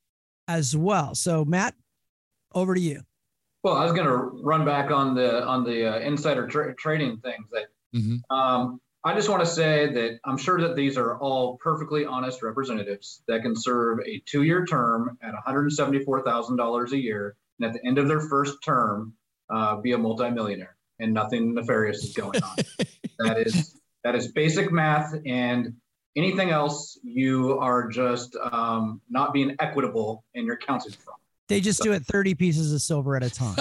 as 0.48 0.76
well. 0.76 1.14
So, 1.14 1.44
Matt, 1.44 1.74
over 2.54 2.74
to 2.74 2.80
you. 2.80 3.00
Well, 3.62 3.76
I 3.76 3.84
was 3.84 3.92
going 3.92 4.06
to 4.06 4.42
run 4.42 4.64
back 4.64 4.90
on 4.90 5.14
the 5.14 5.44
on 5.44 5.64
the 5.64 5.94
uh, 5.94 5.98
insider 6.00 6.46
tra- 6.46 6.74
trading 6.74 7.18
things. 7.18 7.48
That 7.52 7.66
mm-hmm. 7.94 8.36
um, 8.36 8.80
I 9.04 9.14
just 9.14 9.28
want 9.28 9.40
to 9.40 9.46
say 9.46 9.92
that 9.92 10.18
I'm 10.24 10.36
sure 10.36 10.60
that 10.60 10.74
these 10.74 10.98
are 10.98 11.18
all 11.18 11.56
perfectly 11.58 12.04
honest 12.04 12.42
representatives 12.42 13.22
that 13.28 13.42
can 13.42 13.54
serve 13.54 14.00
a 14.06 14.22
two-year 14.26 14.66
term 14.66 15.16
at 15.22 15.34
$174,000 15.46 16.92
a 16.92 16.98
year, 16.98 17.36
and 17.58 17.68
at 17.68 17.74
the 17.74 17.86
end 17.86 17.98
of 17.98 18.08
their 18.08 18.20
first 18.20 18.56
term, 18.64 19.14
uh, 19.50 19.76
be 19.76 19.92
a 19.92 19.98
multimillionaire, 19.98 20.76
and 20.98 21.14
nothing 21.14 21.54
nefarious 21.54 22.02
is 22.02 22.14
going 22.14 22.42
on. 22.42 22.56
that 23.20 23.46
is 23.46 23.78
that 24.04 24.14
is 24.14 24.30
basic 24.32 24.70
math, 24.70 25.14
and 25.26 25.74
anything 26.16 26.50
else, 26.50 26.98
you 27.02 27.58
are 27.58 27.88
just 27.88 28.36
um, 28.52 29.00
not 29.10 29.32
being 29.32 29.56
equitable 29.58 30.24
in 30.34 30.46
your 30.46 30.56
counted 30.56 30.94
from. 30.94 31.14
They 31.48 31.60
just 31.60 31.78
so. 31.78 31.84
do 31.84 31.92
it 31.92 32.04
30 32.04 32.34
pieces 32.34 32.72
of 32.72 32.80
silver 32.80 33.16
at 33.16 33.22
a 33.22 33.30
time. 33.30 33.56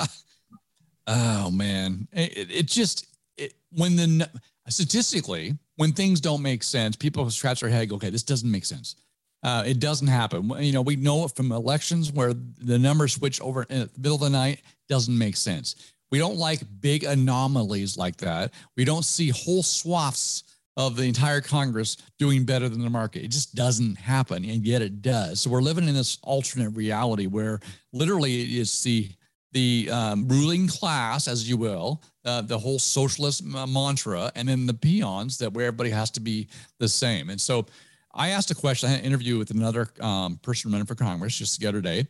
oh, 1.07 1.51
man. 1.51 2.07
It, 2.13 2.51
it 2.51 2.65
just, 2.67 3.07
it, 3.37 3.53
when 3.71 3.95
the, 3.95 4.29
statistically, 4.69 5.57
when 5.75 5.91
things 5.93 6.21
don't 6.21 6.41
make 6.41 6.63
sense, 6.63 6.95
people 6.95 7.29
scratch 7.29 7.61
their 7.61 7.69
head, 7.69 7.89
go, 7.89 7.95
okay, 7.95 8.09
this 8.09 8.23
doesn't 8.23 8.49
make 8.49 8.65
sense. 8.65 8.95
Uh, 9.41 9.63
it 9.65 9.79
doesn't 9.79 10.07
happen. 10.07 10.49
You 10.59 10.71
know, 10.71 10.81
we 10.81 10.95
know 10.95 11.25
it 11.25 11.35
from 11.35 11.51
elections 11.51 12.13
where 12.13 12.33
the 12.33 12.79
numbers 12.79 13.13
switch 13.13 13.41
over 13.41 13.63
in 13.63 13.79
the 13.79 13.89
middle 13.97 14.15
of 14.15 14.21
the 14.21 14.29
night, 14.29 14.61
doesn't 14.87 15.17
make 15.17 15.35
sense. 15.35 15.93
We 16.13 16.19
don't 16.19 16.37
like 16.37 16.61
big 16.79 17.05
anomalies 17.05 17.97
like 17.97 18.17
that. 18.17 18.53
We 18.77 18.85
don't 18.85 19.03
see 19.03 19.29
whole 19.29 19.63
swaths 19.63 20.43
of 20.77 20.95
the 20.95 21.05
entire 21.05 21.41
Congress 21.41 21.97
doing 22.19 22.45
better 22.45 22.69
than 22.69 22.83
the 22.83 22.89
market. 22.91 23.23
It 23.23 23.29
just 23.29 23.55
doesn't 23.55 23.95
happen, 23.95 24.45
and 24.45 24.63
yet 24.63 24.83
it 24.83 25.01
does. 25.01 25.41
So 25.41 25.49
we're 25.49 25.63
living 25.63 25.87
in 25.87 25.95
this 25.95 26.19
alternate 26.21 26.69
reality 26.69 27.25
where 27.25 27.61
literally 27.93 28.43
it's 28.43 28.83
the 28.83 29.09
the 29.53 29.89
um, 29.91 30.27
ruling 30.27 30.67
class, 30.67 31.27
as 31.27 31.49
you 31.49 31.57
will, 31.57 32.03
uh, 32.25 32.43
the 32.43 32.59
whole 32.59 32.77
socialist 32.77 33.43
mantra, 33.43 34.31
and 34.35 34.47
then 34.47 34.67
the 34.67 34.73
peons 34.75 35.39
that 35.39 35.51
where 35.51 35.65
everybody 35.65 35.89
has 35.89 36.11
to 36.11 36.19
be 36.19 36.47
the 36.77 36.87
same. 36.87 37.31
And 37.31 37.41
so 37.41 37.65
I 38.13 38.29
asked 38.29 38.51
a 38.51 38.55
question. 38.55 38.87
I 38.87 38.91
had 38.91 38.99
an 38.99 39.05
interview 39.07 39.39
with 39.39 39.49
another 39.49 39.87
um, 39.99 40.37
person 40.43 40.71
running 40.71 40.85
for 40.85 40.93
Congress 40.93 41.35
just 41.35 41.59
the 41.59 41.65
other 41.65 41.81
day, 41.81 42.05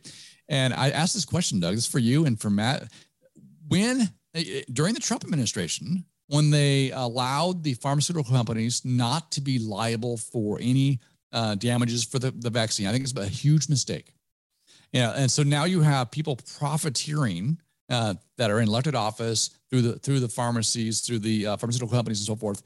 and 0.50 0.74
I 0.74 0.90
asked 0.90 1.14
this 1.14 1.24
question, 1.24 1.58
Doug. 1.58 1.74
This 1.74 1.84
is 1.84 1.90
for 1.90 2.00
you 2.00 2.26
and 2.26 2.38
for 2.38 2.50
Matt 2.50 2.92
when 3.68 4.02
eh, 4.34 4.44
eh, 4.46 4.62
during 4.72 4.94
the 4.94 5.00
Trump 5.00 5.24
administration, 5.24 6.04
when 6.28 6.50
they 6.50 6.90
allowed 6.92 7.62
the 7.62 7.74
pharmaceutical 7.74 8.24
companies 8.24 8.84
not 8.84 9.30
to 9.32 9.40
be 9.40 9.58
liable 9.58 10.16
for 10.16 10.58
any 10.60 11.00
uh, 11.32 11.54
damages 11.54 12.04
for 12.04 12.18
the, 12.18 12.30
the 12.30 12.50
vaccine, 12.50 12.86
I 12.86 12.92
think 12.92 13.04
it's 13.04 13.16
a 13.16 13.26
huge 13.26 13.68
mistake. 13.68 14.12
Yeah, 14.92 15.12
and 15.16 15.30
so 15.30 15.42
now 15.42 15.64
you 15.64 15.80
have 15.80 16.10
people 16.10 16.38
profiteering 16.58 17.58
uh, 17.90 18.14
that 18.38 18.50
are 18.50 18.60
in 18.60 18.68
elected 18.68 18.94
office 18.94 19.50
through 19.68 19.82
the 19.82 19.98
through 19.98 20.20
the 20.20 20.28
pharmacies, 20.28 21.00
through 21.00 21.18
the 21.18 21.46
uh, 21.46 21.56
pharmaceutical 21.56 21.94
companies, 21.94 22.20
and 22.20 22.26
so 22.26 22.36
forth. 22.36 22.62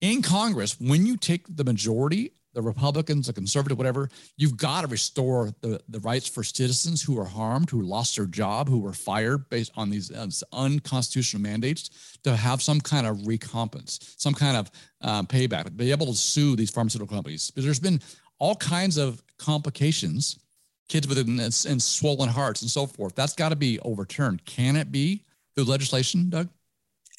In 0.00 0.22
Congress, 0.22 0.80
when 0.80 1.06
you 1.06 1.16
take 1.16 1.44
the 1.48 1.64
majority 1.64 2.32
the 2.58 2.62
Republicans, 2.62 3.28
the 3.28 3.32
conservative, 3.32 3.78
whatever, 3.78 4.10
you've 4.36 4.56
got 4.56 4.80
to 4.80 4.88
restore 4.88 5.54
the, 5.60 5.80
the 5.88 6.00
rights 6.00 6.26
for 6.26 6.42
citizens 6.42 7.00
who 7.00 7.16
are 7.16 7.24
harmed, 7.24 7.70
who 7.70 7.82
lost 7.82 8.16
their 8.16 8.26
job, 8.26 8.68
who 8.68 8.80
were 8.80 8.92
fired 8.92 9.48
based 9.48 9.70
on 9.76 9.90
these 9.90 10.10
uh, 10.10 10.28
unconstitutional 10.52 11.40
mandates 11.40 12.18
to 12.24 12.34
have 12.34 12.60
some 12.60 12.80
kind 12.80 13.06
of 13.06 13.28
recompense, 13.28 14.16
some 14.18 14.34
kind 14.34 14.56
of 14.56 14.72
um, 15.02 15.24
payback, 15.24 15.76
be 15.76 15.92
able 15.92 16.06
to 16.06 16.16
sue 16.16 16.56
these 16.56 16.68
pharmaceutical 16.68 17.14
companies. 17.16 17.48
Because 17.48 17.64
there's 17.64 17.78
been 17.78 18.00
all 18.40 18.56
kinds 18.56 18.96
of 18.96 19.22
complications, 19.38 20.40
kids 20.88 21.06
with 21.06 21.18
and, 21.18 21.38
and 21.38 21.80
swollen 21.80 22.28
hearts 22.28 22.62
and 22.62 22.70
so 22.70 22.86
forth. 22.86 23.14
That's 23.14 23.34
got 23.34 23.50
to 23.50 23.56
be 23.56 23.78
overturned. 23.82 24.44
Can 24.46 24.74
it 24.74 24.90
be 24.90 25.22
through 25.54 25.66
legislation, 25.66 26.28
Doug? 26.28 26.48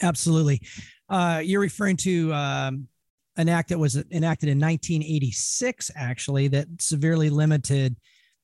Absolutely. 0.02 0.62
Uh, 1.08 1.42
you're 1.42 1.62
referring 1.62 1.96
to 1.96 2.34
um, 2.34 2.90
an 3.40 3.48
act 3.48 3.70
that 3.70 3.80
was 3.80 3.96
enacted 4.12 4.50
in 4.50 4.60
1986, 4.60 5.92
actually, 5.96 6.50
that 6.50 6.68
severely 6.80 7.30
limited 7.30 7.96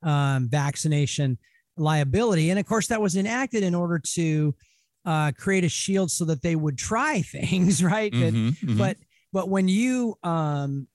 um, 0.01 0.47
vaccination 0.49 1.37
liability. 1.75 2.49
And 2.49 2.57
of 2.57 2.65
course, 2.65 2.87
that 2.87 3.01
was 3.01 3.17
enacted 3.17 3.61
in 3.61 3.75
order 3.75 3.99
to 4.13 4.55
uh, 5.03 5.33
create 5.37 5.65
a 5.65 5.69
shield 5.69 6.11
so 6.11 6.23
that 6.25 6.41
they 6.41 6.55
would 6.55 6.77
try 6.77 7.21
things, 7.21 7.83
right? 7.83 8.11
Mm-hmm, 8.11 8.47
mm-hmm. 8.47 8.77
But 8.77 8.95
but 9.33 9.49
when 9.49 9.67
you 9.67 10.15
um, 10.23 10.87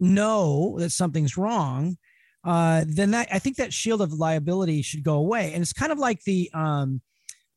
know 0.00 0.74
that 0.80 0.90
something's 0.90 1.36
wrong, 1.36 1.96
uh, 2.42 2.84
then 2.84 3.12
that 3.12 3.28
I 3.30 3.38
think 3.38 3.58
that 3.58 3.72
shield 3.72 4.02
of 4.02 4.12
liability 4.12 4.82
should 4.82 5.04
go 5.04 5.14
away. 5.14 5.52
And 5.52 5.62
it's 5.62 5.72
kind 5.72 5.92
of 5.92 5.98
like 5.98 6.24
the 6.24 6.50
um, 6.52 7.00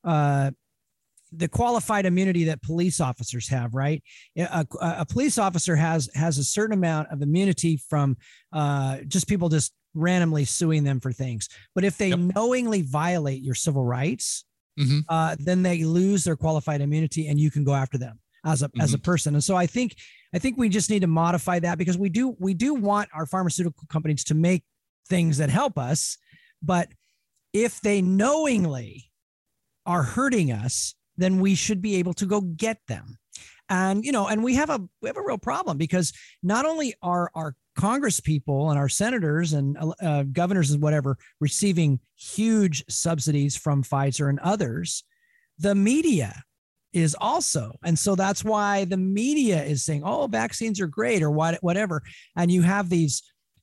uh, 0.03 0.51
the 1.38 1.47
qualified 1.47 2.05
immunity 2.05 2.45
that 2.45 2.61
police 2.61 2.99
officers 2.99 3.47
have, 3.49 3.73
right? 3.73 4.03
A, 4.38 4.65
a, 4.81 5.05
police 5.05 5.38
officer 5.38 5.75
has 5.75 6.09
has 6.15 6.38
a 6.38 6.43
certain 6.43 6.73
amount 6.73 7.09
of 7.11 7.21
immunity 7.21 7.77
from 7.77 8.17
uh, 8.53 8.99
just 9.07 9.27
people 9.27 9.49
just 9.49 9.73
randomly 9.93 10.45
suing 10.45 10.83
them 10.83 10.99
for 10.99 11.11
things. 11.11 11.49
But 11.73 11.83
if 11.83 11.97
they 11.97 12.09
yep. 12.09 12.19
knowingly 12.19 12.81
violate 12.81 13.41
your 13.41 13.55
civil 13.55 13.86
rights, 13.86 14.45
mm-hmm. 14.79 14.99
uh, 15.09 15.36
then 15.39 15.63
they 15.63 15.83
lose 15.83 16.23
their 16.23 16.36
qualified 16.36 16.81
immunity, 16.81 17.27
and 17.27 17.39
you 17.39 17.51
can 17.51 17.63
go 17.63 17.73
after 17.73 17.97
them 17.97 18.19
as 18.45 18.61
a 18.61 18.67
mm-hmm. 18.67 18.81
as 18.81 18.93
a 18.93 18.97
mm-hmm. 18.97 19.03
person. 19.03 19.36
And 19.36 19.43
so 19.43 19.55
I 19.55 19.65
think 19.65 19.95
I 20.33 20.39
think 20.39 20.57
we 20.57 20.69
just 20.69 20.89
need 20.89 21.01
to 21.01 21.07
modify 21.07 21.59
that 21.59 21.77
because 21.77 21.97
we 21.97 22.09
do 22.09 22.36
we 22.39 22.53
do 22.53 22.73
want 22.73 23.09
our 23.13 23.25
pharmaceutical 23.25 23.88
companies 23.89 24.23
to 24.25 24.36
make 24.36 24.63
things 25.07 25.38
that 25.38 25.49
help 25.49 25.77
us, 25.77 26.17
but 26.61 26.89
if 27.53 27.79
they 27.79 28.01
knowingly 28.01 29.11
are 29.86 30.03
hurting 30.03 30.51
us 30.51 30.95
then 31.18 31.39
we 31.39 31.55
should 31.55 31.82
be 31.82 31.95
able 31.95 32.13
to 32.13 32.26
go 32.26 32.41
get 32.41 32.78
them. 32.88 33.18
And 33.70 34.05
you 34.05 34.11
know, 34.11 34.28
and 34.28 34.43
we 34.43 34.55
have 34.55 34.70
a 34.70 34.80
we 35.01 35.09
have 35.09 35.18
a 35.18 35.24
real 35.24 35.38
problem 35.38 35.78
because 35.78 36.13
not 36.43 36.66
only 36.66 36.93
are 37.01 37.32
our 37.34 37.55
Congress 37.76 38.20
people 38.20 38.70
and 38.70 38.80
our 38.80 38.89
senators 38.89 39.53
and 39.53 39.78
uh, 40.01 40.24
governors 40.32 40.72
and 40.72 40.82
whatever 40.82 41.18
receiving 41.39 41.99
huge 42.16 42.84
subsidies 42.89 43.57
from 43.57 43.84
Pfizer 43.84 44.30
and 44.30 44.39
others, 44.39 45.03
the 45.57 45.76
media 45.76 46.43
is 46.93 47.16
also. 47.20 47.78
And 47.84 47.99
so 47.99 48.16
that's 48.16 48.43
why 48.43 48.86
the 48.86 48.97
media 48.97 49.61
is 49.61 49.84
saying, 49.84 50.03
oh, 50.05 50.28
vaccines 50.28 50.80
are 50.80 50.88
great 50.88 51.22
or 51.22 51.30
what, 51.30 51.61
whatever. 51.61 52.01
And 52.38 52.49
you 52.49 52.61
have 52.61 52.89
these 52.89 53.22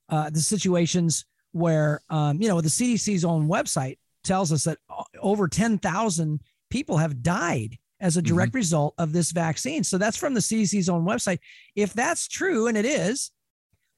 uh, 0.09 0.29
the 0.29 0.39
situations 0.39 1.25
where, 1.51 2.01
um, 2.09 2.39
you 2.39 2.47
know, 2.47 2.61
the 2.61 2.69
CDC's 2.69 3.25
own 3.25 3.49
website 3.49 3.97
tells 4.23 4.51
us 4.51 4.65
that 4.65 4.77
over 5.19 5.47
10,000 5.47 6.39
people 6.73 6.97
have 6.97 7.21
died 7.21 7.77
as 8.01 8.17
a 8.17 8.19
mm-hmm. 8.19 8.33
direct 8.33 8.49
mm-hmm. 8.49 8.57
result 8.57 8.95
of 8.97 9.13
this 9.13 9.31
vaccine. 9.31 9.83
So 9.83 9.99
that's 9.99 10.17
from 10.17 10.33
the 10.33 10.39
CDC's 10.39 10.89
own 10.89 11.05
website. 11.05 11.37
If 11.75 11.93
that's 11.93 12.27
true, 12.27 12.65
and 12.65 12.75
it 12.75 12.83
is, 12.83 13.31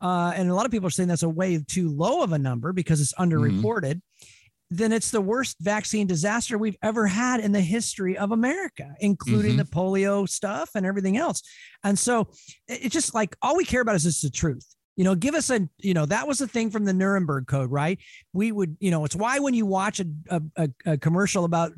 uh, 0.02 0.34
and 0.36 0.50
a 0.50 0.54
lot 0.54 0.66
of 0.66 0.72
people 0.72 0.88
are 0.88 0.92
saying 0.92 1.08
that's 1.08 1.24
a 1.24 1.30
way 1.30 1.58
too 1.66 1.90
low 1.90 2.22
of 2.22 2.34
a 2.34 2.38
number 2.38 2.74
because 2.74 3.00
it's 3.00 3.14
underreported, 3.14 3.96
mm-hmm. 3.96 4.76
then 4.76 4.92
it's 4.92 5.10
the 5.10 5.22
worst 5.22 5.56
vaccine 5.62 6.06
disaster 6.06 6.58
we've 6.58 6.78
ever 6.84 7.08
had 7.08 7.40
in 7.40 7.54
the 7.54 7.62
history 7.62 8.18
of 8.18 8.34
America, 8.34 8.94
including 9.00 9.52
mm-hmm. 9.52 9.60
the 9.60 9.64
polio 9.64 10.28
stuff 10.28 10.72
and 10.76 10.86
everything 10.86 11.16
else. 11.16 11.42
And 11.82 11.98
so 11.98 12.28
it's 12.68 12.94
just 12.94 13.16
like 13.16 13.38
all 13.42 13.56
we 13.56 13.64
care 13.64 13.82
about 13.82 13.96
is 13.96 14.04
just 14.04 14.22
the 14.22 14.30
truth. 14.30 14.75
You 14.96 15.04
know, 15.04 15.14
give 15.14 15.36
us 15.36 15.50
a, 15.50 15.68
you 15.80 15.94
know, 15.94 16.06
that 16.06 16.26
was 16.26 16.38
the 16.38 16.48
thing 16.48 16.72
from 16.72 16.86
the 16.86 16.94
Nuremberg 16.94 17.48
Code, 17.48 17.70
right? 17.70 18.00
We 18.32 18.54
would, 18.54 18.78
you 18.80 18.92
know, 18.92 19.04
it's 19.04 19.16
why 19.16 19.40
when 19.40 19.54
you 19.54 19.66
watch 19.66 20.00
a, 20.00 20.42
a, 20.56 20.70
a 20.86 20.98
commercial 20.98 21.44
about 21.44 21.74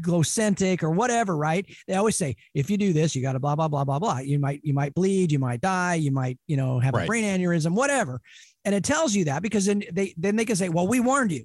Glucentic 0.00 0.84
or 0.84 0.90
whatever, 0.90 1.36
right? 1.36 1.66
They 1.88 1.94
always 1.94 2.16
say, 2.16 2.36
if 2.54 2.70
you 2.70 2.76
do 2.76 2.92
this, 2.92 3.16
you 3.16 3.22
got 3.22 3.32
to 3.32 3.40
blah, 3.40 3.56
blah, 3.56 3.66
blah, 3.66 3.84
blah, 3.84 3.98
blah. 3.98 4.18
You 4.18 4.38
might, 4.38 4.60
you 4.62 4.74
might 4.74 4.94
bleed, 4.94 5.32
you 5.32 5.40
might 5.40 5.60
die, 5.60 5.94
you 5.94 6.12
might, 6.12 6.38
you 6.46 6.56
know, 6.56 6.78
have 6.78 6.94
right. 6.94 7.02
a 7.02 7.06
brain 7.06 7.24
aneurysm, 7.24 7.72
whatever. 7.72 8.20
And 8.64 8.76
it 8.76 8.84
tells 8.84 9.12
you 9.12 9.24
that 9.24 9.42
because 9.42 9.66
then 9.66 9.82
they, 9.92 10.14
then 10.16 10.36
they 10.36 10.44
can 10.44 10.54
say, 10.54 10.68
well, 10.68 10.86
we 10.86 11.00
warned 11.00 11.32
you, 11.32 11.44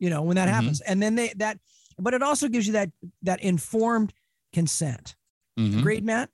you 0.00 0.10
know, 0.10 0.22
when 0.22 0.34
that 0.34 0.48
mm-hmm. 0.48 0.54
happens. 0.54 0.80
And 0.80 1.00
then 1.00 1.14
they, 1.14 1.32
that, 1.36 1.58
but 1.96 2.12
it 2.12 2.22
also 2.22 2.48
gives 2.48 2.66
you 2.66 2.72
that, 2.72 2.90
that 3.22 3.40
informed 3.40 4.12
consent. 4.52 5.14
Mm-hmm. 5.58 5.78
Agreed, 5.78 6.04
Matt? 6.04 6.30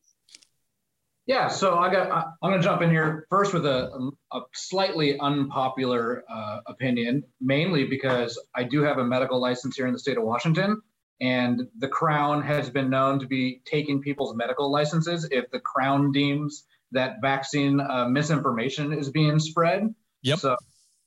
Yeah, 1.27 1.49
so 1.49 1.79
I 1.79 1.91
got. 1.93 2.11
I'm 2.43 2.51
going 2.51 2.61
to 2.61 2.67
jump 2.67 2.83
in 2.83 2.91
here 2.91 3.27
first 3.31 3.55
with 3.55 3.65
a, 3.65 4.11
a 4.33 4.41
slightly 4.55 5.19
unpopular 5.21 6.25
uh, 6.29 6.61
opinion, 6.67 7.23
mainly 7.41 7.85
because 7.85 8.41
I 8.55 8.65
do 8.65 8.83
have 8.83 8.99
a 8.99 9.05
medical 9.05 9.41
license 9.41 9.77
here 9.77 9.87
in 9.87 9.93
the 9.93 10.01
state 10.01 10.19
of 10.19 10.25
Washington, 10.25 10.83
and 11.21 11.63
the 11.79 11.87
Crown 11.87 12.43
has 12.43 12.71
been 12.71 12.91
known 12.91 13.21
to 13.21 13.27
be 13.27 13.63
taking 13.65 14.03
people's 14.03 14.35
medical 14.35 14.71
licenses 14.71 15.29
if 15.31 15.49
the 15.53 15.61
Crown 15.61 16.11
deems 16.11 16.65
that 16.91 17.21
vaccine 17.23 17.81
uh, 17.81 18.09
misinformation 18.09 18.93
is 18.93 19.09
being 19.09 19.39
spread. 19.39 19.95
Yep. 20.23 20.39
So, 20.41 20.57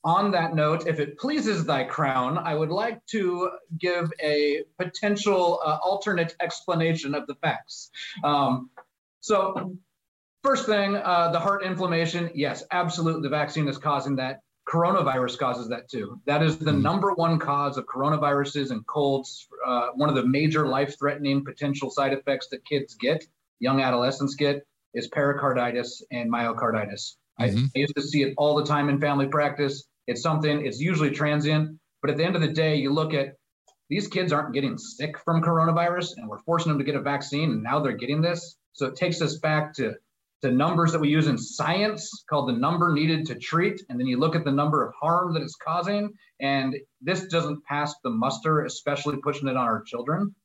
on 0.05 0.31
that 0.31 0.55
note, 0.55 0.87
if 0.87 0.99
it 0.99 1.17
pleases 1.17 1.65
thy 1.65 1.83
crown, 1.83 2.37
I 2.37 2.53
would 2.55 2.69
like 2.69 3.05
to 3.07 3.49
give 3.77 4.13
a 4.23 4.61
potential 4.79 5.59
uh, 5.65 5.79
alternate 5.83 6.35
explanation 6.39 7.15
of 7.15 7.27
the 7.27 7.35
facts. 7.35 7.89
Um, 8.23 8.69
so 9.19 9.75
First 10.45 10.67
thing, 10.67 10.95
uh, 10.95 11.31
the 11.31 11.39
heart 11.39 11.63
inflammation. 11.63 12.29
Yes, 12.35 12.63
absolutely. 12.69 13.23
The 13.23 13.29
vaccine 13.29 13.67
is 13.67 13.79
causing 13.79 14.17
that. 14.17 14.41
Coronavirus 14.69 15.39
causes 15.39 15.69
that 15.69 15.89
too. 15.89 16.21
That 16.27 16.43
is 16.43 16.59
the 16.59 16.69
mm. 16.69 16.83
number 16.83 17.13
one 17.13 17.39
cause 17.39 17.79
of 17.79 17.87
coronaviruses 17.87 18.69
and 18.69 18.85
colds. 18.85 19.47
Uh, 19.65 19.87
one 19.95 20.07
of 20.07 20.13
the 20.13 20.23
major 20.23 20.67
life 20.67 20.99
threatening 20.99 21.43
potential 21.43 21.89
side 21.89 22.13
effects 22.13 22.49
that 22.51 22.63
kids 22.63 22.93
get, 22.93 23.25
young 23.59 23.81
adolescents 23.81 24.35
get, 24.35 24.67
is 24.93 25.07
pericarditis 25.07 26.03
and 26.11 26.31
myocarditis. 26.31 27.15
Mm-hmm. 27.41 27.57
I, 27.57 27.69
I 27.75 27.79
used 27.79 27.95
to 27.95 28.03
see 28.03 28.21
it 28.21 28.35
all 28.37 28.53
the 28.53 28.65
time 28.65 28.89
in 28.89 29.01
family 29.01 29.27
practice. 29.27 29.87
It's 30.05 30.21
something, 30.21 30.63
it's 30.63 30.79
usually 30.79 31.09
transient. 31.09 31.79
But 32.03 32.11
at 32.11 32.17
the 32.17 32.23
end 32.23 32.35
of 32.35 32.43
the 32.43 32.49
day, 32.49 32.75
you 32.75 32.93
look 32.93 33.15
at 33.15 33.33
these 33.89 34.07
kids 34.07 34.31
aren't 34.31 34.53
getting 34.53 34.77
sick 34.77 35.17
from 35.17 35.41
coronavirus 35.41 36.17
and 36.17 36.29
we're 36.29 36.43
forcing 36.43 36.71
them 36.71 36.77
to 36.77 36.85
get 36.85 36.93
a 36.93 37.01
vaccine 37.01 37.49
and 37.49 37.63
now 37.63 37.79
they're 37.79 37.93
getting 37.93 38.21
this. 38.21 38.55
So 38.73 38.85
it 38.85 38.95
takes 38.95 39.21
us 39.23 39.37
back 39.37 39.73
to 39.75 39.95
the 40.45 40.51
numbers 40.51 40.91
that 40.91 41.01
we 41.01 41.09
use 41.09 41.25
in 41.25 41.39
science 41.39 42.23
called 42.29 42.47
the 42.47 42.53
number 42.53 42.93
needed 42.93 43.25
to 43.25 43.33
treat. 43.33 43.81
And 43.89 43.99
then 43.99 44.05
you 44.05 44.19
look 44.19 44.35
at 44.35 44.45
the 44.45 44.51
number 44.51 44.85
of 44.85 44.93
harm 44.93 45.33
that 45.33 45.41
it's 45.41 45.55
causing. 45.55 46.13
And 46.39 46.75
this 47.01 47.25
doesn't 47.25 47.65
pass 47.65 47.95
the 48.03 48.11
muster, 48.11 48.63
especially 48.63 49.17
pushing 49.17 49.47
it 49.47 49.57
on 49.57 49.65
our 49.65 49.81
children. 49.81 50.35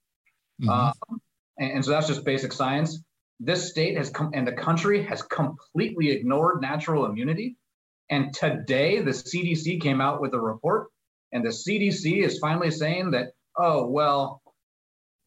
Mm-hmm. 0.63 0.71
Um, 0.71 1.21
and, 1.59 1.73
and, 1.73 1.85
so 1.85 1.91
that's 1.91 2.07
just 2.07 2.25
basic 2.25 2.55
science. 2.55 3.03
This 3.41 3.69
state 3.69 3.99
has 3.99 4.09
come 4.09 4.31
and 4.33 4.49
the 4.49 4.53
country 4.53 5.03
has 5.03 5.21
completely 5.21 6.11
ignored 6.13 6.63
natural 6.63 7.05
immunity. 7.05 7.57
And 8.09 8.33
today 8.33 9.03
the 9.03 9.11
CDC 9.11 9.83
came 9.83 10.01
out 10.01 10.23
with 10.23 10.33
a 10.33 10.41
report, 10.41 10.89
and 11.31 11.45
the 11.45 11.51
CDC 11.51 12.25
is 12.25 12.39
finally 12.39 12.71
saying 12.71 13.11
that, 13.11 13.33
oh, 13.55 13.87
well, 13.87 14.40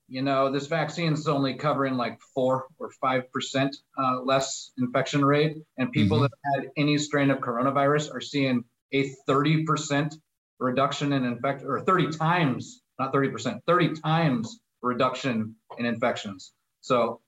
you 0.07 0.21
know, 0.21 0.51
this 0.51 0.67
vaccine 0.67 1.13
is 1.13 1.27
only 1.27 1.55
covering 1.55 1.95
like 1.95 2.19
four 2.33 2.67
or 2.79 2.91
five 3.01 3.31
percent 3.31 3.75
uh, 3.97 4.21
less 4.21 4.71
infection 4.77 5.23
rate, 5.23 5.57
and 5.77 5.91
people 5.91 6.19
mm-hmm. 6.19 6.25
that 6.25 6.61
had 6.61 6.71
any 6.77 6.97
strain 6.97 7.31
of 7.31 7.39
coronavirus 7.39 8.13
are 8.13 8.21
seeing 8.21 8.63
a 8.93 9.09
30 9.27 9.63
percent 9.63 10.15
reduction 10.59 11.13
in 11.13 11.23
infection, 11.23 11.67
or 11.67 11.81
30 11.81 12.17
times, 12.17 12.81
not 12.99 13.11
30 13.11 13.29
percent, 13.29 13.61
30 13.65 13.93
times 14.01 14.59
reduction 14.81 15.55
in 15.77 15.85
infections. 15.85 16.53
So 16.81 17.21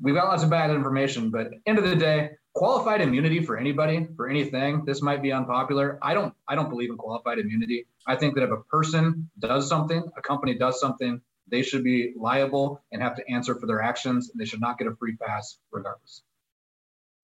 we've 0.00 0.14
got 0.14 0.26
lots 0.26 0.42
of 0.42 0.50
bad 0.50 0.70
information, 0.70 1.30
but 1.30 1.48
end 1.66 1.78
of 1.78 1.84
the 1.84 1.96
day, 1.96 2.30
qualified 2.56 3.02
immunity 3.02 3.44
for 3.44 3.58
anybody 3.58 4.08
for 4.16 4.30
anything 4.30 4.82
this 4.86 5.02
might 5.02 5.20
be 5.20 5.30
unpopular 5.30 5.98
i 6.00 6.14
don't 6.14 6.32
i 6.48 6.54
don't 6.54 6.70
believe 6.70 6.88
in 6.88 6.96
qualified 6.96 7.38
immunity 7.38 7.86
i 8.06 8.16
think 8.16 8.34
that 8.34 8.42
if 8.42 8.50
a 8.50 8.62
person 8.70 9.28
does 9.38 9.68
something 9.68 10.02
a 10.16 10.22
company 10.22 10.56
does 10.56 10.80
something 10.80 11.20
they 11.50 11.62
should 11.62 11.84
be 11.84 12.12
liable 12.16 12.82
and 12.92 13.02
have 13.02 13.16
to 13.16 13.30
answer 13.30 13.54
for 13.54 13.66
their 13.66 13.82
actions, 13.82 14.30
and 14.30 14.40
they 14.40 14.44
should 14.44 14.60
not 14.60 14.78
get 14.78 14.88
a 14.88 14.96
free 14.96 15.16
pass 15.16 15.58
regardless. 15.70 16.22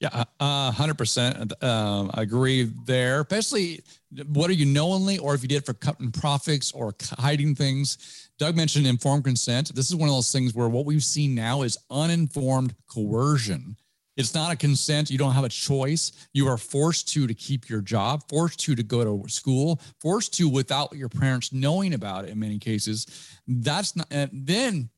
Yeah, 0.00 0.24
uh, 0.40 0.72
hundred 0.72 0.98
percent. 0.98 1.52
Um, 1.62 2.10
agree 2.14 2.64
there. 2.86 3.20
Especially, 3.20 3.84
what 4.26 4.50
are 4.50 4.54
you 4.54 4.66
knowingly, 4.66 5.18
or 5.18 5.32
if 5.34 5.42
you 5.42 5.48
did 5.48 5.64
for 5.64 5.74
cutting 5.74 6.10
profits 6.10 6.72
or 6.72 6.92
hiding 7.18 7.54
things? 7.54 8.28
Doug 8.36 8.56
mentioned 8.56 8.84
informed 8.88 9.22
consent. 9.22 9.72
This 9.76 9.88
is 9.90 9.94
one 9.94 10.08
of 10.08 10.14
those 10.16 10.32
things 10.32 10.54
where 10.54 10.68
what 10.68 10.86
we've 10.86 11.04
seen 11.04 11.36
now 11.36 11.62
is 11.62 11.78
uninformed 11.88 12.74
coercion. 12.88 13.76
It's 14.16 14.34
not 14.34 14.52
a 14.52 14.56
consent. 14.56 15.10
You 15.10 15.18
don't 15.18 15.32
have 15.32 15.44
a 15.44 15.48
choice. 15.48 16.12
You 16.32 16.48
are 16.48 16.58
forced 16.58 17.08
to 17.14 17.26
to 17.26 17.34
keep 17.34 17.68
your 17.68 17.80
job, 17.80 18.22
forced 18.28 18.60
to 18.60 18.74
to 18.74 18.82
go 18.82 19.04
to 19.04 19.28
school, 19.30 19.80
forced 20.00 20.34
to 20.34 20.48
without 20.48 20.92
your 20.94 21.08
parents 21.08 21.52
knowing 21.52 21.94
about 21.94 22.24
it 22.24 22.30
in 22.30 22.38
many 22.38 22.58
cases. 22.58 23.06
That's 23.46 23.96
not 23.96 24.08
then 24.32 24.90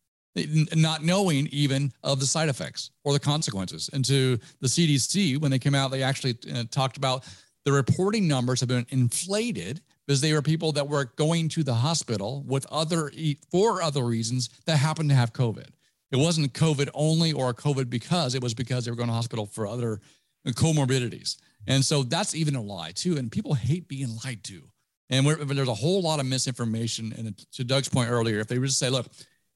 not 0.75 1.05
knowing 1.05 1.47
even 1.53 1.93
of 2.03 2.19
the 2.19 2.27
side 2.27 2.49
effects 2.49 2.91
or 3.05 3.13
the 3.13 3.21
consequences. 3.21 3.89
And 3.93 4.05
to 4.07 4.39
the 4.61 4.67
CDC, 4.67 5.39
when 5.41 5.51
they 5.51 5.61
came 5.61 5.77
out, 5.77 5.93
they 5.93 6.03
actually 6.03 6.37
uh, 6.53 6.65
talked 6.71 6.97
about 6.97 7.25
the 7.65 7.73
reporting 7.73 8.29
numbers 8.29 8.61
have 8.61 8.69
been 8.69 8.87
inflated 8.91 9.81
because 10.07 10.21
they 10.21 10.33
were 10.33 10.43
people 10.43 10.73
that 10.73 10.89
were 10.89 11.07
going 11.17 11.49
to 11.51 11.63
the 11.63 11.75
hospital 11.75 12.43
with 12.47 12.67
other 12.71 13.11
for 13.51 13.81
other 13.81 14.05
reasons 14.05 14.51
that 14.67 14.77
happened 14.77 15.09
to 15.11 15.15
have 15.15 15.33
COVID. 15.33 15.69
It 16.11 16.17
wasn't 16.17 16.53
COVID 16.53 16.91
only 16.95 17.33
or 17.33 17.53
COVID 17.55 17.91
because 17.91 18.35
it 18.35 18.43
was 18.43 18.55
because 18.55 18.85
they 18.85 18.91
were 18.91 18.97
going 18.97 19.09
to 19.09 19.15
hospital 19.15 19.47
for 19.47 19.67
other 19.67 20.01
comorbidities. 20.47 21.37
And 21.67 21.85
so 21.85 22.03
that's 22.03 22.35
even 22.35 22.55
a 22.55 22.63
lie 22.63 22.93
too. 22.93 23.17
And 23.17 23.33
people 23.33 23.55
hate 23.55 23.89
being 23.89 24.17
lied 24.25 24.45
to. 24.45 24.63
And 25.11 25.27
there's 25.27 25.69
a 25.69 25.75
whole 25.75 26.03
lot 26.03 26.21
of 26.21 26.27
misinformation. 26.27 27.13
And 27.17 27.37
to 27.53 27.65
Doug's 27.65 27.89
point 27.89 28.11
earlier, 28.11 28.41
if 28.41 28.49
they 28.49 28.59
were 28.59 28.67
to 28.67 28.73
say, 28.73 28.91
look, 28.91 29.07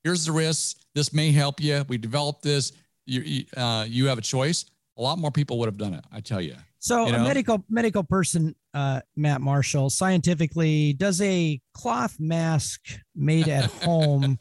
here's 0.04 0.24
the 0.24 0.32
risks, 0.32 0.84
this 0.94 1.12
may 1.12 1.32
help 1.32 1.60
you, 1.60 1.84
we 1.88 1.98
developed 1.98 2.42
this, 2.42 2.72
you, 3.06 3.44
uh, 3.56 3.84
you 3.88 4.06
have 4.06 4.18
a 4.18 4.22
choice, 4.22 4.66
a 4.96 5.02
lot 5.02 5.18
more 5.18 5.30
people 5.30 5.58
would 5.58 5.66
have 5.66 5.78
done 5.78 5.94
it, 5.94 6.04
I 6.12 6.20
tell 6.20 6.40
you. 6.40 6.54
So 6.80 7.06
you 7.06 7.12
know? 7.12 7.20
a 7.20 7.24
medical 7.24 7.64
medical 7.68 8.04
person, 8.04 8.54
uh, 8.74 9.00
Matt 9.16 9.40
Marshall, 9.40 9.90
scientifically, 9.90 10.92
does 10.92 11.20
a 11.20 11.60
cloth 11.74 12.16
mask 12.20 12.80
made 13.16 13.48
at 13.48 13.64
home 13.82 14.38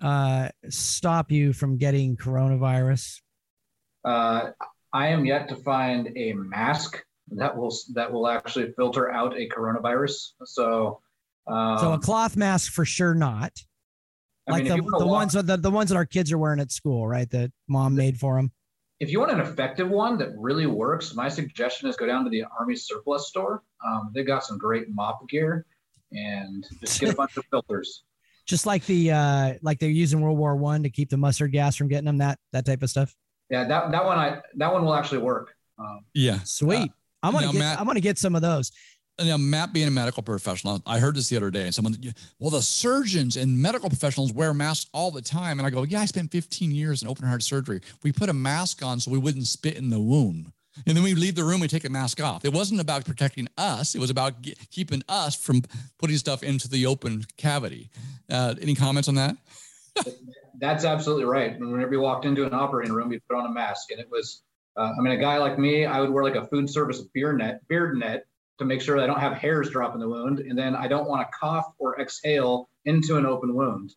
uh, 0.00 0.48
stop 0.68 1.30
you 1.30 1.52
from 1.52 1.76
getting 1.76 2.16
coronavirus? 2.16 3.20
Uh, 4.04 4.50
I 4.92 5.08
am 5.08 5.24
yet 5.24 5.48
to 5.50 5.56
find 5.56 6.10
a 6.16 6.32
mask 6.32 7.02
that 7.32 7.56
will 7.56 7.72
that 7.94 8.12
will 8.12 8.28
actually 8.28 8.72
filter 8.72 9.10
out 9.10 9.36
a 9.38 9.48
coronavirus. 9.48 10.30
So, 10.44 11.00
um, 11.46 11.78
so 11.78 11.92
a 11.92 11.98
cloth 11.98 12.36
mask 12.36 12.72
for 12.72 12.84
sure 12.84 13.14
not. 13.14 13.52
I 14.48 14.52
like 14.52 14.64
mean, 14.64 14.78
the, 14.78 14.98
the 14.98 15.06
ones 15.06 15.32
the, 15.32 15.56
the 15.56 15.70
ones 15.70 15.90
that 15.90 15.96
our 15.96 16.06
kids 16.06 16.32
are 16.32 16.38
wearing 16.38 16.60
at 16.60 16.72
school, 16.72 17.06
right? 17.06 17.28
That 17.30 17.52
mom 17.68 17.94
made 17.94 18.18
for 18.18 18.36
them. 18.36 18.50
If 18.98 19.10
you 19.10 19.20
want 19.20 19.32
an 19.32 19.40
effective 19.40 19.88
one 19.88 20.18
that 20.18 20.28
really 20.36 20.66
works, 20.66 21.14
my 21.14 21.28
suggestion 21.28 21.88
is 21.88 21.96
go 21.96 22.06
down 22.06 22.24
to 22.24 22.30
the 22.30 22.44
Army 22.58 22.76
surplus 22.76 23.28
store. 23.28 23.62
Um, 23.86 24.10
they've 24.14 24.26
got 24.26 24.44
some 24.44 24.58
great 24.58 24.94
MOPP 24.94 25.28
gear, 25.28 25.66
and 26.12 26.66
just 26.80 27.00
get 27.00 27.10
a 27.10 27.14
bunch 27.14 27.36
of 27.36 27.44
filters 27.50 28.02
Just 28.50 28.66
like 28.66 28.84
the 28.86 29.12
uh 29.12 29.54
like 29.62 29.78
they're 29.78 29.88
using 29.88 30.20
World 30.20 30.36
War 30.36 30.56
One 30.56 30.82
to 30.82 30.90
keep 30.90 31.08
the 31.08 31.16
mustard 31.16 31.52
gas 31.52 31.76
from 31.76 31.86
getting 31.86 32.06
them, 32.06 32.18
that 32.18 32.36
that 32.52 32.66
type 32.66 32.82
of 32.82 32.90
stuff. 32.90 33.14
Yeah, 33.48 33.62
that 33.68 33.92
that 33.92 34.04
one 34.04 34.18
I 34.18 34.40
that 34.56 34.72
one 34.72 34.84
will 34.84 34.94
actually 34.94 35.18
work. 35.18 35.54
Um, 35.78 36.00
Yeah. 36.14 36.40
Sweet. 36.42 36.90
I'm 37.22 37.32
gonna 37.32 37.46
now, 37.46 37.52
get 37.52 37.58
Matt- 37.60 37.80
I'm 37.80 37.86
gonna 37.86 38.00
get 38.00 38.18
some 38.18 38.34
of 38.34 38.42
those. 38.42 38.72
And 39.20 39.28
now, 39.28 39.36
Matt, 39.36 39.72
being 39.72 39.86
a 39.86 39.90
medical 39.92 40.22
professional, 40.24 40.82
I 40.84 40.98
heard 40.98 41.14
this 41.14 41.28
the 41.28 41.36
other 41.36 41.52
day, 41.52 41.66
and 41.66 41.74
someone, 41.74 41.96
well, 42.40 42.50
the 42.50 42.62
surgeons 42.62 43.36
and 43.36 43.56
medical 43.56 43.88
professionals 43.88 44.32
wear 44.32 44.52
masks 44.52 44.90
all 44.92 45.12
the 45.12 45.22
time. 45.22 45.60
And 45.60 45.66
I 45.66 45.70
go, 45.70 45.84
yeah, 45.84 46.00
I 46.00 46.06
spent 46.06 46.32
15 46.32 46.72
years 46.72 47.02
in 47.02 47.08
open 47.08 47.28
heart 47.28 47.42
surgery. 47.44 47.82
We 48.02 48.10
put 48.10 48.30
a 48.30 48.32
mask 48.32 48.82
on 48.82 48.98
so 48.98 49.12
we 49.12 49.18
wouldn't 49.18 49.46
spit 49.46 49.76
in 49.76 49.90
the 49.90 50.00
wound. 50.00 50.50
And 50.86 50.96
then 50.96 51.02
we 51.02 51.14
leave 51.14 51.34
the 51.34 51.44
room, 51.44 51.60
we 51.60 51.68
take 51.68 51.84
a 51.84 51.90
mask 51.90 52.20
off. 52.20 52.44
It 52.44 52.52
wasn't 52.52 52.80
about 52.80 53.04
protecting 53.04 53.48
us, 53.56 53.94
it 53.94 54.00
was 54.00 54.10
about 54.10 54.34
keeping 54.70 55.02
us 55.08 55.34
from 55.34 55.62
putting 55.98 56.16
stuff 56.16 56.42
into 56.42 56.68
the 56.68 56.86
open 56.86 57.24
cavity. 57.36 57.90
Uh, 58.30 58.54
any 58.60 58.74
comments 58.74 59.08
on 59.08 59.16
that? 59.16 59.36
That's 60.60 60.84
absolutely 60.84 61.24
right. 61.24 61.58
Whenever 61.58 61.92
you 61.92 62.00
walked 62.00 62.24
into 62.26 62.46
an 62.46 62.54
operating 62.54 62.92
room, 62.92 63.10
you 63.12 63.20
put 63.28 63.38
on 63.38 63.46
a 63.46 63.52
mask, 63.52 63.90
and 63.90 64.00
it 64.00 64.08
was. 64.10 64.42
Uh, 64.76 64.92
I 64.96 65.02
mean, 65.02 65.12
a 65.12 65.20
guy 65.20 65.38
like 65.38 65.58
me, 65.58 65.84
I 65.84 66.00
would 66.00 66.10
wear 66.10 66.22
like 66.22 66.36
a 66.36 66.46
food 66.46 66.70
service 66.70 67.02
beer 67.12 67.32
net, 67.32 67.66
beard 67.66 67.98
net 67.98 68.26
to 68.58 68.64
make 68.64 68.80
sure 68.80 69.00
I 69.00 69.06
don't 69.06 69.18
have 69.18 69.32
hairs 69.32 69.70
drop 69.70 69.94
in 69.94 70.00
the 70.00 70.08
wound, 70.08 70.38
and 70.38 70.56
then 70.56 70.76
I 70.76 70.86
don't 70.86 71.08
want 71.08 71.26
to 71.26 71.38
cough 71.38 71.72
or 71.78 72.00
exhale 72.00 72.68
into 72.84 73.16
an 73.16 73.26
open 73.26 73.54
wound. 73.54 73.94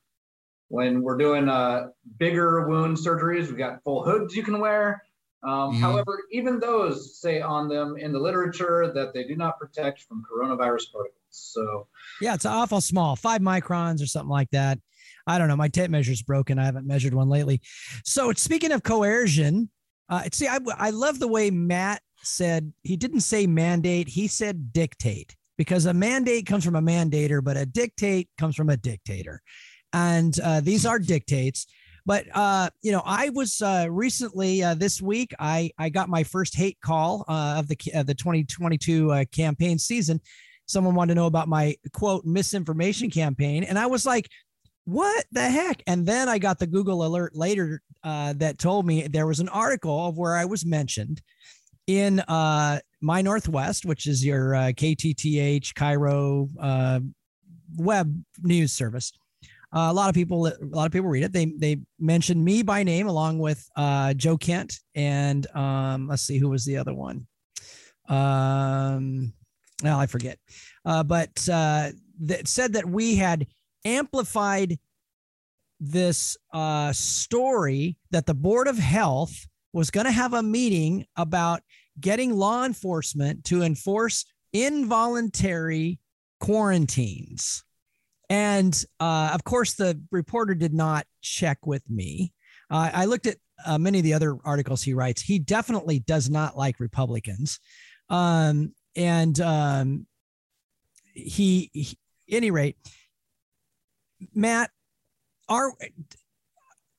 When 0.70 1.04
we're 1.04 1.18
doing 1.18 1.50
uh, 1.50 1.90
bigger 2.18 2.68
wound 2.68 2.98
surgeries, 2.98 3.48
we've 3.48 3.58
got 3.58 3.84
full 3.84 4.04
hoods 4.04 4.36
you 4.36 4.42
can 4.42 4.60
wear. 4.60 5.04
Um, 5.44 5.74
Mhm. 5.74 5.80
However, 5.80 6.20
even 6.32 6.60
those 6.60 7.20
say 7.20 7.42
on 7.42 7.68
them 7.68 7.98
in 7.98 8.12
the 8.14 8.20
literature 8.20 8.92
that 8.94 9.14
they 9.14 9.24
do 9.26 9.36
not 9.36 9.60
protect 9.60 10.04
from 10.04 10.24
coronavirus 10.24 10.92
particles. 10.92 11.20
So 11.30 11.88
Yeah, 12.22 12.34
it's 12.36 12.46
awful 12.46 12.80
small, 12.80 13.16
five 13.16 13.42
microns 13.42 14.02
or 14.02 14.06
something 14.06 14.30
like 14.30 14.50
that. 14.52 14.80
I 15.28 15.38
don't 15.38 15.48
know. 15.48 15.56
My 15.56 15.68
tape 15.68 15.90
measure's 15.90 16.22
broken. 16.22 16.60
I 16.60 16.66
haven't 16.66 16.88
measured 16.88 17.14
one 17.14 17.30
lately. 17.30 17.62
So 18.06 18.32
speaking 18.34 18.72
of 18.72 18.84
coercion, 18.84 19.70
uh, 20.10 20.24
see, 20.32 20.48
I, 20.48 20.60
I 20.78 20.92
love 20.92 21.20
the 21.20 21.28
way 21.28 21.50
Matt 21.50 22.02
said 22.24 22.72
he 22.84 22.96
didn't 22.96 23.22
say 23.22 23.48
mandate. 23.48 24.08
He 24.08 24.28
said 24.28 24.72
dictate 24.72 25.36
because 25.58 25.86
a 25.86 25.94
mandate 25.94 26.46
comes 26.46 26.64
from 26.64 26.76
a 26.76 26.82
mandator, 26.82 27.44
but 27.44 27.58
a 27.58 27.66
dictate 27.66 28.30
comes 28.38 28.56
from 28.56 28.70
a 28.70 28.78
dictator. 28.78 29.42
And 29.92 30.38
uh, 30.40 30.62
these 30.62 30.86
are 30.86 31.00
dictates. 31.00 31.68
But 32.06 32.26
uh, 32.34 32.70
you 32.82 32.92
know, 32.92 33.02
I 33.06 33.30
was 33.30 33.62
uh, 33.62 33.88
recently 33.90 34.64
uh, 34.64 34.74
this 34.76 35.02
week. 35.02 35.34
I 35.40 35.72
I 35.78 35.90
got 35.90 36.10
my 36.10 36.24
first 36.24 36.56
hate 36.56 36.78
call 36.82 37.24
uh, 37.28 37.56
of 37.58 37.68
the 37.68 37.78
of 37.94 38.08
the 38.08 38.14
2022 38.14 39.12
uh, 39.12 39.26
campaign 39.32 39.80
season. 39.80 40.20
Someone 40.66 40.96
wanted 40.96 41.14
to 41.14 41.20
know 41.20 41.28
about 41.28 41.48
my 41.48 41.76
quote 41.94 42.26
misinformation 42.26 43.10
campaign, 43.10 43.64
and 43.64 43.80
I 43.80 43.86
was 43.86 44.06
like, 44.06 44.28
"What 44.84 45.26
the 45.32 45.50
heck?" 45.50 45.82
And 45.88 46.06
then 46.06 46.28
I 46.28 46.40
got 46.40 46.60
the 46.60 46.68
Google 46.68 47.06
alert 47.06 47.36
later 47.36 47.82
uh, 48.04 48.34
that 48.34 48.60
told 48.60 48.86
me 48.86 49.08
there 49.08 49.28
was 49.28 49.40
an 49.40 49.50
article 49.50 50.08
of 50.08 50.18
where 50.18 50.36
I 50.36 50.46
was 50.46 50.66
mentioned 50.66 51.22
in 51.88 52.22
MyNorthwest, 52.28 53.86
which 53.86 54.08
is 54.08 54.26
your 54.26 54.52
KTTH 54.52 55.74
KIRO 55.74 57.04
web 57.78 58.24
news 58.42 58.74
service. 58.74 59.14
Uh, 59.74 59.88
a 59.90 59.94
lot 59.94 60.08
of 60.08 60.14
people, 60.14 60.46
a 60.46 60.54
lot 60.62 60.86
of 60.86 60.92
people 60.92 61.10
read 61.10 61.24
it. 61.24 61.34
They 61.34 61.46
they 61.46 61.82
mentioned 62.00 62.44
me 62.44 62.62
by 62.62 62.84
name 62.84 63.08
along 63.08 63.40
with 63.40 63.68
uh, 63.76 64.14
Joe 64.14 64.38
Kent 64.38 64.80
and 64.94 65.48
um, 65.56 66.08
let's 66.08 66.22
see 66.22 66.38
who 66.38 66.50
was 66.50 66.64
the 66.64 66.78
other 66.78 66.94
one. 66.94 67.26
Um, 68.08 69.34
well, 69.84 70.00
I 70.00 70.06
forget, 70.06 70.38
uh, 70.86 71.04
but 71.04 71.50
uh, 71.52 71.90
that 72.22 72.48
said 72.48 72.74
that 72.74 72.86
we 72.86 73.16
had 73.16 73.48
amplified 73.84 74.78
this 75.80 76.38
uh, 76.54 76.94
story 76.94 77.98
that 78.12 78.26
the 78.26 78.34
Board 78.34 78.68
of 78.68 78.78
Health 78.78 79.48
was 79.74 79.90
going 79.90 80.06
to 80.06 80.12
have 80.12 80.34
a 80.34 80.44
meeting 80.44 81.06
about 81.18 81.62
getting 82.00 82.32
law 82.32 82.64
enforcement 82.64 83.44
to 83.46 83.64
enforce 83.64 84.26
involuntary 84.54 86.00
quarantines. 86.40 87.64
And 88.34 88.84
uh, 89.00 89.30
of 89.32 89.44
course, 89.44 89.76
the 89.76 90.02
reporter 90.10 90.56
did 90.56 90.74
not 90.74 91.06
check 91.22 91.68
with 91.68 91.88
me. 91.88 92.34
Uh, 92.68 92.90
I 92.92 93.06
looked 93.06 93.28
at 93.28 93.38
uh, 93.64 93.78
many 93.78 94.00
of 94.00 94.04
the 94.04 94.16
other 94.16 94.36
articles 94.44 94.82
he 94.82 94.96
writes. 94.96 95.22
He 95.22 95.38
definitely 95.38 96.00
does 96.00 96.32
not 96.32 96.58
like 96.58 96.80
Republicans. 96.80 97.60
Um, 98.10 98.74
and 98.96 99.40
um, 99.40 100.08
he, 101.14 101.70
he, 101.74 101.96
any 102.28 102.50
rate, 102.50 102.76
Matt, 104.34 104.72
our, 105.48 105.72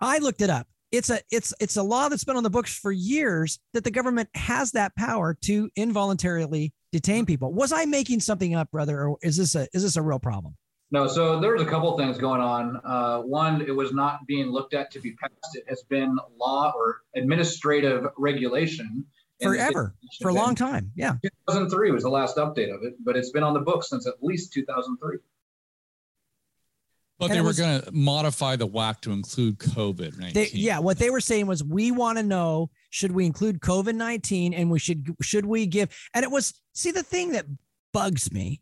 I 0.01 0.19
looked 0.19 0.41
it 0.41 0.51
up. 0.51 0.69
It's 0.93 1.11
a 1.11 1.19
it's 1.33 1.53
it's 1.59 1.77
a 1.77 1.83
law 1.83 2.09
that's 2.09 2.23
been 2.23 2.37
on 2.37 2.45
the 2.45 2.51
books 2.51 2.79
for 2.79 2.93
years 2.93 3.59
that 3.73 3.83
the 3.83 3.91
government 3.91 4.29
has 4.37 4.71
that 4.73 4.95
power 4.95 5.37
to 5.43 5.69
involuntarily 5.75 6.73
detain 6.93 7.27
people. 7.27 7.53
Was 7.53 7.73
I 7.73 7.87
making 7.87 8.21
something 8.21 8.55
up, 8.55 8.71
brother, 8.71 9.09
or 9.09 9.19
is 9.21 9.37
this 9.37 9.57
a 9.57 9.67
is 9.73 9.83
this 9.83 9.97
a 9.97 10.03
real 10.03 10.21
problem? 10.21 10.55
No, 10.95 11.09
so 11.09 11.41
there's 11.41 11.61
a 11.61 11.65
couple 11.65 11.99
things 11.99 12.19
going 12.19 12.41
on. 12.41 12.81
Uh, 12.85 13.19
one, 13.23 13.61
it 13.63 13.75
was 13.75 13.93
not 13.93 14.25
being 14.29 14.47
looked 14.47 14.75
at 14.75 14.93
to 14.93 15.01
be 15.01 15.11
passed. 15.17 15.57
It 15.57 15.65
has 15.69 15.83
been 15.83 16.17
law 16.39 16.73
or 16.77 17.01
administrative 17.17 18.07
regulation 18.17 19.05
Forever, 19.43 19.97
for 20.23 20.29
a 20.29 20.33
long 20.33 20.55
time. 20.55 20.93
Yeah. 20.95 21.17
2003 21.49 21.91
was 21.91 22.05
the 22.05 22.11
last 22.11 22.37
update 22.37 22.73
of 22.73 22.85
it, 22.85 22.95
but 23.05 23.17
it's 23.17 23.31
been 23.31 23.43
on 23.43 23.55
the 23.55 23.61
books 23.61 23.91
since 23.91 24.07
at 24.07 24.23
least 24.23 24.53
2003. 24.53 25.17
But 27.19 27.25
And 27.25 27.35
they 27.35 27.39
it 27.39 27.43
were 27.43 27.55
going 27.55 27.83
to 27.83 27.91
modify 27.91 28.55
the 28.55 28.69
WAC 28.69 29.01
to 29.01 29.11
include 29.11 29.59
COVID 29.59 30.17
19. 30.17 30.51
Yeah, 30.53 30.79
what 30.79 30.99
they 30.99 31.11
were 31.11 31.21
saying 31.21 31.49
was 31.49 31.65
we 31.65 31.91
want 31.91 32.19
to 32.19 32.23
know 32.23 32.71
should 32.91 33.11
we 33.11 33.27
include 33.27 33.59
COVID 33.59 33.97
nineteen 33.97 34.55
and 34.55 34.71
we 34.71 34.79
should 34.79 35.13
should 35.21 35.47
we 35.47 35.67
give 35.67 35.89
and 36.15 36.23
it 36.23 36.31
was 36.31 36.55
see 36.73 36.93
the 36.93 37.03
thing 37.03 37.33
that 37.33 37.47
bugs 37.93 38.33
me 38.33 38.61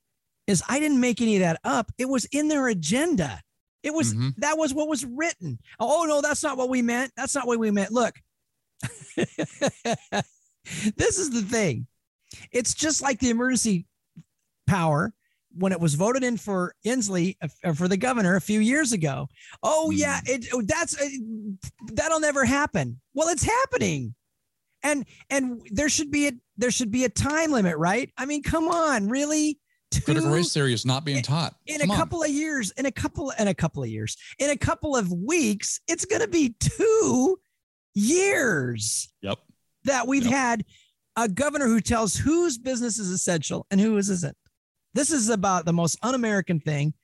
is 0.52 0.62
I 0.68 0.78
didn't 0.78 1.00
make 1.00 1.20
any 1.20 1.34
of 1.36 1.40
that 1.40 1.58
up. 1.64 1.90
It 1.98 2.08
was 2.08 2.24
in 2.26 2.46
their 2.48 2.68
agenda. 2.68 3.40
It 3.82 3.92
was 3.92 4.14
Mhm. 4.14 4.34
that 4.36 4.56
was 4.56 4.72
what 4.72 4.86
was 4.88 5.04
written. 5.04 5.58
Oh 5.80 6.04
no, 6.04 6.20
that's 6.20 6.42
not 6.44 6.56
what 6.56 6.68
we 6.68 6.82
meant. 6.82 7.12
That's 7.16 7.34
not 7.34 7.46
what 7.48 7.58
we 7.58 7.70
meant. 7.72 7.90
Look, 7.90 8.14
this 10.96 11.18
is 11.18 11.30
the 11.30 11.42
thing. 11.42 11.86
It's 12.52 12.74
just 12.74 13.02
like 13.02 13.18
the 13.18 13.30
emergency 13.30 13.86
power 14.66 15.12
when 15.54 15.72
it 15.72 15.80
was 15.80 15.94
voted 15.94 16.24
in 16.24 16.36
for 16.38 16.74
Inslee 16.86 17.36
uh, 17.42 17.72
for 17.74 17.88
the 17.88 17.96
governor 17.96 18.36
a 18.36 18.40
few 18.40 18.60
years 18.60 18.92
ago. 18.92 19.28
Oh 19.62 19.90
yeah, 19.90 20.20
it 20.24 20.46
that's 20.66 20.98
uh, 21.00 21.08
that'll 21.92 22.20
never 22.20 22.44
happen. 22.44 23.00
Well, 23.14 23.28
it's 23.28 23.42
happening. 23.42 24.14
And 24.84 25.04
and 25.30 25.60
there 25.70 25.88
should 25.88 26.10
be 26.10 26.28
a 26.28 26.32
there 26.56 26.70
should 26.70 26.90
be 26.90 27.04
a 27.04 27.08
time 27.08 27.50
limit, 27.52 27.76
right? 27.76 28.10
I 28.16 28.24
mean, 28.26 28.42
come 28.42 28.68
on, 28.68 29.08
really? 29.08 29.58
Critical 30.00 30.30
race 30.30 30.52
theory 30.52 30.72
is 30.72 30.84
not 30.86 31.04
being 31.04 31.22
taught. 31.22 31.54
in 31.66 31.80
Come 31.80 31.90
a 31.90 31.92
on. 31.92 31.98
couple 31.98 32.22
of 32.22 32.30
years, 32.30 32.70
in 32.72 32.86
a 32.86 32.92
couple 32.92 33.30
in 33.38 33.48
a 33.48 33.54
couple 33.54 33.82
of 33.82 33.88
years, 33.88 34.16
in 34.38 34.50
a 34.50 34.56
couple 34.56 34.96
of 34.96 35.12
weeks, 35.12 35.80
it's 35.88 36.04
going 36.04 36.22
to 36.22 36.28
be 36.28 36.54
two 36.58 37.38
years 37.94 39.12
Yep. 39.22 39.38
that 39.84 40.06
we've 40.06 40.24
Yep. 40.24 40.32
had 40.32 40.64
a 41.16 41.28
governor 41.28 41.66
who 41.66 41.80
tells 41.80 42.16
whose 42.16 42.58
business 42.58 42.98
is 42.98 43.08
essential 43.10 43.66
and 43.70 43.80
whose 43.80 44.08
isn't. 44.10 44.36
This 44.94 45.10
is 45.10 45.28
about 45.28 45.64
the 45.64 45.72
most 45.72 45.98
un-American 46.02 46.60
thing 46.60 46.94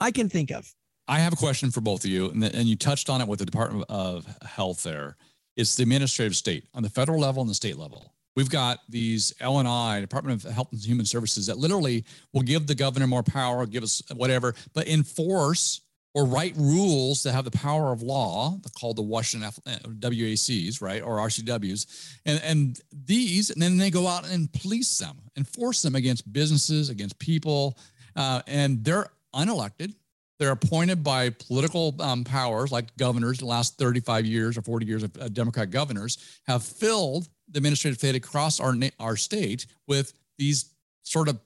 I 0.00 0.10
can 0.10 0.28
think 0.28 0.50
of. 0.50 0.74
I 1.08 1.18
have 1.18 1.32
a 1.32 1.36
question 1.36 1.70
for 1.70 1.80
both 1.80 2.04
of 2.04 2.10
you, 2.10 2.30
and, 2.30 2.42
and 2.44 2.66
you 2.68 2.76
touched 2.76 3.10
on 3.10 3.20
it 3.20 3.28
with 3.28 3.38
the 3.38 3.44
Department 3.44 3.84
of 3.88 4.26
Health. 4.42 4.82
There, 4.82 5.16
it's 5.56 5.74
the 5.74 5.82
administrative 5.82 6.36
state 6.36 6.64
on 6.74 6.82
the 6.82 6.90
federal 6.90 7.20
level 7.20 7.42
and 7.42 7.50
the 7.50 7.54
state 7.54 7.76
level. 7.76 8.14
We've 8.34 8.50
got 8.50 8.80
these 8.88 9.32
LNI, 9.40 10.00
Department 10.00 10.44
of 10.44 10.50
Health 10.50 10.68
and 10.72 10.80
Human 10.80 11.04
Services, 11.04 11.46
that 11.46 11.58
literally 11.58 12.04
will 12.32 12.42
give 12.42 12.66
the 12.66 12.74
governor 12.74 13.06
more 13.06 13.22
power, 13.22 13.66
give 13.66 13.82
us 13.82 14.02
whatever, 14.14 14.54
but 14.72 14.88
enforce 14.88 15.82
or 16.14 16.26
write 16.26 16.54
rules 16.56 17.22
that 17.22 17.32
have 17.32 17.44
the 17.44 17.50
power 17.50 17.90
of 17.90 18.02
law, 18.02 18.58
called 18.78 18.96
the 18.96 19.02
Washington 19.02 19.50
uh, 19.66 19.76
WACs, 20.00 20.82
right, 20.82 21.02
or 21.02 21.16
RCWs, 21.18 22.18
and 22.26 22.40
and 22.44 22.80
these, 23.06 23.50
and 23.50 23.62
then 23.62 23.78
they 23.78 23.90
go 23.90 24.06
out 24.06 24.28
and 24.28 24.52
police 24.52 24.98
them, 24.98 25.16
enforce 25.36 25.82
them 25.82 25.94
against 25.94 26.30
businesses, 26.30 26.90
against 26.90 27.18
people, 27.18 27.78
uh, 28.16 28.42
and 28.46 28.84
they're 28.84 29.08
unelected. 29.34 29.94
They're 30.38 30.50
appointed 30.50 31.04
by 31.04 31.30
political 31.30 31.94
um, 32.00 32.24
powers 32.24 32.72
like 32.72 32.94
governors. 32.96 33.38
The 33.38 33.46
last 33.46 33.78
35 33.78 34.26
years 34.26 34.58
or 34.58 34.62
40 34.62 34.86
years 34.86 35.02
of 35.04 35.16
uh, 35.18 35.28
Democrat 35.28 35.70
governors 35.70 36.40
have 36.46 36.64
filled 36.64 37.28
the 37.52 37.58
administrative 37.58 37.98
state 37.98 38.14
across 38.14 38.60
our 38.60 38.74
our 38.98 39.16
state 39.16 39.66
with 39.86 40.12
these 40.38 40.70
sort 41.02 41.28
of 41.28 41.38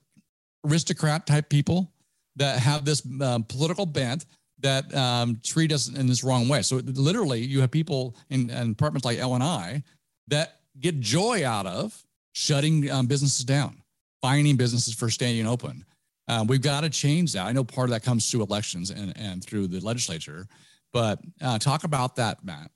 aristocrat 0.65 1.27
type 1.27 1.49
people 1.49 1.91
that 2.35 2.59
have 2.59 2.85
this 2.85 3.01
um, 3.21 3.43
political 3.43 3.85
bent 3.85 4.25
that 4.59 4.93
um, 4.95 5.39
treat 5.43 5.71
us 5.71 5.87
in 5.87 6.07
this 6.07 6.23
wrong 6.23 6.47
way. 6.47 6.61
So 6.61 6.77
literally, 6.77 7.41
you 7.41 7.61
have 7.61 7.71
people 7.71 8.15
in, 8.29 8.49
in 8.49 8.69
departments 8.69 9.05
like 9.05 9.19
L 9.19 9.35
and 9.35 9.43
I 9.43 9.83
that 10.27 10.59
get 10.79 10.99
joy 10.99 11.45
out 11.45 11.65
of 11.65 12.03
shutting 12.33 12.89
um, 12.89 13.07
businesses 13.07 13.45
down, 13.45 13.81
fining 14.21 14.55
businesses 14.55 14.93
for 14.93 15.09
staying 15.09 15.47
open. 15.47 15.85
Uh, 16.27 16.43
we've 16.47 16.61
got 16.61 16.81
to 16.81 16.89
change 16.89 17.33
that. 17.33 17.45
I 17.45 17.51
know 17.51 17.63
part 17.63 17.85
of 17.85 17.91
that 17.91 18.03
comes 18.03 18.29
through 18.29 18.43
elections 18.43 18.89
and, 18.89 19.15
and 19.17 19.43
through 19.43 19.67
the 19.67 19.79
legislature, 19.79 20.47
but 20.91 21.19
uh, 21.41 21.57
talk 21.57 21.83
about 21.83 22.15
that, 22.17 22.43
Matt. 22.43 22.69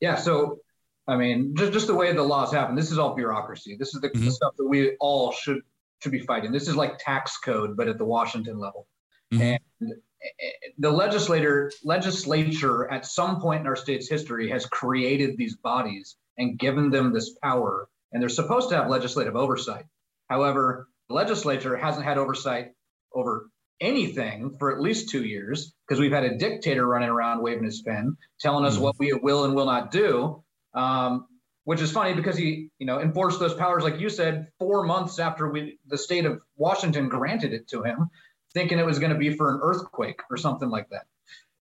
Yeah. 0.00 0.16
So, 0.16 0.60
I 1.06 1.16
mean, 1.16 1.54
just, 1.56 1.72
just 1.72 1.86
the 1.86 1.94
way 1.94 2.12
the 2.12 2.22
laws 2.22 2.52
happen, 2.52 2.74
this 2.74 2.90
is 2.90 2.98
all 2.98 3.14
bureaucracy. 3.14 3.76
This 3.78 3.94
is 3.94 4.00
the, 4.00 4.08
Mhm. 4.10 4.24
the 4.24 4.30
stuff 4.30 4.54
that 4.56 4.66
we 4.66 4.96
all 5.00 5.32
should 5.32 5.62
should 6.00 6.12
be 6.12 6.20
fighting. 6.20 6.52
This 6.52 6.68
is 6.68 6.76
like 6.76 6.98
tax 6.98 7.38
code, 7.38 7.78
but 7.78 7.88
at 7.88 7.96
the 7.96 8.04
Washington 8.04 8.58
level. 8.58 8.86
Mhm. 9.32 9.58
And 9.80 9.92
eh, 10.22 10.50
the 10.78 10.90
legislator 10.90 11.70
legislature 11.82 12.90
at 12.90 13.06
some 13.06 13.40
point 13.40 13.62
in 13.62 13.66
our 13.66 13.76
state's 13.76 14.08
history 14.08 14.50
has 14.50 14.66
created 14.66 15.38
these 15.38 15.56
bodies 15.56 16.16
and 16.36 16.58
given 16.58 16.90
them 16.90 17.12
this 17.12 17.30
power, 17.42 17.88
and 18.12 18.20
they're 18.20 18.28
supposed 18.28 18.68
to 18.70 18.76
have 18.76 18.90
legislative 18.90 19.34
oversight. 19.34 19.86
However, 20.28 20.88
the 21.08 21.14
legislature 21.14 21.74
hasn't 21.76 22.04
had 22.04 22.18
oversight 22.18 22.72
over 23.14 23.48
anything 23.80 24.56
for 24.58 24.72
at 24.72 24.80
least 24.80 25.08
two 25.08 25.24
years 25.24 25.74
because 25.86 26.00
we've 26.00 26.12
had 26.12 26.24
a 26.24 26.36
dictator 26.36 26.86
running 26.86 27.08
around 27.08 27.42
waving 27.42 27.64
his 27.64 27.80
pen, 27.82 28.16
telling 28.40 28.64
us 28.66 28.76
Mhm. 28.76 28.80
what 28.82 28.98
we 28.98 29.12
will 29.14 29.44
and 29.44 29.54
will 29.54 29.66
not 29.66 29.90
do. 29.90 30.43
Um, 30.74 31.26
which 31.64 31.80
is 31.80 31.90
funny 31.90 32.12
because 32.12 32.36
he, 32.36 32.68
you 32.78 32.86
know, 32.86 33.00
enforced 33.00 33.40
those 33.40 33.54
powers, 33.54 33.82
like 33.82 33.98
you 33.98 34.10
said, 34.10 34.48
four 34.58 34.84
months 34.84 35.18
after 35.18 35.48
we, 35.48 35.78
the 35.86 35.96
state 35.96 36.26
of 36.26 36.42
Washington 36.56 37.08
granted 37.08 37.54
it 37.54 37.68
to 37.68 37.82
him, 37.82 38.10
thinking 38.52 38.78
it 38.78 38.84
was 38.84 38.98
going 38.98 39.12
to 39.12 39.18
be 39.18 39.34
for 39.34 39.50
an 39.54 39.60
earthquake 39.62 40.20
or 40.30 40.36
something 40.36 40.68
like 40.68 40.90
that. 40.90 41.06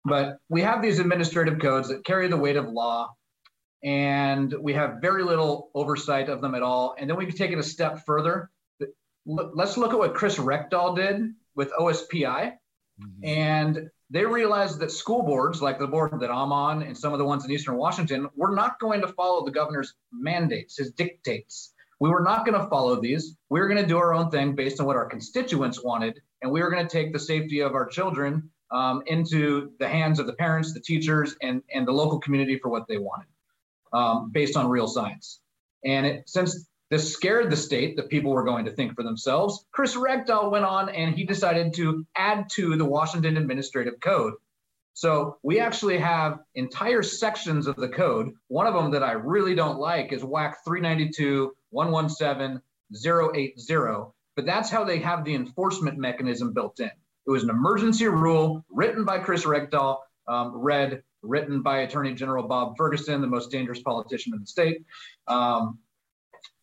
But 0.03 0.39
we 0.49 0.61
have 0.61 0.81
these 0.81 0.99
administrative 0.99 1.59
codes 1.59 1.89
that 1.89 2.03
carry 2.03 2.27
the 2.27 2.37
weight 2.37 2.55
of 2.55 2.69
law, 2.69 3.13
and 3.83 4.53
we 4.59 4.73
have 4.73 4.97
very 4.99 5.23
little 5.23 5.69
oversight 5.75 6.27
of 6.27 6.41
them 6.41 6.55
at 6.55 6.63
all. 6.63 6.95
And 6.97 7.09
then 7.09 7.15
we 7.15 7.25
can 7.25 7.35
take 7.35 7.51
it 7.51 7.59
a 7.59 7.63
step 7.63 8.05
further. 8.05 8.49
Let's 9.25 9.77
look 9.77 9.93
at 9.93 9.99
what 9.99 10.15
Chris 10.15 10.37
Reykdal 10.37 10.95
did 10.95 11.33
with 11.55 11.71
OSPI. 11.79 12.53
And 13.23 13.89
they 14.13 14.23
realized 14.23 14.77
that 14.79 14.91
school 14.91 15.23
boards, 15.23 15.59
like 15.59 15.79
the 15.79 15.87
board 15.87 16.19
that 16.19 16.29
I'm 16.29 16.53
on 16.53 16.83
and 16.83 16.95
some 16.95 17.13
of 17.13 17.19
the 17.19 17.25
ones 17.25 17.43
in 17.45 17.51
Eastern 17.51 17.77
Washington, 17.77 18.29
were 18.35 18.53
not 18.53 18.79
going 18.79 19.01
to 19.01 19.07
follow 19.07 19.43
the 19.43 19.51
governor's 19.51 19.95
mandates, 20.11 20.77
his 20.77 20.91
dictates. 20.91 21.73
We 21.99 22.11
were 22.11 22.21
not 22.21 22.45
going 22.45 22.61
to 22.61 22.67
follow 22.67 23.01
these. 23.01 23.35
We 23.49 23.59
were 23.59 23.67
going 23.67 23.81
to 23.81 23.87
do 23.87 23.97
our 23.97 24.13
own 24.13 24.29
thing 24.29 24.53
based 24.53 24.79
on 24.79 24.85
what 24.85 24.97
our 24.97 25.07
constituents 25.07 25.83
wanted. 25.83 26.21
And 26.43 26.51
we 26.51 26.61
were 26.61 26.69
going 26.69 26.87
to 26.87 26.91
take 26.91 27.11
the 27.11 27.17
safety 27.17 27.61
of 27.61 27.73
our 27.73 27.87
children 27.87 28.51
um, 28.69 29.01
into 29.07 29.71
the 29.79 29.87
hands 29.87 30.19
of 30.19 30.27
the 30.27 30.33
parents, 30.33 30.75
the 30.75 30.79
teachers, 30.79 31.35
and, 31.41 31.63
and 31.73 31.87
the 31.87 31.91
local 31.91 32.19
community 32.19 32.59
for 32.59 32.69
what 32.69 32.87
they 32.87 32.99
wanted 32.99 33.27
um, 33.93 34.29
based 34.31 34.55
on 34.55 34.69
real 34.69 34.87
science. 34.87 35.39
And 35.83 36.05
it, 36.05 36.29
since 36.29 36.67
this 36.93 37.11
scared 37.11 37.49
the 37.49 37.57
state 37.57 37.95
that 37.95 38.07
people 38.07 38.31
were 38.31 38.43
going 38.43 38.65
to 38.65 38.71
think 38.71 38.95
for 38.95 39.01
themselves, 39.01 39.65
Chris 39.71 39.95
Reykdal 39.95 40.51
went 40.51 40.63
on 40.63 40.89
and 40.89 41.15
he 41.15 41.23
decided 41.23 41.73
to 41.73 42.05
add 42.15 42.47
to 42.51 42.75
the 42.75 42.85
Washington 42.85 43.35
Administrative 43.35 43.99
Code. 43.99 44.35
So 44.93 45.39
we 45.41 45.59
actually 45.59 45.97
have 45.97 46.41
entire 46.53 47.01
sections 47.01 47.65
of 47.65 47.77
the 47.77 47.89
code. 47.89 48.29
One 48.47 48.67
of 48.67 48.75
them 48.75 48.91
that 48.91 49.01
I 49.01 49.13
really 49.13 49.55
don't 49.55 49.79
like 49.79 50.13
is 50.13 50.21
WAC 50.21 50.53
392 50.63 51.55
117 51.71 52.61
080. 53.03 53.53
But 54.35 54.45
that's 54.45 54.69
how 54.69 54.83
they 54.83 54.99
have 54.99 55.25
the 55.25 55.33
enforcement 55.33 55.97
mechanism 55.97 56.53
built 56.53 56.79
in. 56.79 56.91
It 57.25 57.31
was 57.31 57.41
an 57.41 57.49
emergency 57.49 58.05
rule 58.05 58.63
written 58.69 59.03
by 59.03 59.17
Chris 59.17 59.45
Reykdal, 59.45 59.97
um, 60.27 60.55
read, 60.55 61.01
written 61.23 61.63
by 61.63 61.79
Attorney 61.79 62.13
General 62.13 62.47
Bob 62.47 62.77
Ferguson, 62.77 63.19
the 63.21 63.25
most 63.25 63.49
dangerous 63.49 63.81
politician 63.81 64.33
in 64.35 64.41
the 64.41 64.45
state. 64.45 64.83
Um, 65.27 65.79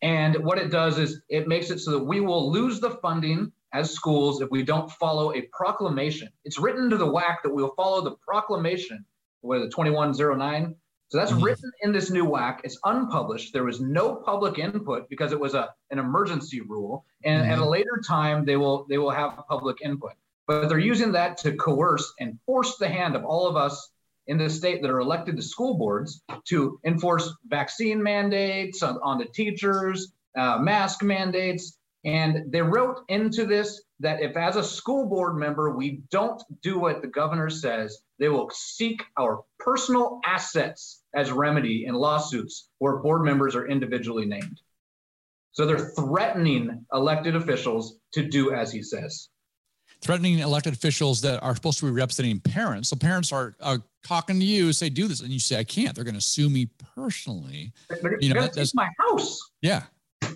and 0.01 0.43
what 0.43 0.57
it 0.57 0.71
does 0.71 0.97
is 0.97 1.21
it 1.29 1.47
makes 1.47 1.69
it 1.69 1.79
so 1.79 1.91
that 1.91 2.03
we 2.03 2.19
will 2.19 2.51
lose 2.51 2.79
the 2.79 2.91
funding 2.91 3.51
as 3.73 3.91
schools 3.91 4.41
if 4.41 4.49
we 4.49 4.63
don't 4.63 4.91
follow 4.91 5.33
a 5.33 5.43
proclamation. 5.53 6.29
It's 6.43 6.59
written 6.59 6.89
to 6.89 6.97
the 6.97 7.05
WAC 7.07 7.37
that 7.43 7.53
we'll 7.53 7.73
follow 7.75 8.01
the 8.01 8.15
proclamation, 8.27 9.05
the 9.43 9.69
2109. 9.69 10.75
So 11.09 11.17
that's 11.17 11.31
Mhm. 11.33 11.43
written 11.43 11.71
in 11.81 11.91
this 11.91 12.09
new 12.09 12.25
WAC. 12.25 12.61
It's 12.63 12.79
unpublished. 12.85 13.53
There 13.53 13.65
was 13.65 13.81
no 13.81 14.15
public 14.15 14.57
input 14.59 15.09
because 15.09 15.31
it 15.33 15.39
was 15.39 15.53
a 15.55 15.73
an 15.89 15.99
emergency 15.99 16.61
rule. 16.61 17.05
And 17.25 17.45
at 17.51 17.59
a 17.59 17.65
later 17.65 18.01
time, 18.07 18.45
they 18.45 18.55
will 18.57 18.85
they 18.89 18.97
will 18.97 19.09
have 19.11 19.37
public 19.49 19.81
input. 19.81 20.13
But 20.47 20.67
they're 20.69 20.79
using 20.79 21.11
that 21.13 21.37
to 21.39 21.55
coerce 21.55 22.13
and 22.19 22.39
force 22.45 22.77
the 22.77 22.87
hand 22.87 23.15
of 23.15 23.25
all 23.25 23.45
of 23.45 23.55
us 23.55 23.90
in 24.31 24.37
the 24.37 24.49
state 24.49 24.81
that 24.81 24.89
are 24.89 25.01
elected 25.01 25.35
to 25.35 25.41
school 25.41 25.77
boards 25.77 26.23
to 26.45 26.79
enforce 26.85 27.29
vaccine 27.47 28.01
mandates 28.01 28.81
on, 28.81 28.97
on 29.03 29.17
the 29.17 29.25
teachers, 29.25 30.13
uh, 30.37 30.57
mask 30.57 31.03
mandates. 31.03 31.77
And 32.05 32.49
they 32.51 32.61
wrote 32.61 32.99
into 33.09 33.45
this 33.45 33.83
that 33.99 34.21
if, 34.21 34.37
as 34.37 34.55
a 34.55 34.63
school 34.63 35.09
board 35.09 35.35
member, 35.37 35.75
we 35.75 36.01
don't 36.09 36.41
do 36.63 36.79
what 36.79 37.01
the 37.01 37.09
governor 37.09 37.49
says, 37.49 37.99
they 38.19 38.29
will 38.29 38.49
seek 38.53 39.03
our 39.19 39.41
personal 39.59 40.21
assets 40.25 41.03
as 41.13 41.29
remedy 41.29 41.85
in 41.85 41.93
lawsuits 41.93 42.69
where 42.79 42.97
board 42.97 43.23
members 43.23 43.53
are 43.53 43.67
individually 43.67 44.25
named. 44.25 44.61
So 45.51 45.65
they're 45.65 45.91
threatening 45.99 46.85
elected 46.93 47.35
officials 47.35 47.97
to 48.13 48.21
do 48.23 48.53
as 48.53 48.71
he 48.71 48.81
says. 48.81 49.27
threatening 50.01 50.39
elected 50.39 50.73
officials 50.73 51.21
that 51.21 51.43
are 51.43 51.53
supposed 51.53 51.79
to 51.79 51.85
be 51.85 51.91
representing 51.91 52.39
parents. 52.39 52.89
So 52.89 52.95
parents 52.95 53.31
are, 53.31 53.55
are 53.61 53.83
talking 54.03 54.39
to 54.39 54.45
you, 54.45 54.71
say, 54.73 54.89
do 54.89 55.07
this. 55.07 55.21
And 55.21 55.29
you 55.31 55.39
say, 55.39 55.57
I 55.59 55.63
can't. 55.63 55.93
They're 55.95 56.03
going 56.03 56.15
to 56.15 56.21
sue 56.21 56.49
me 56.49 56.69
personally. 56.95 57.71
They're 57.89 58.17
You 58.21 58.29
know, 58.29 58.35
gonna 58.35 58.47
that- 58.47 58.53
that's- 58.55 58.75
my 58.75 58.89
house. 58.99 59.39
Yeah. 59.61 59.83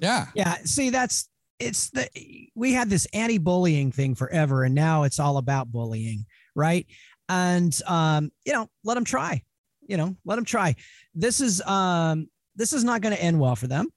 Yeah. 0.02 0.28
Yeah, 0.36 0.56
see, 0.66 0.90
that's 0.90 1.30
it's 1.60 1.90
the 1.92 2.10
we 2.56 2.74
had 2.74 2.90
this 2.90 3.06
anti-bullying 3.14 3.92
thing 3.94 4.14
forever, 4.16 4.64
and 4.66 4.76
now 4.76 5.04
it's 5.04 5.20
all 5.20 5.38
about 5.38 5.72
bullying, 5.72 6.26
right? 6.54 6.86
And 7.30 7.74
um, 7.88 8.32
you 8.46 8.52
know, 8.52 8.68
let 8.84 8.96
them 8.96 9.06
try. 9.06 9.42
You 9.88 9.96
know, 9.98 10.18
let 10.26 10.36
them 10.36 10.44
try. 10.44 10.76
This 11.14 11.40
is 11.40 11.62
um, 11.62 12.28
this 12.58 12.74
is 12.74 12.84
not 12.84 13.00
going 13.02 13.16
to 13.16 13.22
end 13.22 13.40
well 13.40 13.56
for 13.56 13.68
them, 13.68 13.88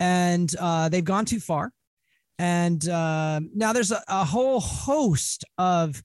and 0.00 0.52
uh, 0.58 0.88
they've 0.88 1.04
gone 1.04 1.24
too 1.24 1.40
far. 1.40 1.72
And 2.40 2.88
um 2.88 3.50
now 3.54 3.72
there's 3.72 3.90
a, 3.92 4.02
a 4.08 4.24
whole 4.24 4.58
host 4.60 5.44
of 5.58 6.02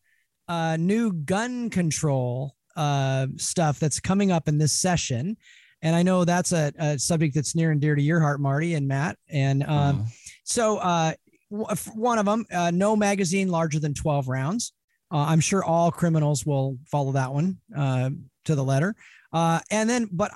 uh, 0.47 0.77
new 0.79 1.11
gun 1.13 1.69
control 1.69 2.55
uh, 2.75 3.27
stuff 3.37 3.79
that's 3.79 3.99
coming 3.99 4.31
up 4.31 4.47
in 4.47 4.57
this 4.57 4.73
session. 4.73 5.37
And 5.81 5.95
I 5.95 6.03
know 6.03 6.23
that's 6.25 6.53
a, 6.53 6.71
a 6.79 6.97
subject 6.97 7.35
that's 7.35 7.55
near 7.55 7.71
and 7.71 7.81
dear 7.81 7.95
to 7.95 8.01
your 8.01 8.19
heart, 8.21 8.39
Marty 8.39 8.73
and 8.75 8.87
Matt. 8.87 9.17
And 9.29 9.63
um, 9.63 9.69
Uh, 9.69 10.05
so 10.45 10.77
uh, 10.77 11.13
w- 11.51 11.67
f- 11.69 11.93
one 11.93 12.19
of 12.19 12.25
them, 12.25 12.45
uh, 12.51 12.71
no 12.71 12.95
magazine 12.95 13.49
larger 13.49 13.79
than 13.79 13.93
12 13.93 14.27
rounds. 14.27 14.73
Uh, 15.11 15.17
I'm 15.27 15.39
sure 15.41 15.63
all 15.63 15.91
criminals 15.91 16.45
will 16.45 16.77
follow 16.85 17.11
that 17.11 17.33
one 17.33 17.57
uh, 17.75 18.09
to 18.45 18.55
the 18.55 18.63
letter. 18.63 18.95
Uh, 19.31 19.59
and 19.71 19.89
then, 19.89 20.07
but 20.11 20.31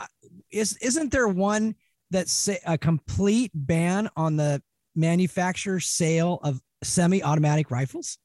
is 0.51 0.77
isn't 0.77 1.11
there 1.11 1.27
one 1.27 1.75
that's 2.11 2.31
say 2.31 2.59
a 2.65 2.77
complete 2.77 3.51
ban 3.53 4.09
on 4.15 4.37
the 4.37 4.61
manufacture 4.95 5.79
sale 5.79 6.39
of 6.43 6.59
semi-automatic 6.83 7.69
rifles? 7.71 8.17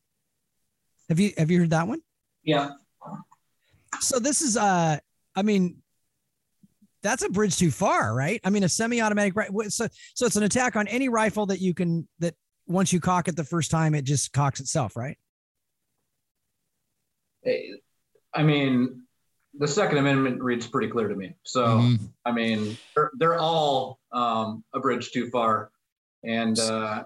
Have 1.08 1.20
you 1.20 1.32
have 1.38 1.50
you 1.50 1.60
heard 1.60 1.70
that 1.70 1.86
one? 1.88 2.00
Yeah. 2.42 2.70
So 4.00 4.18
this 4.18 4.42
is 4.42 4.56
uh, 4.56 4.98
I 5.34 5.42
mean, 5.42 5.82
that's 7.02 7.22
a 7.22 7.28
bridge 7.28 7.56
too 7.56 7.70
far, 7.70 8.14
right? 8.14 8.40
I 8.44 8.50
mean, 8.50 8.64
a 8.64 8.68
semi-automatic 8.68 9.36
right 9.36 9.50
So 9.68 9.86
so 10.14 10.26
it's 10.26 10.36
an 10.36 10.42
attack 10.42 10.76
on 10.76 10.88
any 10.88 11.08
rifle 11.08 11.46
that 11.46 11.60
you 11.60 11.74
can 11.74 12.08
that 12.18 12.34
once 12.66 12.92
you 12.92 13.00
cock 13.00 13.28
it 13.28 13.36
the 13.36 13.44
first 13.44 13.70
time, 13.70 13.94
it 13.94 14.04
just 14.04 14.32
cocks 14.32 14.60
itself, 14.60 14.96
right? 14.96 15.18
Eh, 17.44 17.74
I 18.34 18.42
mean, 18.42 19.02
the 19.58 19.68
Second 19.68 19.98
Amendment 19.98 20.42
reads 20.42 20.66
pretty 20.66 20.88
clear 20.88 21.08
to 21.08 21.14
me. 21.14 21.34
So, 21.42 21.64
mhm. 21.66 21.98
I 22.24 22.32
mean, 22.32 22.78
they're, 22.94 23.10
they're 23.18 23.38
all 23.38 23.98
um, 24.12 24.64
a 24.72 24.80
bridge 24.80 25.10
too 25.10 25.28
far. 25.30 25.70
And 26.24 26.58
uh, 26.58 27.04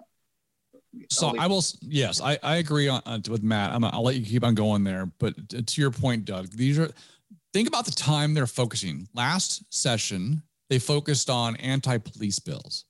So 1.11 1.35
I 1.39 1.47
will, 1.47 1.63
yes, 1.81 2.21
I, 2.21 2.39
I 2.43 2.57
agree 2.57 2.89
on, 2.89 3.03
with 3.29 3.43
Matt. 3.43 3.73
I'm, 3.73 3.85
I'll 3.85 4.03
let 4.03 4.17
you 4.17 4.25
keep 4.25 4.45
on 4.45 4.55
going 4.55 4.85
there. 4.85 5.07
But 5.19 5.35
to 5.49 5.81
your 5.81 5.91
point, 5.91 6.25
Doug, 6.25 6.49
these 6.51 6.79
are, 6.79 6.91
think 7.53 7.69
about 7.69 7.85
the 7.85 7.93
time 7.93 8.35
they're 8.35 8.47
focusing. 8.47 9.09
Last 9.15 9.63
session, 9.73 10.43
they 10.69 10.79
focused 10.79 11.31
on 11.31 11.57
anti 11.57 11.99
police 11.99 12.39
bills 12.39 12.85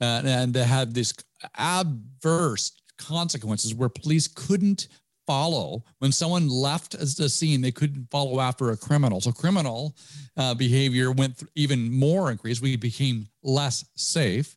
uh, 0.00 0.22
and 0.24 0.52
they 0.52 0.64
had 0.64 0.94
this 0.94 1.14
adverse 1.56 2.72
consequences 2.98 3.74
where 3.74 3.88
police 3.88 4.28
couldn't 4.28 4.88
follow 5.26 5.82
when 5.98 6.12
someone 6.12 6.48
left 6.48 6.94
as 6.94 7.14
the 7.14 7.28
scene 7.28 7.60
they 7.60 7.72
couldn't 7.72 8.06
follow 8.10 8.40
after 8.40 8.70
a 8.70 8.76
criminal 8.76 9.20
so 9.20 9.32
criminal 9.32 9.96
uh, 10.36 10.54
behavior 10.54 11.10
went 11.10 11.42
even 11.54 11.90
more 11.90 12.30
increased 12.30 12.60
we 12.60 12.76
became 12.76 13.26
less 13.42 13.84
safe 13.96 14.54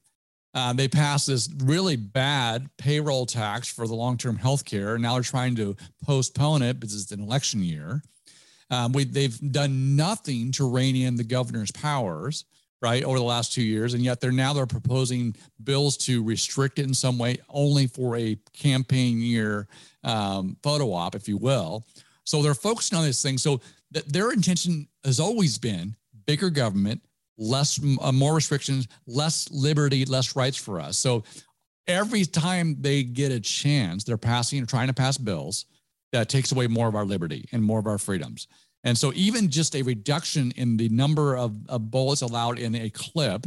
uh, 0.58 0.74
they 0.74 0.88
passed 0.88 1.28
this 1.28 1.48
really 1.66 1.96
bad 1.96 2.68
payroll 2.80 3.28
tax 3.28 3.72
for 3.72 3.86
the 3.86 3.94
long-term 3.94 4.36
health 4.36 4.66
care. 4.66 4.98
Now 4.98 5.14
they're 5.14 5.22
trying 5.22 5.56
to 5.58 5.76
postpone 6.04 6.64
it 6.64 6.80
because 6.80 7.00
it's 7.00 7.12
an 7.12 7.22
election 7.22 7.62
year. 7.64 8.02
Um, 8.72 8.92
we, 8.92 9.04
they've 9.04 9.40
done 9.52 9.96
nothing 9.96 10.52
to 10.54 10.68
rein 10.68 10.96
in 10.96 11.16
the 11.16 11.24
governor's 11.24 11.70
powers. 11.72 12.46
right 12.82 13.04
over 13.04 13.20
the 13.20 13.24
last 13.24 13.54
two 13.54 13.62
years 13.62 13.94
and 13.94 14.04
yet 14.04 14.20
they're 14.20 14.32
now 14.32 14.52
they're 14.52 14.66
proposing 14.66 15.36
bills 15.64 15.96
to 15.98 16.24
restrict 16.24 16.80
it 16.80 16.86
in 16.88 16.94
some 16.94 17.20
way 17.20 17.38
only 17.50 17.86
for 17.86 18.18
a 18.18 18.36
campaign 18.54 19.20
year 19.20 19.68
um, 20.04 20.58
photo 20.64 20.92
op 20.92 21.16
if 21.16 21.28
you 21.28 21.38
will 21.38 21.86
so 22.24 22.42
they're 22.42 22.54
focusing 22.54 22.98
on 22.98 23.04
this 23.04 23.22
thing 23.22 23.38
so 23.38 23.60
th- 23.94 24.06
their 24.06 24.32
intention 24.32 24.88
has 25.04 25.20
always 25.20 25.58
been 25.58 25.96
bigger 26.26 26.50
government 26.50 27.02
less 27.38 27.80
uh, 28.02 28.12
more 28.12 28.36
restrictions 28.36 28.88
less 29.06 29.50
liberty 29.52 30.06
less 30.06 30.36
rights 30.36 30.58
for 30.58 30.80
us 30.80 30.98
so 30.98 31.24
every 31.88 32.26
time 32.26 32.76
they 32.80 33.04
get 33.04 33.32
a 33.32 33.40
chance 33.40 34.04
they're 34.04 34.18
passing 34.18 34.62
or 34.62 34.66
trying 34.66 34.88
to 34.88 34.94
pass 34.94 35.18
bills 35.18 35.66
that 36.12 36.30
takes 36.30 36.52
away 36.52 36.68
more 36.68 36.88
of 36.88 36.96
our 36.96 37.06
liberty 37.06 37.48
and 37.52 37.64
more 37.64 37.80
of 37.80 37.88
our 37.88 37.98
freedoms 37.98 38.48
and 38.84 38.98
so 38.98 39.12
even 39.16 39.50
just 39.50 39.76
a 39.76 39.82
reduction 39.82 40.52
in 40.56 40.78
the 40.78 40.90
number 40.90 41.36
of, 41.36 41.58
of 41.68 41.92
bullets 41.92 42.22
allowed 42.22 42.60
in 42.60 42.76
a 42.76 42.90
clip 42.90 43.46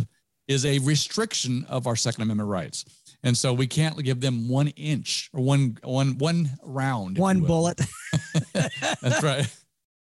is 0.49 0.67
a 0.67 0.81
restriction 0.81 1.65
of 1.69 1.87
our 1.87 1.95
Second 1.95 2.23
Amendment 2.23 2.49
rights. 2.51 2.85
And 3.23 3.37
so 3.37 3.53
we 3.53 3.67
can't 3.67 3.97
give 4.03 4.21
them 4.21 4.49
one 4.49 4.69
inch 4.69 5.31
or 5.33 5.43
one 5.43 5.79
one 5.85 6.19
one 6.19 6.51
round. 6.63 7.19
One 7.19 7.41
bullet. 7.41 7.81
That's 8.53 9.23
right. 9.23 9.57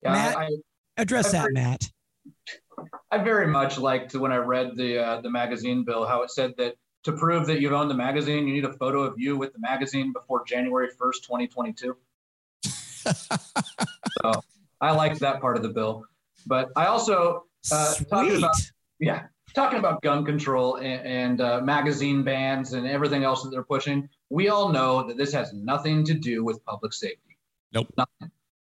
Yeah, 0.03 0.11
Matt, 0.11 0.37
I, 0.37 0.49
Address 0.97 1.31
that, 1.31 1.49
Matt. 1.51 1.89
I 3.11 3.17
very 3.19 3.47
much 3.47 3.77
liked 3.77 4.13
when 4.15 4.31
I 4.31 4.37
read 4.37 4.75
the 4.75 4.99
uh, 4.99 5.21
the 5.21 5.29
magazine 5.29 5.83
bill 5.83 6.05
how 6.05 6.23
it 6.23 6.31
said 6.31 6.53
that 6.57 6.75
to 7.03 7.13
prove 7.13 7.47
that 7.47 7.61
you've 7.61 7.73
owned 7.73 7.89
the 7.89 7.95
magazine, 7.95 8.47
you 8.47 8.53
need 8.53 8.65
a 8.65 8.73
photo 8.73 9.01
of 9.01 9.17
you 9.17 9.37
with 9.37 9.53
the 9.53 9.59
magazine 9.59 10.11
before 10.11 10.43
January 10.45 10.89
1st, 10.89 11.21
2022. 11.23 11.95
so 12.65 14.43
I 14.81 14.91
liked 14.91 15.21
that 15.21 15.39
part 15.39 15.55
of 15.55 15.63
the 15.63 15.69
bill. 15.69 16.05
But 16.45 16.69
I 16.75 16.87
also 16.87 17.45
uh, 17.71 17.95
talking 18.09 18.37
about 18.37 18.55
yeah 18.99 19.23
talking 19.53 19.79
about 19.79 20.01
gun 20.01 20.25
control 20.25 20.75
and, 20.75 21.07
and 21.07 21.41
uh, 21.41 21.61
magazine 21.61 22.23
bans 22.23 22.73
and 22.73 22.85
everything 22.85 23.23
else 23.23 23.43
that 23.43 23.49
they're 23.49 23.63
pushing. 23.63 24.09
We 24.29 24.49
all 24.49 24.69
know 24.69 25.07
that 25.07 25.17
this 25.17 25.33
has 25.33 25.53
nothing 25.53 26.03
to 26.05 26.13
do 26.13 26.43
with 26.43 26.63
public 26.65 26.93
safety. 26.93 27.37
Nope. 27.73 27.87
Nothing. 27.97 28.31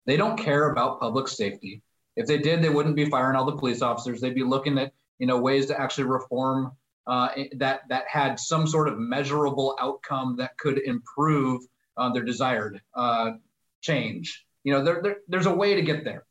They 0.05 0.17
don't 0.17 0.37
care 0.37 0.69
about 0.71 0.99
public 0.99 1.27
safety. 1.27 1.81
If 2.17 2.27
they 2.27 2.39
did, 2.39 2.61
they 2.61 2.69
wouldn't 2.69 2.95
be 2.95 3.05
firing 3.05 3.37
all 3.37 3.45
the 3.45 3.55
police 3.55 3.81
officers. 3.81 4.19
They'd 4.19 4.35
be 4.35 4.43
looking 4.43 4.77
at 4.77 4.91
you 5.19 5.27
know 5.27 5.39
ways 5.39 5.67
to 5.67 5.79
actually 5.79 6.05
reform 6.05 6.73
uh, 7.05 7.29
that 7.57 7.81
that 7.89 8.05
had 8.07 8.39
some 8.39 8.67
sort 8.67 8.89
of 8.89 8.97
measurable 8.97 9.77
outcome 9.79 10.35
that 10.37 10.57
could 10.57 10.79
improve 10.79 11.61
uh, 11.95 12.11
their 12.11 12.23
desired 12.23 12.81
uh, 12.95 13.31
change. 13.81 14.45
You 14.63 14.73
know, 14.73 14.83
there, 14.83 15.01
there, 15.01 15.17
there's 15.27 15.45
a 15.45 15.53
way 15.53 15.75
to 15.75 15.81
get 15.81 16.03
there. 16.03 16.25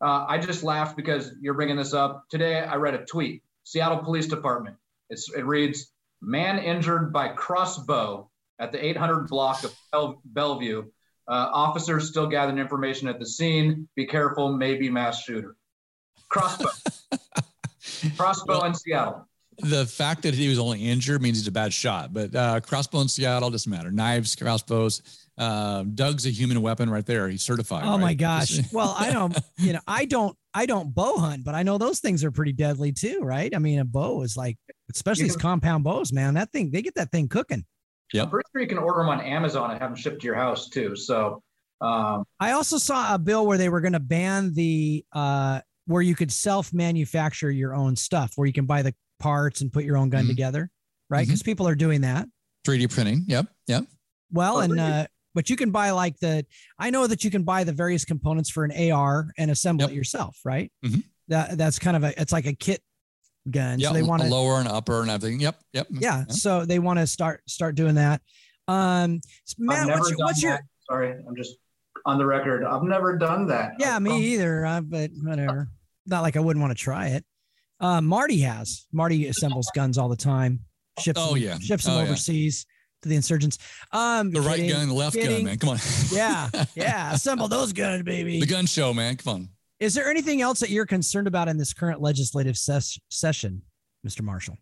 Uh, 0.00 0.24
I 0.26 0.38
just 0.38 0.62
laughed 0.62 0.96
because 0.96 1.32
you're 1.40 1.54
bringing 1.54 1.76
this 1.76 1.92
up. 1.92 2.24
Today, 2.30 2.60
I 2.60 2.76
read 2.76 2.94
a 2.94 3.04
tweet. 3.04 3.42
Seattle 3.64 3.98
Police 3.98 4.26
Department. 4.26 4.76
It's, 5.10 5.30
it 5.32 5.44
reads, 5.44 5.92
"Man 6.20 6.58
injured 6.58 7.12
by 7.12 7.28
crossbow 7.28 8.30
at 8.58 8.72
the 8.72 8.84
800 8.84 9.28
block 9.28 9.64
of 9.64 9.74
Bell- 9.90 10.20
Bellevue. 10.24 10.84
Uh, 11.28 11.48
officers 11.52 12.08
still 12.08 12.26
gathering 12.26 12.58
information 12.58 13.08
at 13.08 13.18
the 13.18 13.26
scene. 13.26 13.88
Be 13.94 14.06
careful, 14.06 14.52
maybe 14.52 14.90
mass 14.90 15.22
shooter. 15.22 15.56
Crossbow. 16.28 16.70
crossbow 18.16 18.64
in 18.64 18.74
Seattle. 18.74 19.28
The 19.58 19.86
fact 19.86 20.22
that 20.22 20.34
he 20.34 20.48
was 20.48 20.58
only 20.58 20.88
injured 20.88 21.22
means 21.22 21.38
he's 21.38 21.46
a 21.46 21.52
bad 21.52 21.72
shot, 21.72 22.12
but 22.12 22.34
uh, 22.34 22.60
crossbow 22.60 23.00
in 23.00 23.08
Seattle 23.08 23.50
doesn't 23.50 23.70
matter. 23.70 23.90
Knives, 23.90 24.34
crossbows. 24.34 25.02
Uh, 25.38 25.82
Doug's 25.82 26.26
a 26.26 26.30
human 26.30 26.60
weapon 26.62 26.90
right 26.90 27.04
there. 27.04 27.28
He's 27.28 27.42
certified. 27.42 27.84
Oh 27.84 27.92
right? 27.92 28.00
my 28.00 28.14
gosh. 28.14 28.60
Well, 28.72 28.94
I 28.98 29.10
don't, 29.12 29.38
you 29.58 29.74
know, 29.74 29.80
I 29.86 30.04
don't, 30.04 30.36
I 30.54 30.66
don't 30.66 30.94
bow 30.94 31.18
hunt, 31.18 31.44
but 31.44 31.54
I 31.54 31.62
know 31.62 31.78
those 31.78 32.00
things 32.00 32.24
are 32.24 32.30
pretty 32.30 32.52
deadly 32.52 32.92
too, 32.92 33.20
right? 33.22 33.54
I 33.54 33.58
mean, 33.58 33.78
a 33.78 33.84
bow 33.84 34.22
is 34.22 34.36
like, 34.36 34.58
especially 34.92 35.24
these 35.24 35.36
compound 35.36 35.84
bows, 35.84 36.12
man. 36.12 36.34
That 36.34 36.50
thing, 36.50 36.70
they 36.70 36.82
get 36.82 36.94
that 36.96 37.10
thing 37.10 37.28
cooking. 37.28 37.64
Yep. 38.12 38.24
I'm 38.24 38.30
pretty 38.30 38.48
sure 38.52 38.60
you 38.62 38.68
can 38.68 38.78
order 38.78 39.00
them 39.00 39.08
on 39.08 39.20
Amazon 39.20 39.70
and 39.70 39.80
have 39.80 39.90
them 39.90 39.96
shipped 39.96 40.20
to 40.20 40.26
your 40.26 40.34
house 40.34 40.68
too. 40.68 40.94
So, 40.96 41.42
um, 41.80 42.24
I 42.38 42.52
also 42.52 42.78
saw 42.78 43.14
a 43.14 43.18
bill 43.18 43.46
where 43.46 43.58
they 43.58 43.68
were 43.68 43.80
going 43.80 43.94
to 43.94 44.00
ban 44.00 44.52
the, 44.54 45.04
uh, 45.12 45.60
where 45.86 46.02
you 46.02 46.14
could 46.14 46.30
self 46.30 46.72
manufacture 46.72 47.50
your 47.50 47.74
own 47.74 47.96
stuff, 47.96 48.32
where 48.36 48.46
you 48.46 48.52
can 48.52 48.66
buy 48.66 48.82
the 48.82 48.94
parts 49.18 49.60
and 49.62 49.72
put 49.72 49.84
your 49.84 49.96
own 49.96 50.10
gun 50.10 50.24
Mhm. 50.24 50.28
together, 50.28 50.70
right? 51.10 51.26
Because 51.26 51.42
people 51.42 51.66
are 51.66 51.74
doing 51.74 52.02
that. 52.02 52.28
3D 52.64 52.86
printing. 52.86 53.24
Yep. 53.26 53.46
Yep. 53.66 53.86
Well, 54.30 54.58
Oh, 54.58 54.60
and 54.60 54.78
uh, 54.78 55.06
but 55.34 55.50
you 55.50 55.56
can 55.56 55.70
buy 55.72 55.90
like 55.90 56.18
the 56.20 56.46
I 56.78 56.90
know 56.90 57.06
that 57.08 57.24
you 57.24 57.30
can 57.30 57.42
buy 57.42 57.64
the 57.64 57.72
various 57.72 58.04
components 58.04 58.48
for 58.50 58.64
an 58.64 58.70
AR 58.70 59.30
and 59.38 59.50
assemble 59.50 59.82
Yep. 59.84 59.90
it 59.90 59.94
yourself, 59.94 60.38
right? 60.44 60.70
Mhm. 60.84 61.02
That 61.28 61.58
that's 61.58 61.78
kind 61.78 61.96
of 61.96 62.04
a 62.04 62.20
it's 62.20 62.32
like 62.32 62.46
a 62.46 62.52
kit 62.54 62.82
gun. 63.50 63.78
Yep. 63.80 63.88
So 63.88 63.94
they 63.94 64.02
want 64.02 64.22
to 64.22 64.28
lower 64.28 64.58
and 64.60 64.68
upper 64.68 65.02
and 65.02 65.10
everything. 65.10 65.40
Yep. 65.40 65.56
Yep. 65.72 65.86
yeah, 65.90 66.24
so 66.28 66.64
they 66.64 66.78
want 66.78 66.98
to 66.98 67.06
start 67.06 67.42
start 67.48 67.74
doing 67.74 67.96
that. 67.96 68.20
Um 68.68 69.20
Matt, 69.58 69.88
what's 69.88 70.10
your, 70.10 70.18
what's 70.18 70.42
your. 70.42 70.60
Sorry, 70.88 71.12
I'm 71.26 71.36
just 71.36 71.56
on 72.06 72.18
the 72.18 72.26
record. 72.26 72.64
I've 72.64 72.82
never 72.82 73.16
done 73.16 73.46
that. 73.48 73.72
yeah, 73.78 73.96
I've- 73.96 74.04
me 74.04 74.22
either, 74.34 74.64
uh, 74.66 74.80
but 74.80 75.10
whatever. 75.22 75.68
Not 76.06 76.22
like 76.22 76.36
I 76.36 76.40
wouldn't 76.40 76.60
want 76.62 76.76
to 76.76 76.82
try 76.82 77.08
it. 77.08 77.24
Uh, 77.80 78.00
Marty 78.00 78.40
has. 78.40 78.86
Marty 78.92 79.26
assembles 79.28 79.68
guns 79.74 79.98
all 79.98 80.08
the 80.08 80.16
time. 80.16 80.60
Ships 80.98 81.20
Oh, 81.20 81.34
them, 81.34 81.38
yeah. 81.42 81.58
ships 81.58 81.84
them 81.84 81.94
Oh, 81.94 81.98
yeah. 81.98 82.02
overseas 82.04 82.66
to 83.02 83.08
the 83.08 83.16
insurgents. 83.16 83.58
Um 83.92 84.30
The 84.30 84.40
right 84.40 84.56
kidding, 84.56 84.70
gun, 84.70 84.88
the 84.88 84.94
left 84.94 85.14
kidding. 85.16 85.38
gun, 85.38 85.44
man. 85.44 85.58
Come 85.58 85.70
on. 85.70 85.78
Yeah, 86.12 86.48
yeah. 86.74 87.12
Assemble 87.14 87.48
those 87.48 87.72
guns, 87.72 88.02
baby. 88.04 88.38
the 88.40 88.46
gun 88.46 88.66
show, 88.66 88.92
man. 88.94 89.16
Come 89.16 89.34
on. 89.34 89.48
Is 89.82 89.94
there 89.94 90.08
anything 90.08 90.40
else 90.40 90.60
that 90.60 90.70
you're 90.70 90.86
concerned 90.86 91.26
about 91.26 91.48
in 91.48 91.56
this 91.56 91.72
current 91.72 92.00
legislative 92.00 92.56
ses- 92.56 93.00
session, 93.08 93.62
Mr. 94.06 94.22
Marshall? 94.22 94.56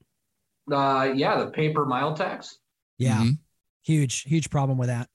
Uh, 0.73 1.13
yeah, 1.15 1.39
the 1.45 1.51
pay-per-mile 1.51 2.15
tax. 2.17 2.57
Yeah, 2.97 3.19
Mhm. 3.25 3.39
huge, 3.83 4.23
huge 4.23 4.49
problem 4.49 4.79
with 4.79 4.89
that 4.89 5.11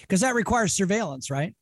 because 0.00 0.22
that 0.22 0.34
requires 0.34 0.72
surveillance, 0.72 1.30
right? 1.30 1.54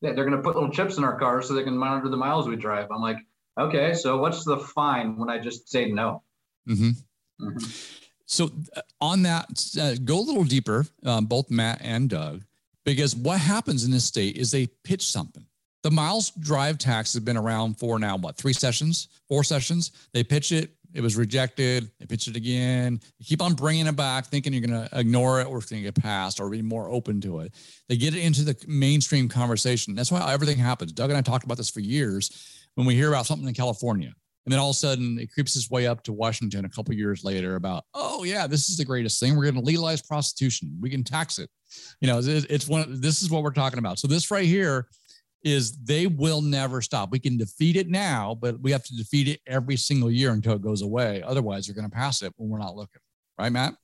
Yeah, 0.00 0.14
they're 0.14 0.24
going 0.24 0.36
to 0.36 0.42
put 0.42 0.56
little 0.56 0.70
chips 0.72 0.96
in 0.98 1.04
our 1.04 1.16
cars 1.16 1.46
so 1.46 1.54
they 1.54 1.62
can 1.62 1.76
monitor 1.78 2.08
the 2.08 2.16
miles 2.16 2.48
we 2.48 2.56
drive. 2.56 2.90
I'm 2.90 3.00
like, 3.00 3.18
okay, 3.56 3.94
so 3.94 4.18
what's 4.18 4.44
the 4.44 4.58
fine 4.58 5.16
when 5.16 5.30
I 5.30 5.38
just 5.38 5.68
say 5.68 5.92
no? 5.92 6.24
Mhm. 6.68 6.96
Mhm. 7.40 7.94
So 8.26 8.50
uh, 8.76 8.80
on 9.00 9.22
that, 9.22 9.76
uh, 9.80 9.94
go 10.04 10.18
a 10.18 10.26
little 10.26 10.44
deeper, 10.44 10.86
um, 11.04 11.26
both 11.26 11.50
Matt 11.50 11.78
and 11.82 12.10
Doug, 12.10 12.44
because 12.84 13.14
what 13.14 13.38
happens 13.40 13.84
in 13.84 13.92
this 13.92 14.04
state 14.04 14.36
is 14.36 14.50
they 14.50 14.66
pitch 14.66 15.06
something. 15.06 15.46
The 15.88 15.94
miles 15.94 16.32
drive 16.32 16.76
tax 16.76 17.14
has 17.14 17.22
been 17.22 17.38
around 17.38 17.78
for 17.78 17.98
now 17.98 18.18
what 18.18 18.36
three 18.36 18.52
sessions, 18.52 19.08
four 19.26 19.42
sessions. 19.42 19.92
They 20.12 20.22
pitch 20.22 20.52
it, 20.52 20.72
it 20.92 21.00
was 21.00 21.16
rejected. 21.16 21.90
They 21.98 22.04
pitch 22.04 22.28
it 22.28 22.36
again. 22.36 23.00
They 23.18 23.24
keep 23.24 23.40
on 23.40 23.54
bringing 23.54 23.86
it 23.86 23.96
back, 23.96 24.26
thinking 24.26 24.52
you're 24.52 24.66
going 24.66 24.86
to 24.86 24.98
ignore 24.98 25.40
it 25.40 25.46
or 25.46 25.56
it's 25.56 25.70
going 25.70 25.82
to 25.82 25.90
get 25.90 25.94
passed 25.94 26.40
or 26.40 26.50
be 26.50 26.60
more 26.60 26.90
open 26.90 27.22
to 27.22 27.40
it. 27.40 27.54
They 27.88 27.96
get 27.96 28.14
it 28.14 28.20
into 28.20 28.44
the 28.44 28.54
mainstream 28.68 29.30
conversation. 29.30 29.94
That's 29.94 30.12
why 30.12 30.30
everything 30.30 30.58
happens. 30.58 30.92
Doug 30.92 31.08
and 31.08 31.16
I 31.16 31.22
talked 31.22 31.46
about 31.46 31.56
this 31.56 31.70
for 31.70 31.80
years. 31.80 32.66
When 32.74 32.86
we 32.86 32.94
hear 32.94 33.08
about 33.08 33.24
something 33.24 33.48
in 33.48 33.54
California, 33.54 34.12
and 34.44 34.52
then 34.52 34.58
all 34.58 34.68
of 34.68 34.74
a 34.74 34.78
sudden 34.78 35.18
it 35.18 35.32
creeps 35.32 35.56
its 35.56 35.70
way 35.70 35.86
up 35.86 36.02
to 36.02 36.12
Washington 36.12 36.66
a 36.66 36.68
couple 36.68 36.92
years 36.92 37.24
later 37.24 37.56
about, 37.56 37.84
oh 37.94 38.24
yeah, 38.24 38.46
this 38.46 38.68
is 38.68 38.76
the 38.76 38.84
greatest 38.84 39.20
thing. 39.20 39.36
We're 39.36 39.44
going 39.44 39.54
to 39.54 39.62
legalize 39.62 40.02
prostitution. 40.02 40.76
We 40.82 40.90
can 40.90 41.02
tax 41.02 41.38
it. 41.38 41.48
You 42.02 42.08
know, 42.08 42.18
it's, 42.18 42.28
it's 42.28 42.68
one. 42.68 43.00
This 43.00 43.22
is 43.22 43.30
what 43.30 43.42
we're 43.42 43.52
talking 43.52 43.78
about. 43.78 43.98
So 43.98 44.06
this 44.06 44.30
right 44.30 44.44
here 44.44 44.86
is 45.44 45.76
they 45.78 46.06
will 46.06 46.42
never 46.42 46.80
stop. 46.82 47.10
We 47.10 47.18
can 47.18 47.36
defeat 47.36 47.76
it 47.76 47.88
now, 47.88 48.36
but 48.40 48.60
we 48.60 48.72
have 48.72 48.84
to 48.84 48.96
defeat 48.96 49.28
it 49.28 49.40
every 49.46 49.76
single 49.76 50.10
year 50.10 50.32
until 50.32 50.54
it 50.54 50.62
goes 50.62 50.82
away. 50.82 51.22
Otherwise, 51.22 51.66
they're 51.66 51.74
going 51.74 51.88
to 51.88 51.94
pass 51.94 52.22
it 52.22 52.32
when 52.36 52.48
we're 52.50 52.58
not 52.58 52.74
looking. 52.76 53.00
Right, 53.38 53.52
Matt? 53.52 53.74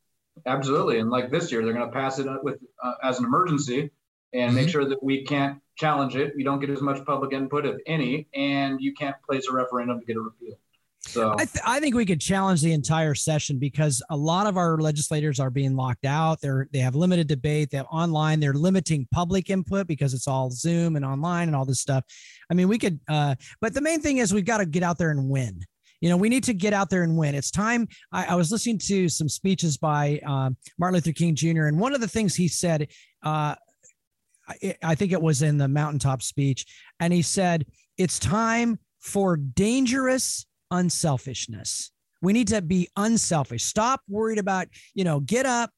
Absolutely. 0.47 0.99
And 0.99 1.11
like 1.11 1.31
this 1.31 1.53
year, 1.53 1.65
they're 1.65 1.73
going 1.75 1.87
to 1.87 1.93
pass 1.93 2.19
it 2.19 2.27
with 2.43 2.59
uh, 2.83 2.95
as 3.03 3.19
an 3.21 3.25
emergency 3.25 3.91
and 4.33 4.55
make 4.55 4.67
Mhm. 4.67 4.71
sure 4.73 4.89
that 4.89 5.01
we 5.03 5.25
can't 5.25 5.61
challenge 5.77 6.17
it. 6.17 6.33
You 6.37 6.45
don't 6.45 6.59
get 6.59 6.71
as 6.71 6.81
much 6.81 7.05
public 7.05 7.33
input, 7.33 7.65
if 7.67 7.77
any, 7.87 8.27
and 8.35 8.81
you 8.81 8.93
can't 8.95 9.15
place 9.23 9.47
a 9.49 9.53
referendum 9.53 10.01
to 10.01 10.07
get 10.07 10.17
it 10.17 10.21
repealed. 10.21 10.59
So 11.07 11.33
I, 11.33 11.45
th- 11.45 11.65
I 11.65 11.81
think 11.81 11.95
we 11.95 12.07
could 12.07 12.21
challenge 12.21 12.63
the 12.63 12.73
entire 12.73 13.15
session 13.15 13.59
because 13.59 14.03
a 14.11 14.17
lot 14.17 14.47
of 14.47 14.57
our 14.57 14.79
legislators 14.79 15.39
are 15.39 15.51
being 15.51 15.77
locked 15.77 16.05
out. 16.05 16.41
They're 16.41 16.69
they 16.73 16.79
have 16.79 16.95
limited 16.95 17.29
debate. 17.29 17.71
They 17.71 17.77
have 17.77 17.87
online. 17.91 18.41
They're 18.41 18.55
limiting 18.55 19.07
public 19.13 19.51
input 19.51 19.87
because 19.87 20.15
it's 20.15 20.27
all 20.27 20.51
Zoom 20.51 20.97
and 20.97 21.05
online 21.05 21.49
and 21.49 21.57
all 21.57 21.65
this 21.65 21.81
stuff. 21.81 22.05
I 22.51 22.55
mean, 22.55 22.69
we 22.69 22.79
could. 22.79 23.01
Uh, 23.09 23.35
but 23.61 23.75
the 23.75 23.81
main 23.81 24.01
thing 24.01 24.19
is 24.19 24.33
we've 24.33 24.45
got 24.45 24.59
to 24.59 24.67
get 24.67 24.83
out 24.83 24.99
there 24.99 25.11
and 25.11 25.29
win. 25.29 25.61
You 26.01 26.09
know, 26.09 26.17
we 26.17 26.29
need 26.29 26.45
to 26.45 26.55
get 26.55 26.73
out 26.73 26.91
there 26.91 27.03
and 27.03 27.17
win. 27.17 27.35
It's 27.35 27.51
time. 27.51 27.87
I, 28.13 28.27
I 28.27 28.35
was 28.35 28.51
listening 28.51 28.79
to 28.79 29.09
some 29.09 29.29
speeches 29.29 29.77
by 29.77 30.21
um, 30.27 30.57
Martin 30.79 30.95
Luther 30.95 31.13
King 31.13 31.35
Jr. 31.35 31.65
and 31.65 31.79
one 31.79 31.95
of 31.95 32.01
the 32.01 32.09
things 32.09 32.35
he 32.35 32.49
said. 32.49 32.89
Uh, 33.23 33.55
I, 34.47 34.77
I 34.83 34.95
think 34.95 35.13
it 35.13 35.23
was 35.23 35.43
in 35.43 35.57
the 35.57 35.69
mountaintop 35.69 36.23
speech, 36.23 36.67
and 37.01 37.13
he 37.13 37.23
said 37.23 37.67
it's 37.97 38.19
time 38.19 38.79
for 39.01 39.37
dangerous 39.37 40.45
unselfishness. 40.71 41.91
We 42.23 42.33
need 42.33 42.49
to 42.49 42.63
be 42.63 42.89
unselfish. 42.97 43.65
Stop 43.65 44.01
worried 44.09 44.39
about, 44.39 44.69
you 44.95 45.05
know, 45.05 45.21
get 45.21 45.47
up 45.47 45.71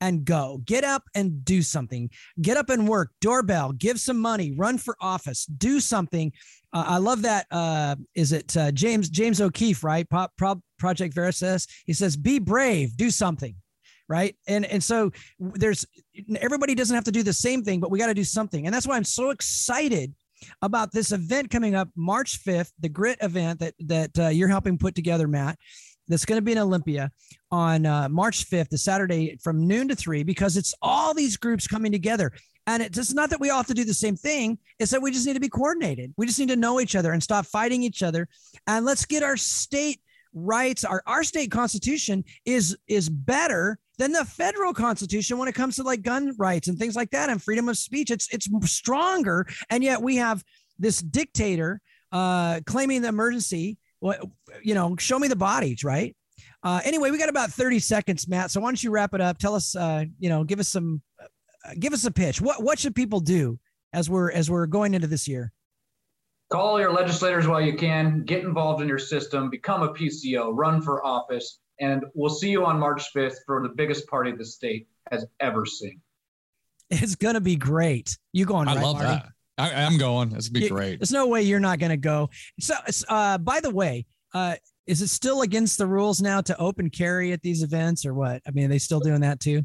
and 0.00 0.24
go. 0.24 0.60
Get 0.64 0.84
up 0.84 1.02
and 1.14 1.44
do 1.44 1.62
something. 1.62 2.10
Get 2.40 2.56
up 2.56 2.68
and 2.68 2.86
work. 2.86 3.10
Doorbell, 3.20 3.72
give 3.72 3.98
some 3.98 4.18
money, 4.18 4.52
run 4.56 4.78
for 4.78 4.96
office, 5.00 5.46
do 5.46 5.80
something. 5.80 6.32
Uh, 6.72 6.84
I 6.86 6.98
love 6.98 7.22
that. 7.22 7.46
Uh, 7.50 7.96
is 8.14 8.32
it 8.32 8.56
uh, 8.56 8.72
James 8.72 9.08
James 9.08 9.40
O'Keefe, 9.40 9.82
right? 9.84 10.06
Pro- 10.08 10.60
Project 10.78 11.14
Veritas. 11.14 11.66
He 11.86 11.92
says, 11.92 12.16
"Be 12.16 12.38
brave, 12.38 12.96
do 12.96 13.10
something." 13.10 13.54
Right. 14.06 14.36
And 14.46 14.66
and 14.66 14.84
so 14.84 15.10
there's 15.38 15.86
everybody 16.38 16.74
doesn't 16.74 16.94
have 16.94 17.04
to 17.04 17.12
do 17.12 17.22
the 17.22 17.32
same 17.32 17.62
thing, 17.62 17.80
but 17.80 17.90
we 17.90 17.98
got 17.98 18.08
to 18.08 18.14
do 18.14 18.24
something. 18.24 18.66
And 18.66 18.74
that's 18.74 18.86
why 18.86 18.96
I'm 18.96 19.04
so 19.04 19.30
excited 19.30 20.12
about 20.62 20.92
this 20.92 21.12
event 21.12 21.50
coming 21.50 21.74
up 21.74 21.88
March 21.96 22.42
5th, 22.44 22.72
the 22.80 22.88
Grit 22.88 23.18
event 23.22 23.60
that 23.60 23.74
that 23.80 24.18
uh, 24.18 24.28
you're 24.28 24.48
helping 24.48 24.78
put 24.78 24.94
together, 24.94 25.28
Matt. 25.28 25.58
That's 26.06 26.26
going 26.26 26.36
to 26.36 26.42
be 26.42 26.52
in 26.52 26.58
Olympia 26.58 27.10
on 27.50 27.86
uh, 27.86 28.08
March 28.10 28.48
5th, 28.50 28.68
the 28.68 28.78
Saturday 28.78 29.38
from 29.42 29.66
noon 29.66 29.88
to 29.88 29.96
three, 29.96 30.22
because 30.22 30.56
it's 30.56 30.74
all 30.82 31.14
these 31.14 31.38
groups 31.38 31.66
coming 31.66 31.92
together. 31.92 32.30
And 32.66 32.82
it's 32.82 32.96
just 32.96 33.14
not 33.14 33.30
that 33.30 33.40
we 33.40 33.50
all 33.50 33.58
have 33.58 33.66
to 33.66 33.74
do 33.74 33.84
the 33.84 33.94
same 33.94 34.16
thing. 34.16 34.58
It's 34.78 34.90
that 34.90 35.02
we 35.02 35.10
just 35.10 35.26
need 35.26 35.34
to 35.34 35.40
be 35.40 35.48
coordinated. 35.48 36.14
We 36.16 36.26
just 36.26 36.38
need 36.38 36.48
to 36.48 36.56
know 36.56 36.80
each 36.80 36.96
other 36.96 37.12
and 37.12 37.22
stop 37.22 37.46
fighting 37.46 37.82
each 37.82 38.02
other. 38.02 38.28
And 38.66 38.84
let's 38.84 39.04
get 39.04 39.22
our 39.22 39.36
state 39.36 40.00
rights. 40.34 40.84
Our, 40.84 41.02
our 41.06 41.24
state 41.24 41.50
constitution 41.50 42.24
is 42.44 42.76
is 42.86 43.08
better 43.08 43.78
than 43.98 44.12
the 44.12 44.24
federal 44.24 44.74
constitution 44.74 45.38
when 45.38 45.48
it 45.48 45.54
comes 45.54 45.76
to 45.76 45.82
like 45.82 46.02
gun 46.02 46.34
rights 46.38 46.68
and 46.68 46.78
things 46.78 46.96
like 46.96 47.10
that 47.10 47.30
and 47.30 47.42
freedom 47.42 47.68
of 47.68 47.78
speech. 47.78 48.10
It's 48.10 48.28
it's 48.32 48.48
stronger, 48.70 49.46
and 49.70 49.82
yet 49.82 50.02
we 50.02 50.16
have 50.16 50.42
this 50.78 51.00
dictator 51.00 51.80
uh, 52.12 52.60
claiming 52.66 53.02
the 53.02 53.08
emergency. 53.08 53.78
You 54.62 54.74
know, 54.74 54.96
show 54.98 55.18
me 55.18 55.28
the 55.28 55.36
bodies, 55.36 55.82
right? 55.82 56.14
Uh, 56.62 56.80
anyway, 56.84 57.10
we 57.10 57.18
got 57.18 57.28
about 57.28 57.50
30 57.50 57.78
seconds, 57.78 58.26
Matt. 58.26 58.50
So 58.50 58.60
why 58.60 58.68
don't 58.68 58.82
you 58.82 58.90
wrap 58.90 59.14
it 59.14 59.20
up? 59.20 59.38
Tell 59.38 59.54
us, 59.54 59.76
uh, 59.76 60.04
you 60.18 60.28
know, 60.28 60.44
give 60.44 60.60
us 60.60 60.68
some, 60.68 61.02
uh, 61.22 61.70
give 61.78 61.92
us 61.92 62.04
a 62.04 62.10
pitch. 62.10 62.40
What 62.40 62.62
what 62.62 62.78
should 62.78 62.94
people 62.94 63.20
do 63.20 63.58
as 63.92 64.10
we're 64.10 64.30
as 64.30 64.50
we're 64.50 64.66
going 64.66 64.94
into 64.94 65.06
this 65.06 65.28
year? 65.28 65.52
Call 66.50 66.78
your 66.78 66.92
legislators 66.92 67.48
while 67.48 67.60
you 67.60 67.74
can. 67.74 68.22
Get 68.24 68.44
involved 68.44 68.82
in 68.82 68.88
your 68.88 68.98
system. 68.98 69.50
Become 69.50 69.82
a 69.82 69.92
PCO. 69.92 70.50
Run 70.52 70.80
for 70.80 71.04
office 71.04 71.58
and 71.80 72.04
we'll 72.14 72.30
see 72.30 72.50
you 72.50 72.64
on 72.64 72.78
March 72.78 73.12
5th 73.14 73.36
for 73.46 73.62
the 73.62 73.70
biggest 73.70 74.06
party 74.06 74.32
the 74.32 74.44
state 74.44 74.86
has 75.10 75.26
ever 75.40 75.66
seen. 75.66 76.00
It's 76.90 77.14
going 77.14 77.34
to 77.34 77.40
be 77.40 77.56
great. 77.56 78.16
You 78.32 78.44
going? 78.44 78.68
I 78.68 78.76
right, 78.76 78.84
love 78.84 78.96
Marty? 78.96 79.08
that. 79.08 79.28
I, 79.56 79.70
am 79.82 79.98
going. 79.98 80.32
It's 80.32 80.48
gonna 80.48 80.64
be 80.64 80.68
great. 80.68 80.98
There's 80.98 81.12
no 81.12 81.26
way 81.26 81.42
you're 81.42 81.60
not 81.60 81.78
going 81.78 81.90
to 81.90 81.96
go. 81.96 82.28
So, 82.60 82.74
uh, 83.08 83.38
by 83.38 83.60
the 83.60 83.70
way, 83.70 84.04
uh, 84.32 84.56
is 84.86 85.00
it 85.00 85.08
still 85.08 85.42
against 85.42 85.78
the 85.78 85.86
rules 85.86 86.20
now 86.20 86.40
to 86.42 86.58
open 86.58 86.90
carry 86.90 87.32
at 87.32 87.40
these 87.40 87.62
events, 87.62 88.04
or 88.04 88.14
what? 88.14 88.42
I 88.46 88.50
mean, 88.50 88.66
are 88.66 88.68
they 88.68 88.78
still 88.78 89.00
doing 89.00 89.20
that 89.20 89.40
too? 89.40 89.62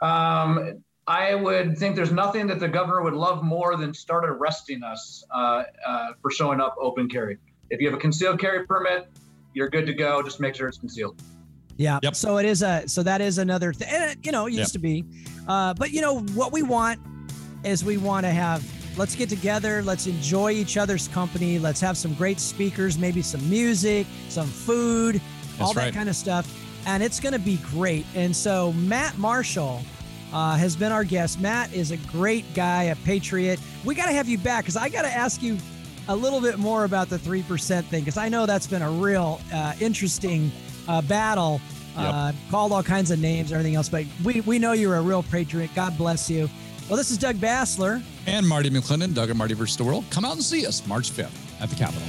Um, 0.00 0.84
I 1.06 1.34
would 1.34 1.76
think 1.76 1.96
there's 1.96 2.12
nothing 2.12 2.46
that 2.46 2.60
the 2.60 2.68
governor 2.68 3.02
would 3.02 3.14
love 3.14 3.42
more 3.42 3.76
than 3.76 3.92
start 3.92 4.24
arresting 4.24 4.82
us 4.82 5.22
uh, 5.30 5.64
uh, 5.86 6.08
for 6.22 6.30
showing 6.30 6.60
up 6.60 6.76
open 6.80 7.08
carry. 7.08 7.36
If 7.70 7.80
you 7.80 7.88
have 7.88 7.96
a 7.96 8.00
concealed 8.00 8.40
carry 8.40 8.66
permit, 8.66 9.08
you're 9.52 9.68
good 9.68 9.86
to 9.86 9.92
go. 9.92 10.22
Just 10.22 10.40
make 10.40 10.54
sure 10.54 10.66
it's 10.66 10.78
concealed. 10.78 11.20
Yeah. 11.76 11.98
Yep. 12.02 12.14
So 12.14 12.38
it 12.38 12.46
is 12.46 12.62
a 12.62 12.84
so 12.86 13.02
that 13.02 13.20
is 13.20 13.38
another 13.38 13.72
thing. 13.72 14.16
You 14.22 14.32
know, 14.32 14.46
it 14.46 14.52
used 14.52 14.68
Yep. 14.68 14.72
to 14.72 14.78
be, 14.78 15.04
uh, 15.48 15.74
but 15.74 15.90
you 15.90 16.00
know 16.00 16.20
what 16.20 16.52
we 16.52 16.62
want 16.62 17.00
is 17.64 17.84
we 17.84 17.96
want 17.96 18.24
to 18.24 18.30
have. 18.30 18.64
Let's 18.96 19.16
get 19.16 19.28
together. 19.28 19.82
Let's 19.82 20.06
enjoy 20.06 20.52
each 20.52 20.76
other's 20.76 21.08
company. 21.08 21.58
Let's 21.58 21.80
have 21.80 21.96
some 21.96 22.14
great 22.14 22.38
speakers, 22.38 22.96
maybe 22.96 23.22
some 23.22 23.48
music, 23.50 24.06
some 24.28 24.46
food, 24.46 25.20
all 25.60 25.72
that 25.74 25.92
kind 25.92 26.08
of 26.08 26.14
stuff, 26.14 26.48
and 26.86 27.02
it's 27.02 27.18
going 27.18 27.32
to 27.32 27.40
be 27.40 27.56
great. 27.56 28.06
And 28.14 28.34
so 28.34 28.72
Matt 28.72 29.18
Marshall. 29.18 29.82
Uh, 30.34 30.56
has 30.56 30.74
been 30.74 30.90
our 30.90 31.04
guest. 31.04 31.40
Matt 31.40 31.72
is 31.72 31.92
a 31.92 31.96
great 31.96 32.44
guy, 32.54 32.84
a 32.84 32.96
patriot. 32.96 33.60
We 33.84 33.94
got 33.94 34.06
to 34.06 34.12
have 34.12 34.28
you 34.28 34.36
back 34.36 34.64
because 34.64 34.76
I 34.76 34.88
got 34.88 35.02
to 35.02 35.08
ask 35.08 35.40
you 35.40 35.56
a 36.08 36.16
little 36.16 36.40
bit 36.40 36.58
more 36.58 36.84
about 36.84 37.08
the 37.08 37.18
3% 37.18 37.84
thing 37.84 38.00
because 38.02 38.16
I 38.16 38.28
know 38.28 38.44
that's 38.44 38.66
been 38.66 38.82
a 38.82 38.90
real 38.90 39.40
uh, 39.52 39.74
interesting 39.80 40.50
uh, 40.88 41.02
battle. 41.02 41.60
Uh, 41.96 42.32
called 42.50 42.72
all 42.72 42.82
kinds 42.82 43.12
of 43.12 43.20
names, 43.20 43.52
and 43.52 43.60
everything 43.60 43.76
else, 43.76 43.88
but 43.88 44.04
we, 44.24 44.40
we 44.40 44.58
know 44.58 44.72
you're 44.72 44.96
a 44.96 45.00
real 45.00 45.22
patriot. 45.22 45.70
God 45.76 45.96
bless 45.96 46.28
you. 46.28 46.50
Well, 46.88 46.96
this 46.96 47.12
is 47.12 47.18
Doug 47.18 47.36
Basler. 47.36 48.02
And 48.26 48.48
Marty 48.48 48.68
McClendon, 48.68 49.14
Doug 49.14 49.30
and 49.30 49.38
Marty 49.38 49.54
versus 49.54 49.76
the 49.76 49.84
World. 49.84 50.04
Come 50.10 50.24
out 50.24 50.32
and 50.32 50.42
see 50.42 50.66
us 50.66 50.84
March 50.88 51.12
5th 51.12 51.62
at 51.62 51.70
the 51.70 51.76
Capitol. 51.76 52.02